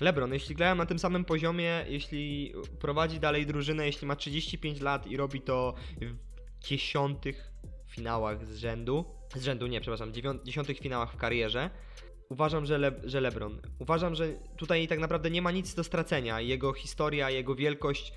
LeBron, 0.00 0.32
jeśli 0.32 0.54
grają 0.54 0.74
na 0.74 0.86
tym 0.86 0.98
samym 0.98 1.24
poziomie, 1.24 1.84
jeśli 1.88 2.52
prowadzi 2.80 3.20
dalej 3.20 3.46
drużynę, 3.46 3.86
jeśli 3.86 4.06
ma 4.06 4.16
35 4.16 4.80
lat 4.80 5.06
i 5.06 5.16
robi 5.16 5.40
to 5.40 5.74
w 6.00 6.64
dziesiątych 6.64 7.50
finałach 7.86 8.46
z 8.46 8.56
rzędu, 8.56 9.04
z 9.34 9.44
rzędu 9.44 9.66
nie, 9.66 9.80
przepraszam, 9.80 10.12
dziewią- 10.12 10.44
dziesiątych 10.44 10.78
finałach 10.78 11.12
w 11.12 11.16
karierze, 11.16 11.70
uważam, 12.28 12.66
że, 12.66 12.78
Le- 12.78 13.00
że 13.04 13.20
LeBron. 13.20 13.60
Uważam, 13.78 14.14
że 14.14 14.28
tutaj 14.56 14.88
tak 14.88 14.98
naprawdę 14.98 15.30
nie 15.30 15.42
ma 15.42 15.50
nic 15.50 15.74
do 15.74 15.84
stracenia. 15.84 16.40
Jego 16.40 16.72
historia, 16.72 17.30
jego 17.30 17.54
wielkość. 17.54 18.12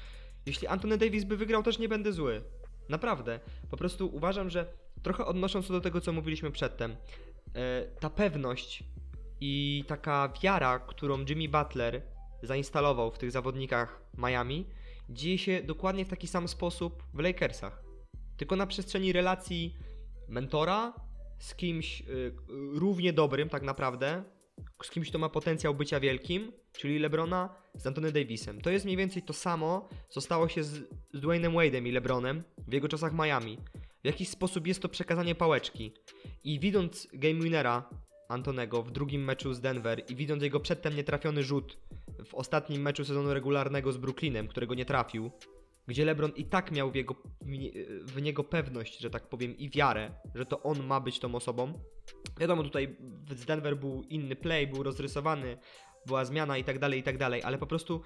Jeśli 0.46 0.68
Anthony 0.68 0.98
Davis 0.98 1.24
by 1.24 1.38
wygrał, 1.38 1.64
też 1.64 1.80
nie 1.80 1.90
będę 1.90 2.14
zły. 2.14 2.42
Naprawdę. 2.90 3.40
Po 3.72 3.78
prostu 3.78 4.16
uważam, 4.16 4.50
że 4.50 4.66
trochę 5.04 5.26
odnosząc 5.26 5.66
się 5.66 5.74
do 5.74 5.82
tego, 5.82 6.02
co 6.02 6.14
mówiliśmy 6.14 6.52
przedtem, 6.52 6.96
e, 7.56 7.88
ta 8.00 8.10
pewność 8.10 8.84
i 9.46 9.84
taka 9.88 10.34
wiara, 10.44 10.80
którą 10.80 11.26
Jimmy 11.30 11.50
Butler 11.50 12.02
zainstalował 12.44 13.12
w 13.12 13.18
tych 13.18 13.32
zawodnikach 13.32 14.02
Miami, 14.18 14.66
dzieje 15.10 15.38
się 15.38 15.64
dokładnie 15.64 16.06
w 16.06 16.10
taki 16.10 16.28
sam 16.28 16.48
sposób 16.48 17.04
w 17.14 17.20
Lakersach. 17.20 17.84
Tylko 18.38 18.56
na 18.56 18.68
przestrzeni 18.68 19.14
relacji 19.14 19.78
mentora 20.30 20.94
z 21.40 21.56
kimś 21.56 22.02
y, 22.02 22.36
równie 22.74 23.14
dobrym, 23.14 23.50
tak 23.50 23.64
naprawdę, 23.64 24.24
z 24.84 24.90
kimś, 24.90 25.10
kto 25.10 25.20
ma 25.20 25.30
potencjał 25.30 25.76
bycia 25.76 26.00
wielkim, 26.00 26.52
czyli 26.72 27.00
LeBrona 27.00 27.56
z 27.76 27.88
Anthony 27.88 28.12
Davisem. 28.12 28.62
To 28.62 28.70
jest 28.70 28.86
mniej 28.86 28.98
więcej 28.98 29.24
to 29.24 29.34
samo, 29.34 29.90
co 30.10 30.22
stało 30.22 30.50
się 30.50 30.64
z, 30.64 30.74
z 31.14 31.22
Dwaynem 31.22 31.54
Wade'em 31.54 31.88
i 31.88 31.92
LeBronem 31.92 32.44
w 32.68 32.74
jego 32.74 32.88
czasach 32.88 33.14
Miami. 33.14 33.58
W 34.04 34.06
jakiś 34.06 34.30
sposób 34.30 34.68
jest 34.68 34.82
to 34.82 34.90
przekazanie 34.90 35.36
pałeczki. 35.36 35.94
I 36.44 36.60
widząc 36.60 37.08
game 37.14 37.42
winnera 37.42 37.90
Antonego 38.34 38.84
w 38.84 38.92
drugim 38.92 39.24
meczu 39.24 39.54
z 39.54 39.62
Denver 39.62 40.04
i 40.10 40.16
widząc 40.16 40.44
jego 40.44 40.60
przedtem 40.60 40.96
nietrafiony 40.96 41.44
rzut 41.44 41.78
w 42.26 42.36
ostatnim 42.36 42.82
meczu 42.82 43.06
sezonu 43.06 43.34
regularnego 43.34 43.92
z 43.92 43.98
Brooklynem, 43.98 44.48
którego 44.48 44.74
nie 44.76 44.86
trafił, 44.86 45.32
gdzie 45.88 46.06
LeBron 46.06 46.32
i 46.36 46.46
tak 46.46 46.72
miał 46.72 46.92
w, 46.92 46.96
jego, 46.96 47.16
w 48.02 48.22
niego 48.22 48.44
pewność, 48.44 49.00
że 49.00 49.10
tak 49.10 49.30
powiem, 49.30 49.58
i 49.58 49.70
wiarę, 49.70 50.12
że 50.36 50.46
to 50.46 50.64
on 50.64 50.86
ma 50.86 51.00
być 51.00 51.20
tą 51.20 51.36
osobą. 51.36 51.80
Wiadomo, 52.40 52.64
tutaj 52.64 52.98
z 53.30 53.46
Denver 53.46 53.78
był 53.78 54.04
inny 54.10 54.36
play, 54.36 54.68
był 54.68 54.84
rozrysowany, 54.84 55.58
była 56.06 56.26
zmiana 56.26 56.58
i 56.58 56.64
tak 56.64 56.80
dalej, 56.80 57.00
i 57.00 57.04
tak 57.04 57.18
dalej, 57.18 57.44
ale 57.44 57.58
po 57.58 57.68
prostu 57.68 58.02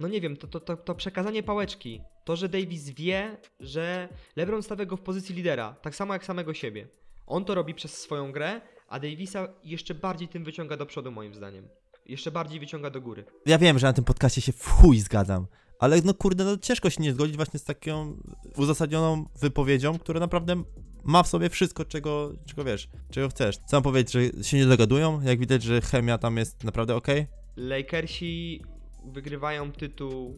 no 0.00 0.08
nie 0.08 0.20
wiem, 0.20 0.36
to, 0.36 0.46
to, 0.46 0.60
to, 0.60 0.76
to 0.76 0.94
przekazanie 0.94 1.42
pałeczki, 1.42 2.00
to, 2.24 2.36
że 2.36 2.48
Davis 2.48 2.90
wie, 2.90 3.36
że 3.60 4.08
LeBron 4.36 4.62
stawia 4.62 4.84
go 4.84 4.96
w 4.96 5.02
pozycji 5.02 5.34
lidera, 5.34 5.76
tak 5.82 5.94
samo 5.94 6.12
jak 6.12 6.24
samego 6.24 6.54
siebie. 6.54 6.88
On 7.26 7.44
to 7.44 7.54
robi 7.54 7.74
przez 7.74 7.98
swoją 7.98 8.32
grę, 8.32 8.60
a 8.92 8.98
Davisa 8.98 9.48
jeszcze 9.64 9.94
bardziej 9.94 10.28
tym 10.28 10.44
wyciąga 10.44 10.76
do 10.76 10.86
przodu 10.86 11.12
moim 11.12 11.34
zdaniem. 11.34 11.68
Jeszcze 12.06 12.30
bardziej 12.30 12.60
wyciąga 12.60 12.90
do 12.90 13.00
góry. 13.00 13.24
Ja 13.46 13.58
wiem, 13.58 13.78
że 13.78 13.86
na 13.86 13.92
tym 13.92 14.04
podcaście 14.04 14.40
się 14.40 14.52
w 14.52 14.68
chuj 14.68 14.98
zgadzam, 14.98 15.46
ale 15.78 16.02
no 16.04 16.14
kurde, 16.14 16.44
no 16.44 16.56
ciężko 16.56 16.90
się 16.90 17.02
nie 17.02 17.12
zgodzić 17.12 17.36
właśnie 17.36 17.58
z 17.58 17.64
taką 17.64 18.16
uzasadnioną 18.56 19.24
wypowiedzią, 19.40 19.98
która 19.98 20.20
naprawdę 20.20 20.62
ma 21.04 21.22
w 21.22 21.28
sobie 21.28 21.50
wszystko, 21.50 21.84
czego, 21.84 22.32
czego 22.46 22.64
wiesz, 22.64 22.88
czego 23.10 23.28
chcesz. 23.28 23.56
Mam 23.72 23.82
powiedzieć, 23.82 24.12
że 24.12 24.44
się 24.44 24.56
nie 24.56 24.66
dogadują? 24.66 25.20
Jak 25.22 25.38
widać, 25.38 25.62
że 25.62 25.80
chemia 25.80 26.18
tam 26.18 26.36
jest 26.36 26.64
naprawdę 26.64 26.96
okej? 26.96 27.26
Lakersi 27.56 28.62
wygrywają 29.04 29.72
tytuł 29.72 30.36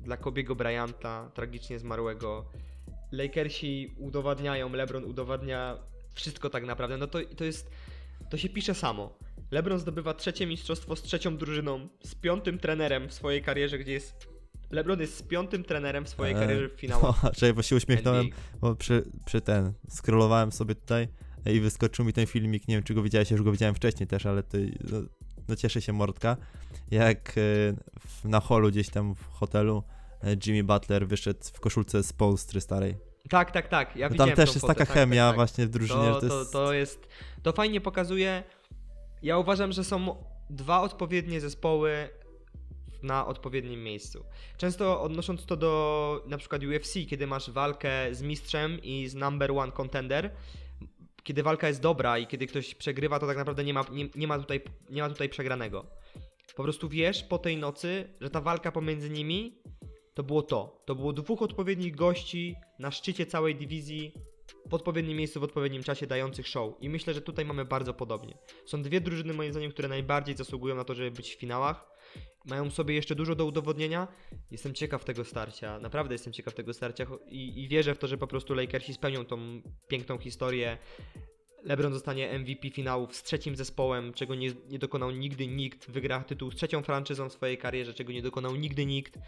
dla 0.00 0.16
Kobiego 0.16 0.54
Bryanta, 0.54 1.30
tragicznie 1.34 1.78
zmarłego. 1.78 2.44
Lakersi 3.12 3.94
udowadniają, 3.98 4.72
LeBron 4.72 5.04
udowadnia 5.04 5.78
wszystko 6.16 6.50
tak 6.50 6.66
naprawdę. 6.66 6.96
No 6.96 7.06
to, 7.06 7.18
to 7.36 7.44
jest, 7.44 7.70
to 8.30 8.36
się 8.36 8.48
pisze 8.48 8.74
samo. 8.74 9.18
LeBron 9.50 9.78
zdobywa 9.78 10.14
trzecie 10.14 10.46
mistrzostwo 10.46 10.96
z 10.96 11.02
trzecią 11.02 11.36
drużyną, 11.36 11.88
z 12.02 12.14
piątym 12.14 12.58
trenerem 12.58 13.08
w 13.08 13.14
swojej 13.14 13.42
karierze, 13.42 13.78
gdzie 13.78 13.92
jest... 13.92 14.28
LeBron 14.70 15.00
jest 15.00 15.16
z 15.16 15.22
piątym 15.22 15.64
trenerem 15.64 16.04
w 16.04 16.08
swojej 16.08 16.34
Eee, 16.34 16.40
karierze 16.40 16.68
w 16.68 16.72
finałach. 16.80 17.22
No, 17.22 17.30
Czekaj, 17.30 17.54
bo 17.54 17.62
się 17.62 17.76
uśmiechnąłem, 17.76 18.20
NBA. 18.26 18.38
bo 18.60 18.74
przy, 18.74 19.02
przy 19.26 19.40
ten, 19.40 19.72
scrollowałem 19.88 20.52
sobie 20.52 20.74
tutaj 20.74 21.08
i 21.52 21.60
wyskoczył 21.60 22.04
mi 22.04 22.12
ten 22.12 22.26
filmik, 22.26 22.68
nie 22.68 22.74
wiem 22.74 22.84
czy 22.84 22.94
go 22.94 23.02
widziałeś, 23.02 23.30
już 23.30 23.42
go 23.42 23.52
widziałem 23.52 23.74
wcześniej 23.74 24.06
też, 24.06 24.26
ale 24.26 24.42
to, 24.42 24.58
no, 24.92 24.98
no 25.48 25.56
cieszę 25.56 25.82
się 25.82 25.92
mordka, 25.92 26.36
jak 26.90 27.34
e, 27.38 28.28
na 28.28 28.40
holu 28.40 28.68
gdzieś 28.70 28.88
tam 28.88 29.14
w 29.14 29.26
hotelu 29.26 29.82
e, 30.22 30.36
Jimmy 30.46 30.64
Butler 30.64 31.08
wyszedł 31.08 31.40
w 31.52 31.60
koszulce 31.60 32.02
z 32.02 32.12
Polstry 32.12 32.60
starej. 32.60 32.96
Tak, 33.30 33.50
tak, 33.50 33.68
tak. 33.68 33.96
Ja 33.96 34.08
No 34.08 34.16
tam 34.16 34.30
też 34.32 34.48
jest 34.48 34.60
fotę, 34.60 34.74
taka 34.74 34.86
tak, 34.86 34.94
chemia 34.94 35.22
tak, 35.22 35.28
tak. 35.30 35.36
właśnie 35.36 35.66
w 35.66 35.70
drużynie, 35.70 36.00
To, 36.00 36.20
że 36.20 36.28
to 36.28 36.28
to, 36.28 36.38
jest... 36.38 36.52
to 36.52 36.72
jest. 36.72 37.08
To 37.42 37.52
fajnie 37.52 37.80
pokazuje. 37.80 38.42
Ja 39.22 39.38
uważam, 39.38 39.72
że 39.72 39.84
są 39.84 40.24
dwa 40.50 40.80
odpowiednie 40.80 41.40
zespoły 41.40 42.08
na 43.02 43.26
odpowiednim 43.26 43.84
miejscu. 43.84 44.24
Często 44.56 45.02
odnosząc 45.02 45.46
to 45.46 45.56
do 45.56 46.24
na 46.26 46.38
przykład 46.38 46.62
UFC, 46.64 46.94
kiedy 47.08 47.26
masz 47.26 47.50
walkę 47.50 48.14
z 48.14 48.22
mistrzem 48.22 48.82
i 48.82 49.08
z 49.08 49.14
number 49.14 49.52
one 49.52 49.72
contender, 49.72 50.30
kiedy 51.22 51.42
walka 51.42 51.68
jest 51.68 51.80
dobra 51.80 52.18
i 52.18 52.26
kiedy 52.26 52.46
ktoś 52.46 52.74
przegrywa, 52.74 53.18
to 53.18 53.26
tak 53.26 53.36
naprawdę 53.36 53.64
nie 53.64 53.74
ma, 53.74 53.84
nie, 53.92 54.08
nie 54.14 54.26
ma, 54.26 54.38
tutaj, 54.38 54.60
nie 54.90 55.02
ma 55.02 55.08
tutaj 55.08 55.28
przegranego. 55.28 55.86
Po 56.56 56.62
prostu 56.62 56.88
wiesz 56.88 57.22
po 57.22 57.38
tej 57.38 57.56
nocy, 57.56 58.08
że 58.20 58.30
ta 58.30 58.40
walka 58.40 58.72
pomiędzy 58.72 59.10
nimi 59.10 59.58
to 60.16 60.22
było 60.22 60.42
to. 60.42 60.82
To 60.84 60.94
było 60.94 61.12
dwóch 61.12 61.42
odpowiednich 61.42 61.96
gości 61.96 62.56
na 62.78 62.90
szczycie 62.90 63.26
całej 63.26 63.56
dywizji 63.56 64.12
w 64.66 64.74
odpowiednim 64.74 65.16
miejscu, 65.18 65.40
w 65.40 65.42
odpowiednim 65.42 65.82
czasie 65.82 66.06
dających 66.06 66.48
show. 66.48 66.74
I 66.80 66.88
myślę, 66.88 67.14
że 67.14 67.20
tutaj 67.20 67.44
mamy 67.44 67.64
bardzo 67.64 67.94
podobnie. 67.94 68.38
Są 68.66 68.82
dwie 68.82 69.00
drużyny, 69.00 69.34
moim 69.34 69.52
zdaniem, 69.52 69.70
które 69.70 69.88
najbardziej 69.88 70.36
zasługują 70.36 70.74
na 70.74 70.84
to, 70.84 70.94
żeby 70.94 71.10
być 71.10 71.34
w 71.34 71.38
finałach. 71.38 71.86
Mają 72.44 72.70
sobie 72.70 72.94
jeszcze 72.94 73.14
dużo 73.14 73.34
do 73.34 73.44
udowodnienia. 73.44 74.08
Jestem 74.50 74.74
ciekaw 74.74 75.04
tego 75.04 75.24
starcia. 75.24 75.78
Naprawdę 75.78 76.14
jestem 76.14 76.32
ciekaw 76.32 76.54
tego 76.54 76.74
starcia 76.74 77.06
i, 77.28 77.62
i 77.64 77.68
wierzę 77.68 77.94
w 77.94 77.98
to, 77.98 78.06
że 78.06 78.18
po 78.18 78.26
prostu 78.26 78.54
Lakersi 78.54 78.94
spełnią 78.94 79.24
tą 79.24 79.62
piękną 79.88 80.18
historię. 80.18 80.78
LeBron 81.64 81.92
zostanie 81.92 82.38
MVP 82.38 82.70
finałów 82.70 83.16
z 83.16 83.22
trzecim 83.22 83.56
zespołem, 83.56 84.12
czego 84.12 84.34
nie, 84.34 84.52
nie 84.68 84.78
dokonał 84.78 85.10
nigdy 85.10 85.46
nikt. 85.46 85.90
Wygra 85.90 86.24
tytuł 86.24 86.50
z 86.50 86.56
trzecią 86.56 86.82
franczyzą 86.82 87.28
w 87.28 87.32
swojej 87.32 87.58
karierze, 87.58 87.94
czego 87.94 88.12
nie 88.12 88.22
dokonał 88.22 88.56
nigdy 88.56 88.86
nikt. 88.86 89.18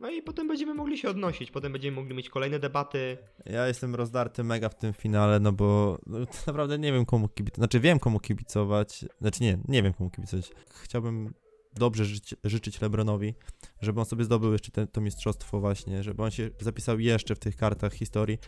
No 0.00 0.10
i 0.10 0.22
potem 0.22 0.48
będziemy 0.48 0.74
mogli 0.74 0.98
się 0.98 1.08
odnosić. 1.08 1.50
Potem 1.50 1.72
będziemy 1.72 1.96
mogli 1.96 2.14
mieć 2.14 2.30
kolejne 2.30 2.58
debaty. 2.58 3.18
Ja 3.46 3.66
jestem 3.66 3.94
rozdarty 3.94 4.44
mega 4.44 4.68
w 4.68 4.74
tym 4.74 4.92
finale, 4.92 5.40
no 5.40 5.52
bo 5.52 5.98
no, 6.06 6.18
naprawdę 6.46 6.78
nie 6.78 6.92
wiem 6.92 7.06
komu 7.06 7.28
kibicować. 7.28 7.56
Znaczy 7.56 7.80
wiem 7.80 7.98
komu 7.98 8.20
kibicować. 8.20 9.04
Znaczy 9.20 9.42
nie, 9.42 9.58
nie 9.68 9.82
wiem 9.82 9.92
komu 9.92 10.10
kibicować. 10.10 10.50
Chciałbym 10.82 11.34
dobrze 11.74 12.04
życzyć 12.44 12.80
Lebronowi, 12.80 13.34
żeby 13.80 14.00
on 14.00 14.06
sobie 14.06 14.24
zdobył 14.24 14.52
jeszcze 14.52 14.70
te, 14.70 14.86
to 14.86 15.00
mistrzostwo 15.00 15.60
właśnie, 15.60 16.02
żeby 16.02 16.22
on 16.22 16.30
się 16.30 16.50
zapisał 16.60 17.00
jeszcze 17.00 17.34
w 17.34 17.38
tych 17.38 17.56
kartach 17.56 17.92
historii 17.92 18.38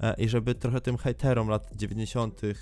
e, 0.00 0.14
i 0.18 0.28
żeby 0.28 0.54
trochę 0.54 0.80
tym 0.80 0.96
hejterom 0.96 1.48
lat 1.48 1.70
90., 1.76 2.44
y, 2.44 2.54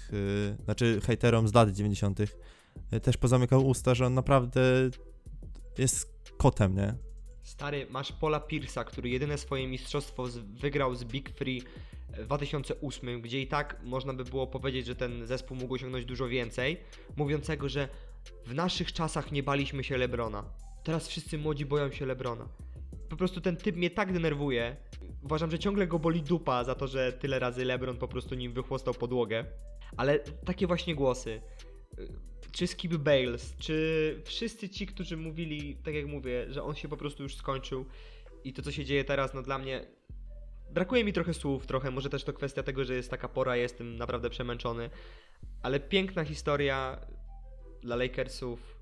znaczy 0.64 1.00
hejterom 1.00 1.48
z 1.48 1.54
lat 1.54 1.70
90. 1.70 2.20
y, 2.20 3.00
też 3.00 3.16
pozamykał 3.16 3.66
usta, 3.66 3.94
że 3.94 4.06
on 4.06 4.14
naprawdę 4.14 4.60
jest 5.78 6.12
kotem, 6.38 6.74
nie? 6.74 7.09
Stary, 7.42 7.86
masz 7.90 8.12
Paula 8.12 8.38
Pierce'a, 8.38 8.84
który 8.84 9.08
jedyne 9.08 9.38
swoje 9.38 9.66
mistrzostwo 9.66 10.28
z, 10.28 10.38
wygrał 10.38 10.94
z 10.94 11.04
Big 11.04 11.30
Free 11.30 11.62
w 12.18 12.24
2008, 12.24 13.22
gdzie 13.22 13.40
i 13.40 13.46
tak 13.46 13.76
można 13.84 14.14
by 14.14 14.24
było 14.24 14.46
powiedzieć, 14.46 14.86
że 14.86 14.94
ten 14.94 15.26
zespół 15.26 15.56
mógł 15.56 15.74
osiągnąć 15.74 16.04
dużo 16.04 16.28
więcej, 16.28 16.76
mówiącego, 17.16 17.68
że 17.68 17.88
w 18.46 18.54
naszych 18.54 18.92
czasach 18.92 19.32
nie 19.32 19.42
baliśmy 19.42 19.84
się 19.84 19.98
Lebrona. 19.98 20.44
Teraz 20.84 21.08
wszyscy 21.08 21.38
młodzi 21.38 21.66
boją 21.66 21.92
się 21.92 22.06
Lebrona. 22.06 22.48
Po 23.08 23.16
prostu 23.16 23.40
ten 23.40 23.56
typ 23.56 23.76
mnie 23.76 23.90
tak 23.90 24.12
denerwuje. 24.12 24.76
Uważam, 25.22 25.50
że 25.50 25.58
ciągle 25.58 25.86
go 25.86 25.98
boli 25.98 26.22
dupa 26.22 26.64
za 26.64 26.74
to, 26.74 26.88
że 26.88 27.12
tyle 27.12 27.38
razy 27.38 27.64
Lebron 27.64 27.96
po 27.96 28.08
prostu 28.08 28.34
nim 28.34 28.52
wychłostał 28.52 28.94
podłogę. 28.94 29.44
Ale 29.96 30.18
takie 30.18 30.66
właśnie 30.66 30.94
głosy. 30.94 31.40
Czy 32.52 32.66
Skip 32.66 32.94
Bales, 32.94 33.54
czy 33.58 34.20
wszyscy 34.24 34.68
ci, 34.68 34.86
którzy 34.86 35.16
mówili, 35.16 35.76
tak 35.76 35.94
jak 35.94 36.06
mówię, 36.06 36.46
że 36.48 36.62
on 36.62 36.74
się 36.74 36.88
po 36.88 36.96
prostu 36.96 37.22
już 37.22 37.34
skończył 37.34 37.84
i 38.44 38.52
to, 38.52 38.62
co 38.62 38.72
się 38.72 38.84
dzieje 38.84 39.04
teraz, 39.04 39.34
no 39.34 39.42
dla 39.42 39.58
mnie. 39.58 39.86
Brakuje 40.70 41.04
mi 41.04 41.12
trochę 41.12 41.34
słów, 41.34 41.66
trochę. 41.66 41.90
Może 41.90 42.10
też 42.10 42.24
to 42.24 42.32
kwestia 42.32 42.62
tego, 42.62 42.84
że 42.84 42.94
jest 42.94 43.10
taka 43.10 43.28
pora, 43.28 43.56
jestem 43.56 43.96
naprawdę 43.96 44.30
przemęczony. 44.30 44.90
Ale 45.62 45.80
piękna 45.80 46.24
historia 46.24 47.00
dla 47.82 47.96
Lakersów. 47.96 48.80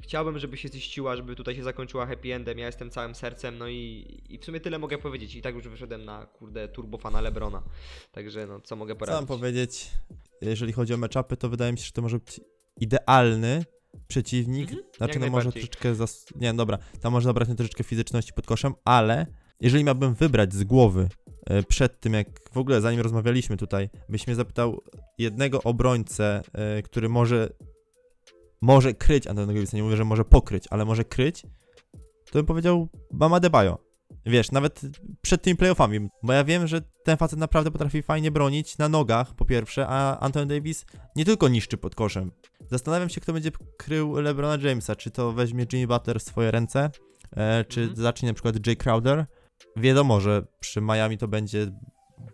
Chciałbym, 0.00 0.38
żeby 0.38 0.56
się 0.56 0.68
ziściła, 0.68 1.16
żeby 1.16 1.36
tutaj 1.36 1.56
się 1.56 1.62
zakończyła 1.62 2.06
happy 2.06 2.34
endem. 2.34 2.58
Ja 2.58 2.66
jestem 2.66 2.90
całym 2.90 3.14
sercem, 3.14 3.58
no 3.58 3.68
i, 3.68 4.06
i 4.28 4.38
w 4.38 4.44
sumie 4.44 4.60
tyle 4.60 4.78
mogę 4.78 4.98
powiedzieć. 4.98 5.34
I 5.34 5.42
tak 5.42 5.54
już 5.54 5.68
wyszedłem 5.68 6.04
na 6.04 6.26
kurde 6.26 6.68
turbofana 6.68 7.20
Lebrona. 7.20 7.62
Także 8.12 8.46
no, 8.46 8.60
co 8.60 8.76
mogę 8.76 8.94
Co 8.94 8.98
mam 8.98 9.06
poradzić? 9.06 9.28
powiedzieć, 9.28 9.90
jeżeli 10.40 10.72
chodzi 10.72 10.94
o 10.94 10.96
meczapy, 10.96 11.36
to 11.36 11.48
wydaje 11.48 11.72
mi 11.72 11.78
się, 11.78 11.84
że 11.84 11.92
to 11.92 12.02
może 12.02 12.18
być 12.18 12.40
idealny 12.80 13.64
przeciwnik. 14.08 14.70
Mhm, 14.70 14.88
Znaczy, 14.96 15.18
jak 15.18 15.28
no 15.28 15.36
może 15.36 15.52
troszeczkę. 15.52 15.94
Zas... 15.94 16.26
Nie, 16.36 16.54
dobra, 16.54 16.78
tam 17.00 17.12
można 17.12 17.32
brać 17.32 17.48
troszeczkę 17.56 17.84
fizyczności 17.84 18.32
pod 18.32 18.46
koszem, 18.46 18.74
ale 18.84 19.26
jeżeli 19.60 19.84
miałbym 19.84 20.14
wybrać 20.14 20.54
z 20.54 20.64
głowy 20.64 21.08
e, 21.46 21.62
przed 21.62 22.00
tym, 22.00 22.12
jak 22.12 22.50
w 22.52 22.58
ogóle 22.58 22.80
zanim 22.80 23.00
rozmawialiśmy 23.00 23.56
tutaj, 23.56 23.90
byś 24.08 24.26
mnie 24.26 24.36
zapytał 24.36 24.82
jednego 25.18 25.62
obrońcę, 25.62 26.42
e, 26.52 26.82
który 26.82 27.08
może 27.08 27.50
może 28.62 28.94
kryć 28.94 29.26
Antonego 29.26 29.52
Davisa, 29.52 29.76
nie 29.76 29.82
mówię, 29.82 29.96
że 29.96 30.04
może 30.04 30.24
pokryć, 30.24 30.64
ale 30.70 30.84
może 30.84 31.04
kryć, 31.04 31.42
to 32.24 32.32
bym 32.32 32.46
powiedział 32.46 32.88
Bama 33.12 33.40
Debajo. 33.40 33.89
Wiesz, 34.26 34.50
nawet 34.52 34.80
przed 35.22 35.42
tymi 35.42 35.56
playoffami, 35.56 36.08
bo 36.22 36.32
ja 36.32 36.44
wiem, 36.44 36.66
że 36.66 36.80
ten 37.04 37.16
facet 37.16 37.38
naprawdę 37.38 37.70
potrafi 37.70 38.02
fajnie 38.02 38.30
bronić 38.30 38.78
na 38.78 38.88
nogach, 38.88 39.34
po 39.34 39.44
pierwsze, 39.44 39.86
a 39.88 40.18
Anthony 40.18 40.46
Davis 40.46 40.86
nie 41.16 41.24
tylko 41.24 41.48
niszczy 41.48 41.76
pod 41.76 41.94
koszem. 41.94 42.32
Zastanawiam 42.70 43.08
się, 43.08 43.20
kto 43.20 43.32
będzie 43.32 43.50
krył 43.76 44.14
LeBrona 44.20 44.68
Jamesa, 44.68 44.96
czy 44.96 45.10
to 45.10 45.32
weźmie 45.32 45.66
Jimmy 45.72 45.86
Butler 45.86 46.20
w 46.20 46.22
swoje 46.22 46.50
ręce, 46.50 46.90
e, 47.36 47.64
czy 47.64 47.80
Mhm. 47.80 47.96
zacznie 48.02 48.28
na 48.28 48.34
przykład 48.34 48.66
Jay 48.66 48.76
Crowder. 48.76 49.26
Wiadomo, 49.76 50.20
że 50.20 50.46
przy 50.60 50.80
Miami 50.80 51.18
to 51.18 51.28
będzie 51.28 51.66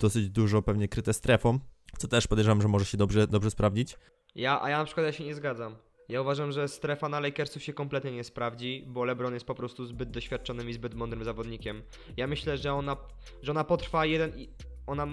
dosyć 0.01 0.31
dużo 0.31 0.63
pewnie 0.63 0.89
kryte 0.89 1.13
strefą, 1.13 1.59
co 1.99 2.09
też 2.09 2.27
podejrzewam, 2.27 2.63
że 2.63 2.69
może 2.69 2.85
się 2.85 2.99
dobrze, 2.99 3.27
dobrze 3.27 3.51
sprawdzić. 3.51 3.99
Ja, 4.35 4.63
a 4.63 4.71
ja 4.71 4.79
na 4.79 4.85
przykład 4.85 5.07
ja 5.07 5.13
się 5.13 5.25
nie 5.25 5.35
zgadzam. 5.35 5.77
Ja 6.09 6.21
uważam, 6.21 6.53
że 6.53 6.69
strefa 6.69 7.09
na 7.09 7.21
Lakersów 7.21 7.63
się 7.63 7.73
kompletnie 7.73 8.13
nie 8.13 8.25
sprawdzi, 8.25 8.85
bo 8.87 9.05
LeBron 9.05 9.35
jest 9.35 9.47
po 9.47 9.55
prostu 9.55 9.87
zbyt 9.87 10.11
doświadczonym 10.11 10.71
i 10.71 10.73
zbyt 10.73 10.95
mądrym 10.95 11.25
zawodnikiem. 11.25 11.83
Ja 12.17 12.27
myślę, 12.27 12.59
że 12.59 12.73
ona, 12.73 12.97
że 13.43 13.53
ona 13.53 13.65
potrwa 13.65 14.07
jeden 14.07 14.39
i 14.39 14.49
ona, 14.87 15.07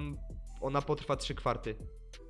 ona 0.61 0.81
potrwa 0.81 1.15
trzy 1.15 1.35
kwarty, 1.35 1.75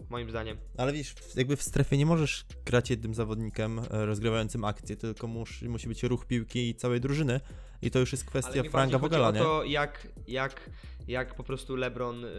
moim 0.09 0.29
zdaniem. 0.29 0.57
Ale 0.77 0.93
wiesz, 0.93 1.15
jakby 1.35 1.55
w 1.55 1.63
strefie 1.63 1.97
nie 1.97 2.05
możesz 2.05 2.45
grać 2.65 2.89
jednym 2.89 3.13
zawodnikiem 3.13 3.79
e, 3.79 4.05
rozgrywającym 4.05 4.65
akcję, 4.65 4.95
tylko 4.95 5.27
musi, 5.27 5.69
musi 5.69 5.87
być 5.87 6.03
ruch 6.03 6.25
piłki 6.25 6.69
i 6.69 6.75
całej 6.75 7.01
drużyny. 7.01 7.39
I 7.81 7.91
to 7.91 7.99
już 7.99 8.11
jest 8.11 8.25
kwestia 8.25 8.63
mi 8.63 8.69
Franka 8.69 8.97
o 8.97 9.31
nie? 9.31 9.39
to, 9.39 9.63
jak, 9.63 10.07
jak, 10.27 10.69
jak 11.07 11.35
po 11.35 11.43
prostu 11.43 11.75
LeBron 11.75 12.25
y, 12.25 12.29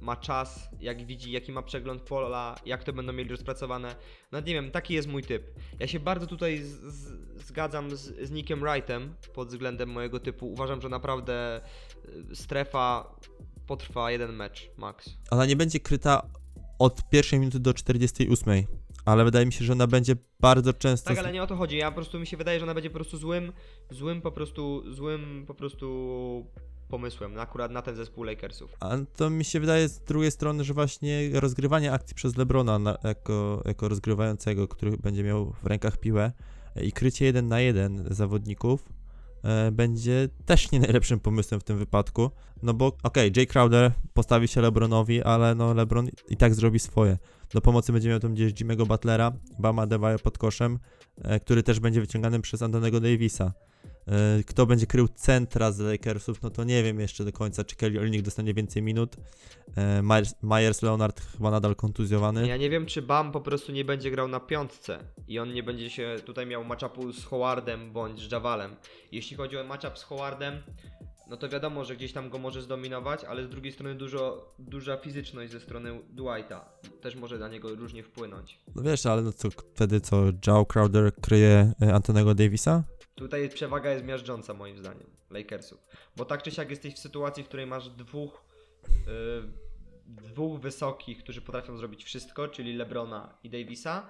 ma 0.00 0.16
czas, 0.16 0.68
jak 0.80 1.06
widzi, 1.06 1.32
jaki 1.32 1.52
ma 1.52 1.62
przegląd 1.62 2.02
pola, 2.02 2.56
jak 2.66 2.84
to 2.84 2.92
będą 2.92 3.12
mieli 3.12 3.30
rozpracowane. 3.30 3.96
No 4.32 4.40
nie 4.40 4.54
wiem, 4.54 4.70
taki 4.70 4.94
jest 4.94 5.08
mój 5.08 5.22
typ. 5.22 5.54
Ja 5.80 5.86
się 5.86 6.00
bardzo 6.00 6.26
tutaj 6.26 6.58
z, 6.58 6.80
z, 6.80 7.18
zgadzam 7.46 7.96
z, 7.96 8.28
z 8.28 8.30
Nickiem 8.30 8.60
Wrightem 8.60 9.14
pod 9.34 9.48
względem 9.48 9.88
mojego 9.88 10.20
typu. 10.20 10.52
Uważam, 10.52 10.82
że 10.82 10.88
naprawdę 10.88 11.60
y, 12.30 12.36
strefa 12.36 13.14
potrwa 13.66 14.10
jeden 14.10 14.32
mecz 14.32 14.70
max. 14.76 15.18
Ona 15.30 15.46
nie 15.46 15.56
będzie 15.56 15.80
kryta 15.80 16.22
od 16.78 17.08
pierwszej 17.10 17.38
minuty 17.38 17.60
do 17.60 17.74
48. 17.74 18.64
ale 19.04 19.24
wydaje 19.24 19.46
mi 19.46 19.52
się, 19.52 19.64
że 19.64 19.72
ona 19.72 19.86
będzie 19.86 20.16
bardzo 20.40 20.72
często... 20.72 21.08
Tak, 21.08 21.18
ale 21.18 21.32
nie 21.32 21.42
o 21.42 21.46
to 21.46 21.56
chodzi. 21.56 21.76
Ja 21.76 21.90
po 21.90 21.94
prostu 21.94 22.18
mi 22.18 22.26
się 22.26 22.36
wydaje, 22.36 22.58
że 22.58 22.64
ona 22.64 22.74
będzie 22.74 22.90
po 22.90 22.94
prostu 22.94 23.16
złym, 23.16 23.52
złym 23.90 24.22
po 24.22 24.32
prostu, 24.32 24.92
złym 24.94 25.44
po 25.46 25.54
prostu 25.54 26.46
pomysłem 26.88 27.34
na- 27.34 27.40
akurat 27.42 27.70
na 27.72 27.82
ten 27.82 27.96
zespół 27.96 28.24
Lakersów. 28.24 28.76
A 28.80 28.96
to 29.16 29.30
mi 29.30 29.44
się 29.44 29.60
wydaje 29.60 29.88
z 29.88 29.98
drugiej 29.98 30.30
strony, 30.30 30.64
że 30.64 30.74
właśnie 30.74 31.30
rozgrywanie 31.40 31.92
akcji 31.92 32.14
przez 32.14 32.36
Lebrona 32.36 32.78
na, 32.78 32.98
jako, 33.04 33.62
jako 33.64 33.88
rozgrywającego, 33.88 34.68
który 34.68 34.96
będzie 34.96 35.24
miał 35.24 35.52
w 35.62 35.66
rękach 35.66 35.96
piłę 35.96 36.32
e, 36.76 36.84
i 36.84 36.92
krycie 36.92 37.24
jeden 37.24 37.48
na 37.48 37.60
jeden 37.60 38.04
zawodników 38.10 38.88
e, 39.42 39.72
będzie 39.72 40.28
też 40.46 40.72
nie 40.72 40.80
najlepszym 40.80 41.20
pomysłem 41.20 41.60
w 41.60 41.64
tym 41.64 41.78
wypadku. 41.78 42.30
No 42.62 42.74
bo 42.74 42.92
okej, 43.02 43.32
Jay 43.36 43.46
Crowder 43.46 43.92
postawi 44.14 44.48
się 44.48 44.60
Lebronowi, 44.60 45.22
ale 45.22 45.54
no 45.54 45.74
Lebron 45.74 46.08
i 46.28 46.36
tak 46.36 46.54
zrobi 46.54 46.78
swoje. 46.78 47.18
Do 47.54 47.60
pomocy 47.60 47.92
będzie 47.92 48.08
miał 48.08 48.20
tam 48.20 48.34
gdzieś 48.34 48.52
Jimmy'ego 48.52 48.86
Butlera, 48.86 49.32
Bama 49.58 49.86
Devaja 49.86 50.18
pod 50.18 50.38
koszem, 50.38 50.78
e, 51.22 51.40
który 51.40 51.62
też 51.62 51.80
będzie 51.80 52.00
wyciągany 52.00 52.40
przez 52.40 52.62
Antonego 52.62 53.00
Davisa. 53.00 53.52
E, 54.08 54.42
Kto 54.46 54.66
będzie 54.66 54.86
krył 54.86 55.08
centra 55.08 55.72
z 55.72 55.78
Lakersów, 55.78 56.42
no 56.42 56.50
to 56.50 56.64
nie 56.64 56.82
wiem 56.82 57.00
jeszcze 57.00 57.24
do 57.24 57.32
końca, 57.32 57.64
czy 57.64 57.76
Kelly 57.76 58.00
Olynyk 58.00 58.22
dostanie 58.22 58.54
więcej 58.54 58.82
minut. 58.82 59.16
E, 59.76 60.02
Myers, 60.42 60.82
Leonard 60.82 61.20
chyba 61.20 61.50
nadal 61.50 61.74
kontuzjowany. 61.76 62.48
Ja 62.48 62.56
nie 62.56 62.70
wiem, 62.70 62.86
czy 62.86 63.02
Bam 63.02 63.32
po 63.32 63.40
prostu 63.40 63.72
nie 63.72 63.84
będzie 63.84 64.10
grał 64.10 64.28
na 64.28 64.40
piątce 64.40 64.98
i 65.28 65.38
on 65.38 65.52
nie 65.52 65.62
będzie 65.62 65.90
się 65.90 66.16
tutaj 66.24 66.46
miał 66.46 66.64
matchupu 66.64 67.12
z 67.12 67.24
Howardem 67.24 67.92
bądź 67.92 68.28
z 68.28 68.32
Javalem. 68.32 68.76
Jeśli 69.12 69.36
chodzi 69.36 69.58
o 69.58 69.64
matchup 69.64 69.98
z 69.98 70.02
Howardem, 70.02 70.62
no 71.30 71.36
to 71.36 71.48
wiadomo, 71.48 71.84
że 71.84 71.96
gdzieś 71.96 72.12
tam 72.12 72.30
go 72.30 72.38
może 72.38 72.62
zdominować, 72.62 73.24
ale 73.24 73.44
z 73.44 73.48
drugiej 73.48 73.72
strony 73.72 73.94
dużo, 73.94 74.54
duża 74.58 74.96
fizyczność 74.96 75.52
ze 75.52 75.60
strony 75.60 76.00
Dwighta 76.10 76.64
też 77.00 77.16
może 77.16 77.38
na 77.38 77.48
niego 77.48 77.74
różnie 77.74 78.02
wpłynąć. 78.02 78.60
No 78.76 78.82
wiesz, 78.82 79.06
ale 79.06 79.22
no 79.22 79.32
co, 79.32 79.50
wtedy 79.50 80.00
co, 80.00 80.24
Joe 80.46 80.64
Crowder 80.64 81.14
kryje 81.14 81.72
e, 81.82 81.94
Antonego 81.94 82.34
Davisa? 82.34 82.84
Tutaj 83.16 83.48
przewaga 83.48 83.90
jest 83.90 84.04
miażdżąca 84.04 84.54
moim 84.54 84.78
zdaniem 84.78 85.10
Lakersów. 85.30 85.78
Bo 86.16 86.24
tak 86.24 86.42
czy 86.42 86.50
siak 86.50 86.70
jesteś 86.70 86.94
w 86.94 86.98
sytuacji, 86.98 87.44
w 87.44 87.48
której 87.48 87.66
masz 87.66 87.88
dwóch 87.88 88.44
yy, 88.88 89.66
dwóch 90.06 90.60
wysokich, 90.60 91.18
którzy 91.18 91.40
potrafią 91.40 91.76
zrobić 91.76 92.04
wszystko, 92.04 92.48
czyli 92.48 92.72
LeBrona 92.76 93.38
i 93.42 93.50
Davisa 93.50 94.06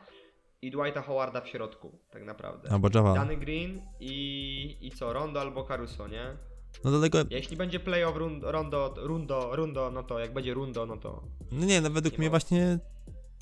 i 0.63 0.71
Dwighta 0.71 1.03
Howarda 1.03 1.41
w 1.41 1.49
środku, 1.49 1.99
tak 2.11 2.25
naprawdę. 2.25 2.71
Albo 2.73 2.89
Java. 2.95 3.15
Danny 3.15 3.37
Green 3.37 3.83
i, 4.01 4.77
i 4.81 4.91
co, 4.91 5.13
Rondo 5.13 5.41
albo 5.41 5.65
Caruso, 5.65 6.09
nie? 6.09 6.37
No 6.85 6.91
do 6.91 7.01
tego, 7.01 7.19
Jeśli 7.31 7.57
będzie 7.57 7.81
playoff 7.81 8.17
rund, 8.17 8.43
Rondo, 8.47 8.95
Rundo, 8.97 9.57
Rundo, 9.57 9.91
no 9.91 10.03
to 10.03 10.19
jak 10.19 10.33
będzie 10.33 10.55
Rundo, 10.55 10.87
no 10.87 10.97
to 10.97 11.23
no 11.53 11.67
nie, 11.67 11.81
no 11.81 11.91
według 11.91 12.13
Nie 12.13 12.19
mnie 12.19 12.29
ma. 12.29 12.31
właśnie 12.31 12.79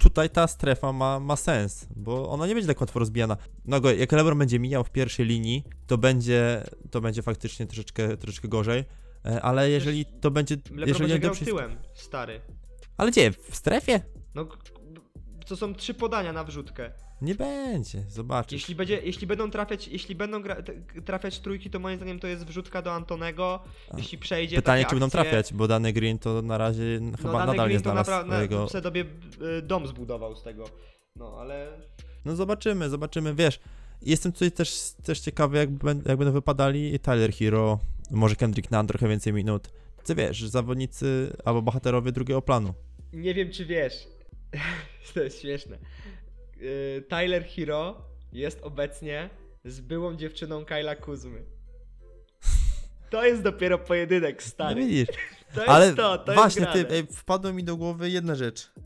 tutaj 0.04 0.30
ta 0.30 0.46
strefa 0.46 0.92
ma, 0.92 1.20
ma 1.20 1.36
sens, 1.36 1.86
bo 1.96 2.30
ona 2.30 2.46
nie 2.46 2.54
będzie 2.54 2.68
tak 2.68 2.80
łatwo 2.80 2.98
rozbijana. 2.98 3.36
No 3.64 3.80
go, 3.80 3.92
jak 3.92 4.12
LeBron 4.12 4.38
będzie 4.38 4.58
mijał 4.58 4.84
w 4.84 4.90
pierwszej 4.90 5.26
linii, 5.26 5.64
to 5.86 5.98
będzie, 5.98 6.64
to 6.90 7.00
będzie 7.00 7.22
faktycznie 7.22 7.66
troszeczkę, 7.66 8.16
troszeczkę 8.16 8.48
gorzej. 8.48 8.84
E, 9.26 9.42
Ale 9.42 9.70
jeżeli 9.70 10.04
to 10.04 10.30
będzie. 10.30 10.54
LeBron 10.54 10.88
jeżeli 10.88 11.08
będzie 11.08 11.18
grał 11.18 11.34
tyłem, 11.34 11.76
stary. 11.94 12.40
Ale 12.96 13.10
gdzie? 13.10 13.32
W 13.50 13.56
strefie? 13.56 14.00
No, 14.34 14.48
to 15.46 15.56
są 15.56 15.74
trzy 15.74 15.94
podania 15.94 16.32
na 16.32 16.44
wrzutkę. 16.44 16.92
Nie 17.22 17.34
będzie, 17.34 18.02
zobaczysz. 18.08 18.52
Jeśli, 18.52 18.74
będzie, 18.74 19.00
jeśli 19.04 19.26
będą 19.26 19.50
trafiać, 19.50 19.88
jeśli 19.88 20.14
będą 20.14 20.42
gra, 20.42 20.56
trafiać 21.04 21.40
trójki, 21.40 21.70
to 21.70 21.78
moim 21.78 21.96
zdaniem 21.96 22.20
to 22.20 22.26
jest 22.26 22.44
wrzutka 22.46 22.82
do 22.82 22.92
Antonego. 22.92 23.64
A. 23.90 23.96
Jeśli 23.96 24.18
przejdzie. 24.18 24.56
Pytanie, 24.56 24.84
czy 24.84 24.90
będą 24.90 25.06
akcje- 25.06 25.10
trafiać, 25.10 25.52
bo 25.52 25.68
dany 25.68 25.92
Green 25.92 26.18
to 26.18 26.42
na 26.42 26.58
razie 26.58 26.98
No, 27.00 27.16
chyba 27.16 27.46
nadal 27.46 27.56
nie 27.56 27.64
Green 27.64 27.82
to 27.82 27.90
znalazł 27.90 28.10
naprawdę 28.10 28.34
swojego. 28.34 28.68
sobie 28.68 28.82
sobie 28.82 29.04
y, 29.58 29.62
dom 29.62 29.86
zbudował 29.86 30.36
z 30.36 30.42
tego. 30.42 30.64
No 31.16 31.36
ale. 31.40 31.80
No 32.24 32.36
zobaczymy, 32.36 32.90
zobaczymy, 32.90 33.34
wiesz. 33.34 33.60
Jestem 34.02 34.32
tutaj 34.32 34.52
też, 34.52 34.92
też 35.04 35.20
ciekawy, 35.20 35.58
jak, 35.58 35.70
ben, 35.70 36.02
jak 36.06 36.18
będą 36.18 36.32
wypadali 36.32 36.98
Tyler 37.00 37.32
Hero, 37.32 37.78
może 38.10 38.36
Kendrick 38.36 38.70
Nunn 38.70 38.86
trochę 38.86 39.08
więcej 39.08 39.32
minut. 39.32 39.70
Ty 40.04 40.14
wiesz, 40.14 40.42
zawodnicy 40.42 41.36
albo 41.44 41.62
bohaterowie 41.62 42.12
drugiego 42.12 42.42
planu. 42.42 42.74
Nie 43.12 43.34
wiem, 43.34 43.50
czy 43.50 43.66
wiesz. 43.66 44.08
to 45.14 45.22
jest 45.22 45.40
śmieszne. 45.40 45.78
Y, 46.62 47.04
Tyler 47.08 47.44
Hero 47.46 48.02
jest 48.32 48.62
obecnie 48.62 49.30
z 49.64 49.80
byłą 49.80 50.16
dziewczyną 50.16 50.64
Kyla 50.64 50.96
Kuzmy. 50.96 51.42
To 53.10 53.24
jest 53.26 53.42
dopiero 53.42 53.78
pojedynek, 53.78 54.36
No 54.44 54.50
stary. 54.50 54.74
widzisz, 54.86 55.08
To 55.54 55.60
jest 55.60 55.68
ale 55.68 55.94
to, 55.94 56.18
to 56.18 56.34
właśnie 56.34 56.62
jest 56.62 56.72
ty, 56.88 56.94
ej, 56.94 57.06
wpadła 57.06 57.52
mi 57.52 57.64
do 57.64 57.76
głowy 57.76 58.10
jedna 58.10 58.34
rzecz. 58.34 58.70
Yy, 58.76 58.84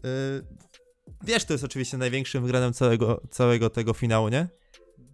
wiesz, 1.24 1.44
to 1.44 1.54
jest 1.54 1.64
oczywiście 1.64 1.96
największym 1.98 2.42
wygranym 2.42 2.72
całego, 2.72 3.20
całego 3.30 3.70
tego 3.70 3.92
finału, 3.94 4.28
nie? 4.28 4.48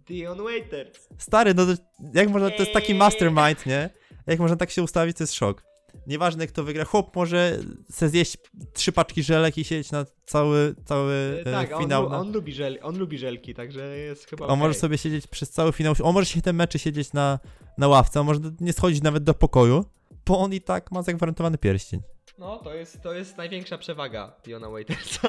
Dion 0.07 0.43
Waiters. 0.43 1.07
Stary, 1.17 1.53
no 1.53 1.65
to 1.65 1.71
jak 2.13 2.29
można, 2.29 2.49
to 2.49 2.55
jest 2.55 2.73
taki 2.73 2.91
Eee. 2.91 2.97
mastermind, 2.99 3.65
nie? 3.65 3.89
Jak 4.27 4.39
można 4.39 4.55
tak 4.57 4.71
się 4.71 4.83
ustawić, 4.83 5.17
to 5.17 5.23
jest 5.23 5.33
szok. 5.33 5.63
Nieważne 6.07 6.47
kto 6.47 6.63
wygra, 6.63 6.85
chłop 6.85 7.15
może 7.15 7.59
se 7.91 8.09
zjeść 8.09 8.37
trzy 8.73 8.91
paczki 8.91 9.23
żelek 9.23 9.57
i 9.57 9.63
siedzieć 9.63 9.91
na 9.91 10.05
cały, 10.25 10.75
cały 10.85 11.13
E, 11.13 11.49
e, 11.49 11.51
tak, 11.53 11.73
on, 11.73 11.81
finał. 11.81 12.09
na- 12.09 12.17
on, 12.19 12.31
lubi 12.31 12.53
żel, 12.53 12.79
on 12.81 12.97
lubi 12.97 13.17
żelki, 13.17 13.53
także 13.53 13.97
jest 13.97 14.25
chyba. 14.29 14.47
On 14.47 14.59
może 14.59 14.69
okej. 14.69 14.79
sobie 14.81 14.97
siedzieć 14.97 15.27
przez 15.27 15.49
cały 15.49 15.71
finał, 15.71 15.93
on 16.03 16.13
może 16.13 16.25
się 16.25 16.41
te 16.41 16.53
mecze 16.53 16.79
siedzieć 16.79 17.13
na, 17.13 17.39
na 17.77 17.87
ławce, 17.87 18.19
on 18.19 18.25
może 18.25 18.39
nie 18.59 18.73
schodzić 18.73 19.01
nawet 19.03 19.23
do 19.23 19.33
pokoju, 19.33 19.85
bo 20.25 20.39
on 20.39 20.53
i 20.53 20.61
tak 20.61 20.91
ma 20.91 21.01
zagwarantowany 21.01 21.57
pierścień. 21.57 22.01
No, 22.37 22.57
to 22.57 22.73
jest, 22.75 23.01
to 23.01 23.13
jest 23.13 23.37
największa 23.37 23.77
przewaga 23.77 24.35
Diona 24.45 24.69
Waitersa. 24.69 25.27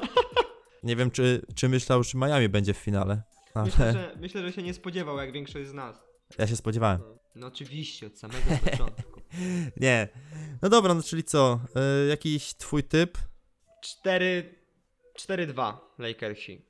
Nie 0.82 0.96
wiem, 0.96 1.10
czy, 1.10 1.42
czy 1.54 1.68
myślał, 1.68 2.04
czy 2.04 2.16
Miami 2.16 2.48
będzie 2.48 2.74
w 2.74 2.76
finale, 2.76 3.22
ale 3.54 3.64
Myślę, 3.66 3.92
że, 3.92 4.16
myślę, 4.20 4.42
że 4.42 4.52
się 4.52 4.62
nie 4.62 4.74
spodziewał, 4.74 5.18
jak 5.18 5.32
większość 5.32 5.68
z 5.68 5.72
nas. 5.74 5.96
ja 6.38 6.46
się 6.46 6.56
spodziewałem. 6.56 7.00
No 7.34 7.46
oczywiście, 7.46 8.06
od 8.06 8.18
samego 8.18 8.40
początku. 8.70 9.05
Nie. 9.76 10.08
No 10.62 10.68
dobra, 10.68 10.94
no 10.94 11.02
czyli 11.02 11.24
co? 11.24 11.60
E, 11.76 12.06
jakiś 12.06 12.54
twój 12.54 12.84
typ? 12.84 13.18
4 13.80 14.54
4-2 15.28 15.74
Lakersi. 15.98 16.62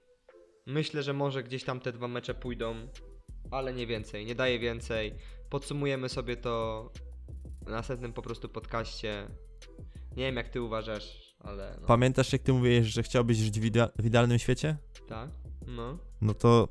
Myślę, 0.67 1.03
że 1.03 1.13
może 1.13 1.43
gdzieś 1.43 1.65
tam 1.65 1.81
te 1.81 1.93
dwa 1.93 2.09
mecze 2.09 2.35
pójdą, 2.35 2.75
ale 3.51 3.75
nie 3.75 3.87
więcej, 3.87 4.27
nie 4.27 4.35
daje 4.35 4.59
więcej. 4.59 5.15
Podsumujemy 5.51 6.09
sobie 6.09 6.37
to 6.37 6.91
w 7.67 7.71
następnym 7.71 8.13
po 8.13 8.23
prostu 8.23 8.49
podcaście. 8.49 9.29
Nie 10.17 10.25
wiem 10.25 10.37
jak 10.37 10.49
ty 10.49 10.63
uważasz, 10.63 11.37
ale 11.41 11.77
no, 11.81 11.87
Pamiętasz, 11.87 12.33
jak 12.33 12.43
ty 12.43 12.53
mówiłeś, 12.53 12.87
że 12.87 13.03
chciałbyś 13.03 13.37
żyć 13.39 13.61
w, 13.61 13.65
w 13.99 14.07
idealnym 14.07 14.39
świecie? 14.39 14.77
tak. 15.09 15.31
No. 15.67 15.99
No 16.21 16.35
to 16.35 16.69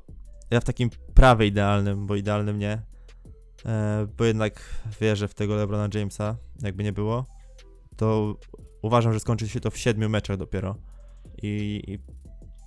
ja 0.50 0.60
w 0.60 0.64
takim 0.64 0.90
prawie 1.14 1.46
idealnym, 1.46 2.06
bo 2.06 2.16
idealnym 2.16 2.58
nie. 2.58 2.82
E, 3.66 4.06
bo 4.16 4.24
jednak 4.24 4.62
wierzę 5.00 5.28
w 5.28 5.34
tego 5.34 5.56
LeBrona 5.56 5.88
Jamesa, 5.94 6.36
jakby 6.62 6.84
nie 6.84 6.92
było. 6.92 7.26
To 7.96 8.36
uważam, 8.82 9.12
że 9.12 9.20
skończy 9.20 9.48
się 9.48 9.60
to 9.60 9.70
w 9.70 9.78
siedmiu 9.78 10.08
meczach 10.08 10.36
dopiero. 10.36 10.76
I, 11.42 11.82
i 11.86 11.98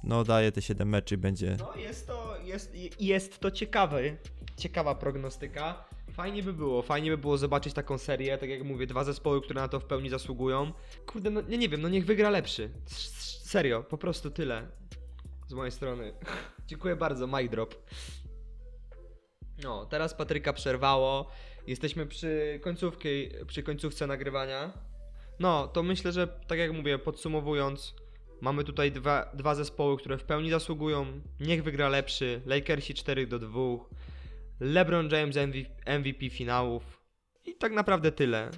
no 0.04 0.24
daje 0.24 0.52
te 0.52 0.62
7 0.62 0.90
meczy 0.90 1.16
i 1.16 1.18
będzie. 1.18 1.58
No 1.60 1.76
jest 1.76 2.08
to, 2.08 2.38
jest, 2.44 2.74
jest 3.00 3.40
to 3.40 3.52
ciekawe, 3.52 4.02
ciekawa 4.58 4.96
prognostyka. 4.96 5.86
Fajnie 6.12 6.44
by 6.44 6.54
było, 6.54 6.82
fajnie 6.82 7.12
by 7.12 7.18
było 7.18 7.38
zobaczyć 7.38 7.74
taką 7.74 7.98
serię, 7.98 8.38
tak 8.38 8.50
jak 8.50 8.64
mówię, 8.64 8.88
dwa 8.88 9.04
zespoły, 9.04 9.42
które 9.42 9.62
na 9.62 9.68
to 9.68 9.80
w 9.80 9.86
pełni 9.86 10.10
zasługują. 10.10 10.72
Kurde, 11.06 11.30
no 11.30 11.42
nie, 11.42 11.58
nie 11.58 11.70
wiem, 11.70 11.82
no 11.82 11.90
niech 11.90 12.06
wygra 12.06 12.30
lepszy. 12.30 12.70
Serio, 13.44 13.84
po 13.84 13.98
prostu 13.98 14.32
tyle 14.32 14.68
z 15.48 15.54
mojej 15.54 15.72
strony. 15.72 16.14
Dziękuję 16.68 16.96
bardzo, 16.96 17.28
mic 17.28 17.52
drop. 17.52 17.76
No, 19.64 19.86
teraz 19.86 20.14
Patryka 20.14 20.54
przerwało. 20.54 21.32
Jesteśmy 21.68 22.06
przy 22.06 22.60
końcówce, 22.64 23.10
przy 23.48 23.64
końcówce 23.64 24.08
nagrywania. 24.08 24.74
No, 25.40 25.68
to 25.68 25.84
myślę, 25.84 26.12
że 26.12 26.28
tak 26.28 26.60
jak 26.60 26.74
mówię, 26.74 27.00
podsumowując, 27.00 27.96
mamy 28.42 28.64
tutaj 28.64 28.92
dwa, 28.92 29.32
dwa 29.34 29.56
zespoły, 29.56 29.98
które 29.98 30.18
w 30.18 30.24
pełni 30.24 30.50
zasługują. 30.50 31.22
Niech 31.40 31.64
wygra 31.64 31.90
lepszy. 31.90 32.42
Lakersi 32.46 32.94
4 32.94 33.28
do 33.28 33.40
2. 33.40 33.60
LeBron 34.60 35.10
James 35.12 35.36
MVP 35.86 36.30
finałów. 36.30 36.84
I 37.46 37.56
tak 37.56 37.72
naprawdę 37.72 38.12
tyle. 38.12 38.52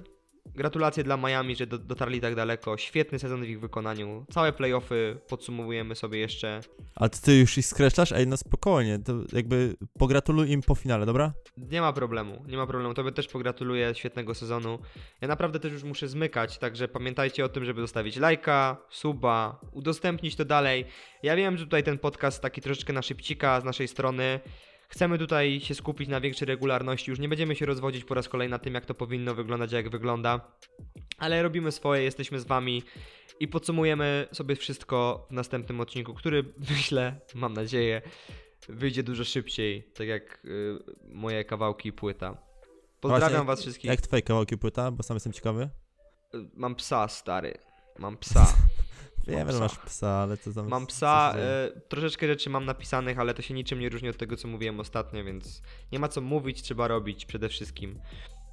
Gratulacje 0.46 1.04
dla 1.04 1.16
Miami, 1.16 1.56
że 1.56 1.66
do, 1.66 1.78
dotarli 1.78 2.20
tak 2.20 2.34
daleko. 2.34 2.76
Świetny 2.76 3.18
sezon 3.18 3.42
w 3.44 3.48
ich 3.48 3.60
wykonaniu. 3.60 4.26
Całe 4.32 4.52
playoffy 4.52 5.18
podsumowujemy 5.28 5.94
sobie 5.94 6.18
jeszcze. 6.18 6.60
To 6.94 7.08
ty 7.08 7.38
już 7.38 7.58
ich 7.58 7.66
skreślasz? 7.66 8.12
Ej, 8.12 8.26
no 8.26 8.36
spokojnie, 8.36 8.98
to 8.98 9.12
jakby 9.32 9.76
pogratuluj 9.98 10.50
im 10.50 10.62
po 10.62 10.74
finale, 10.74 11.06
dobra? 11.06 11.32
Nie 11.56 11.80
ma 11.80 11.92
problemu, 11.92 12.44
nie 12.48 12.56
ma 12.56 12.66
problemu. 12.66 12.94
Tobie 12.94 13.12
też 13.12 13.28
pogratuluję 13.28 13.94
świetnego 13.94 14.34
sezonu. 14.34 14.78
Ja 15.20 15.28
naprawdę 15.28 15.60
też 15.60 15.72
już 15.72 15.82
muszę 15.82 16.08
zmykać, 16.08 16.58
także 16.58 16.88
pamiętajcie 16.88 17.44
o 17.44 17.48
tym, 17.48 17.64
żeby 17.64 17.80
zostawić 17.80 18.16
lajka, 18.16 18.76
suba, 18.90 19.60
udostępnić 19.72 20.36
to 20.36 20.44
dalej. 20.44 20.84
Ja 21.22 21.36
wiem, 21.36 21.56
że 21.56 21.64
tutaj 21.64 21.82
ten 21.82 21.98
podcast 21.98 22.42
taki 22.42 22.60
troszeczkę 22.60 22.92
na 22.92 23.02
szybcika 23.02 23.60
z 23.60 23.64
naszej 23.64 23.88
strony. 23.88 24.40
Chcemy 24.92 25.18
tutaj 25.18 25.60
się 25.60 25.74
skupić 25.74 26.08
na 26.08 26.20
większej 26.20 26.46
regularności. 26.46 27.10
Już 27.10 27.20
nie 27.20 27.28
będziemy 27.28 27.56
się 27.56 27.66
rozwodzić 27.66 28.04
po 28.04 28.14
raz 28.14 28.28
kolejny 28.28 28.50
na 28.50 28.58
tym, 28.58 28.74
jak 28.74 28.86
to 28.86 28.94
powinno 28.94 29.34
wyglądać, 29.34 29.72
jak 29.72 29.88
wygląda. 29.88 30.52
Ale 31.18 31.42
robimy 31.42 31.72
swoje, 31.72 32.02
jesteśmy 32.02 32.40
z 32.40 32.44
wami 32.44 32.82
i 33.40 33.48
podsumujemy 33.48 34.28
sobie 34.32 34.56
wszystko 34.56 35.26
w 35.30 35.32
następnym 35.32 35.80
odcinku, 35.80 36.14
który 36.14 36.44
myślę, 36.70 37.20
mam 37.34 37.52
nadzieję, 37.52 38.02
wyjdzie 38.68 39.02
dużo 39.02 39.24
szybciej, 39.24 39.82
tak 39.94 40.06
jak 40.06 40.44
y, 40.44 40.78
moje 41.04 41.44
kawałki 41.44 41.88
i 41.88 41.92
płyta. 41.92 42.36
Pozdrawiam 43.00 43.30
Właśnie, 43.30 43.46
was 43.46 43.60
wszystkich. 43.60 43.90
Jak 43.90 44.00
twoje 44.00 44.22
kawałki 44.22 44.58
płyta, 44.58 44.90
bo 44.90 45.02
sam 45.02 45.14
jestem 45.14 45.32
ciekawy. 45.32 45.70
Y, 46.34 46.38
Mam 46.54 46.74
psa, 46.74 47.08
stary. 47.08 47.58
Mam 47.98 48.16
psa. 48.16 48.54
Wiem, 49.26 49.52
że 49.52 49.58
masz 49.58 49.78
psa, 49.78 50.08
ale 50.08 50.36
co 50.36 50.52
tam... 50.52 50.68
Mam 50.68 50.86
psa, 50.86 51.34
e, 51.36 51.70
troszeczkę 51.88 52.26
rzeczy 52.26 52.50
mam 52.50 52.64
napisanych, 52.64 53.18
ale 53.18 53.34
to 53.34 53.42
się 53.42 53.54
niczym 53.54 53.80
nie 53.80 53.88
różni 53.88 54.08
od 54.08 54.16
tego, 54.16 54.36
co 54.36 54.48
mówiłem 54.48 54.80
ostatnio, 54.80 55.24
więc 55.24 55.62
nie 55.92 55.98
ma 55.98 56.08
co 56.08 56.20
mówić, 56.20 56.62
trzeba 56.62 56.88
robić 56.88 57.26
przede 57.26 57.48
wszystkim. 57.48 58.00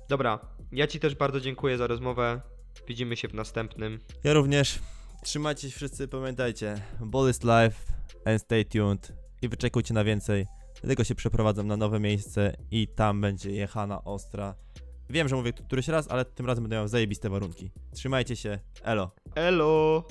Dobra, 0.10 0.40
ja 0.72 0.88
Ci 0.88 1.00
też 1.00 1.16
bardzo 1.16 1.40
dziękuję 1.40 1.78
za 1.78 1.88
rozmowę. 1.88 2.42
Widzimy 2.88 3.16
się 3.16 3.28
w 3.28 3.34
następnym. 3.34 4.00
Ja 4.24 4.34
również. 4.34 4.80
Trzymajcie 5.24 5.70
się 5.70 5.76
wszyscy, 5.76 6.08
pamiętajcie. 6.08 6.82
Ball 7.00 7.30
is 7.30 7.40
life 7.44 7.94
and 8.26 8.42
stay 8.42 8.66
tuned. 8.66 9.14
I 9.42 9.50
wyczekujcie 9.50 9.94
na 9.94 10.04
więcej. 10.04 10.46
Dlatego 10.82 11.04
się 11.04 11.16
przeprowadzam 11.16 11.68
na 11.68 11.78
nowe 11.78 12.00
miejsce 12.00 12.56
i 12.72 12.88
tam 12.88 13.22
będzie 13.22 13.52
jechana 13.52 14.04
ostra. 14.04 14.56
Wiem, 15.10 15.28
że 15.28 15.36
mówię 15.36 15.54
tu 15.54 15.64
któryś 15.64 15.88
raz, 15.88 16.12
ale 16.12 16.26
tym 16.26 16.46
razem 16.46 16.64
będę 16.64 16.76
miał 16.76 16.88
zajebiste 16.88 17.30
warunki. 17.30 17.72
Trzymajcie 17.94 18.36
się. 18.36 18.60
Elo. 18.84 19.12
Elo! 19.36 20.04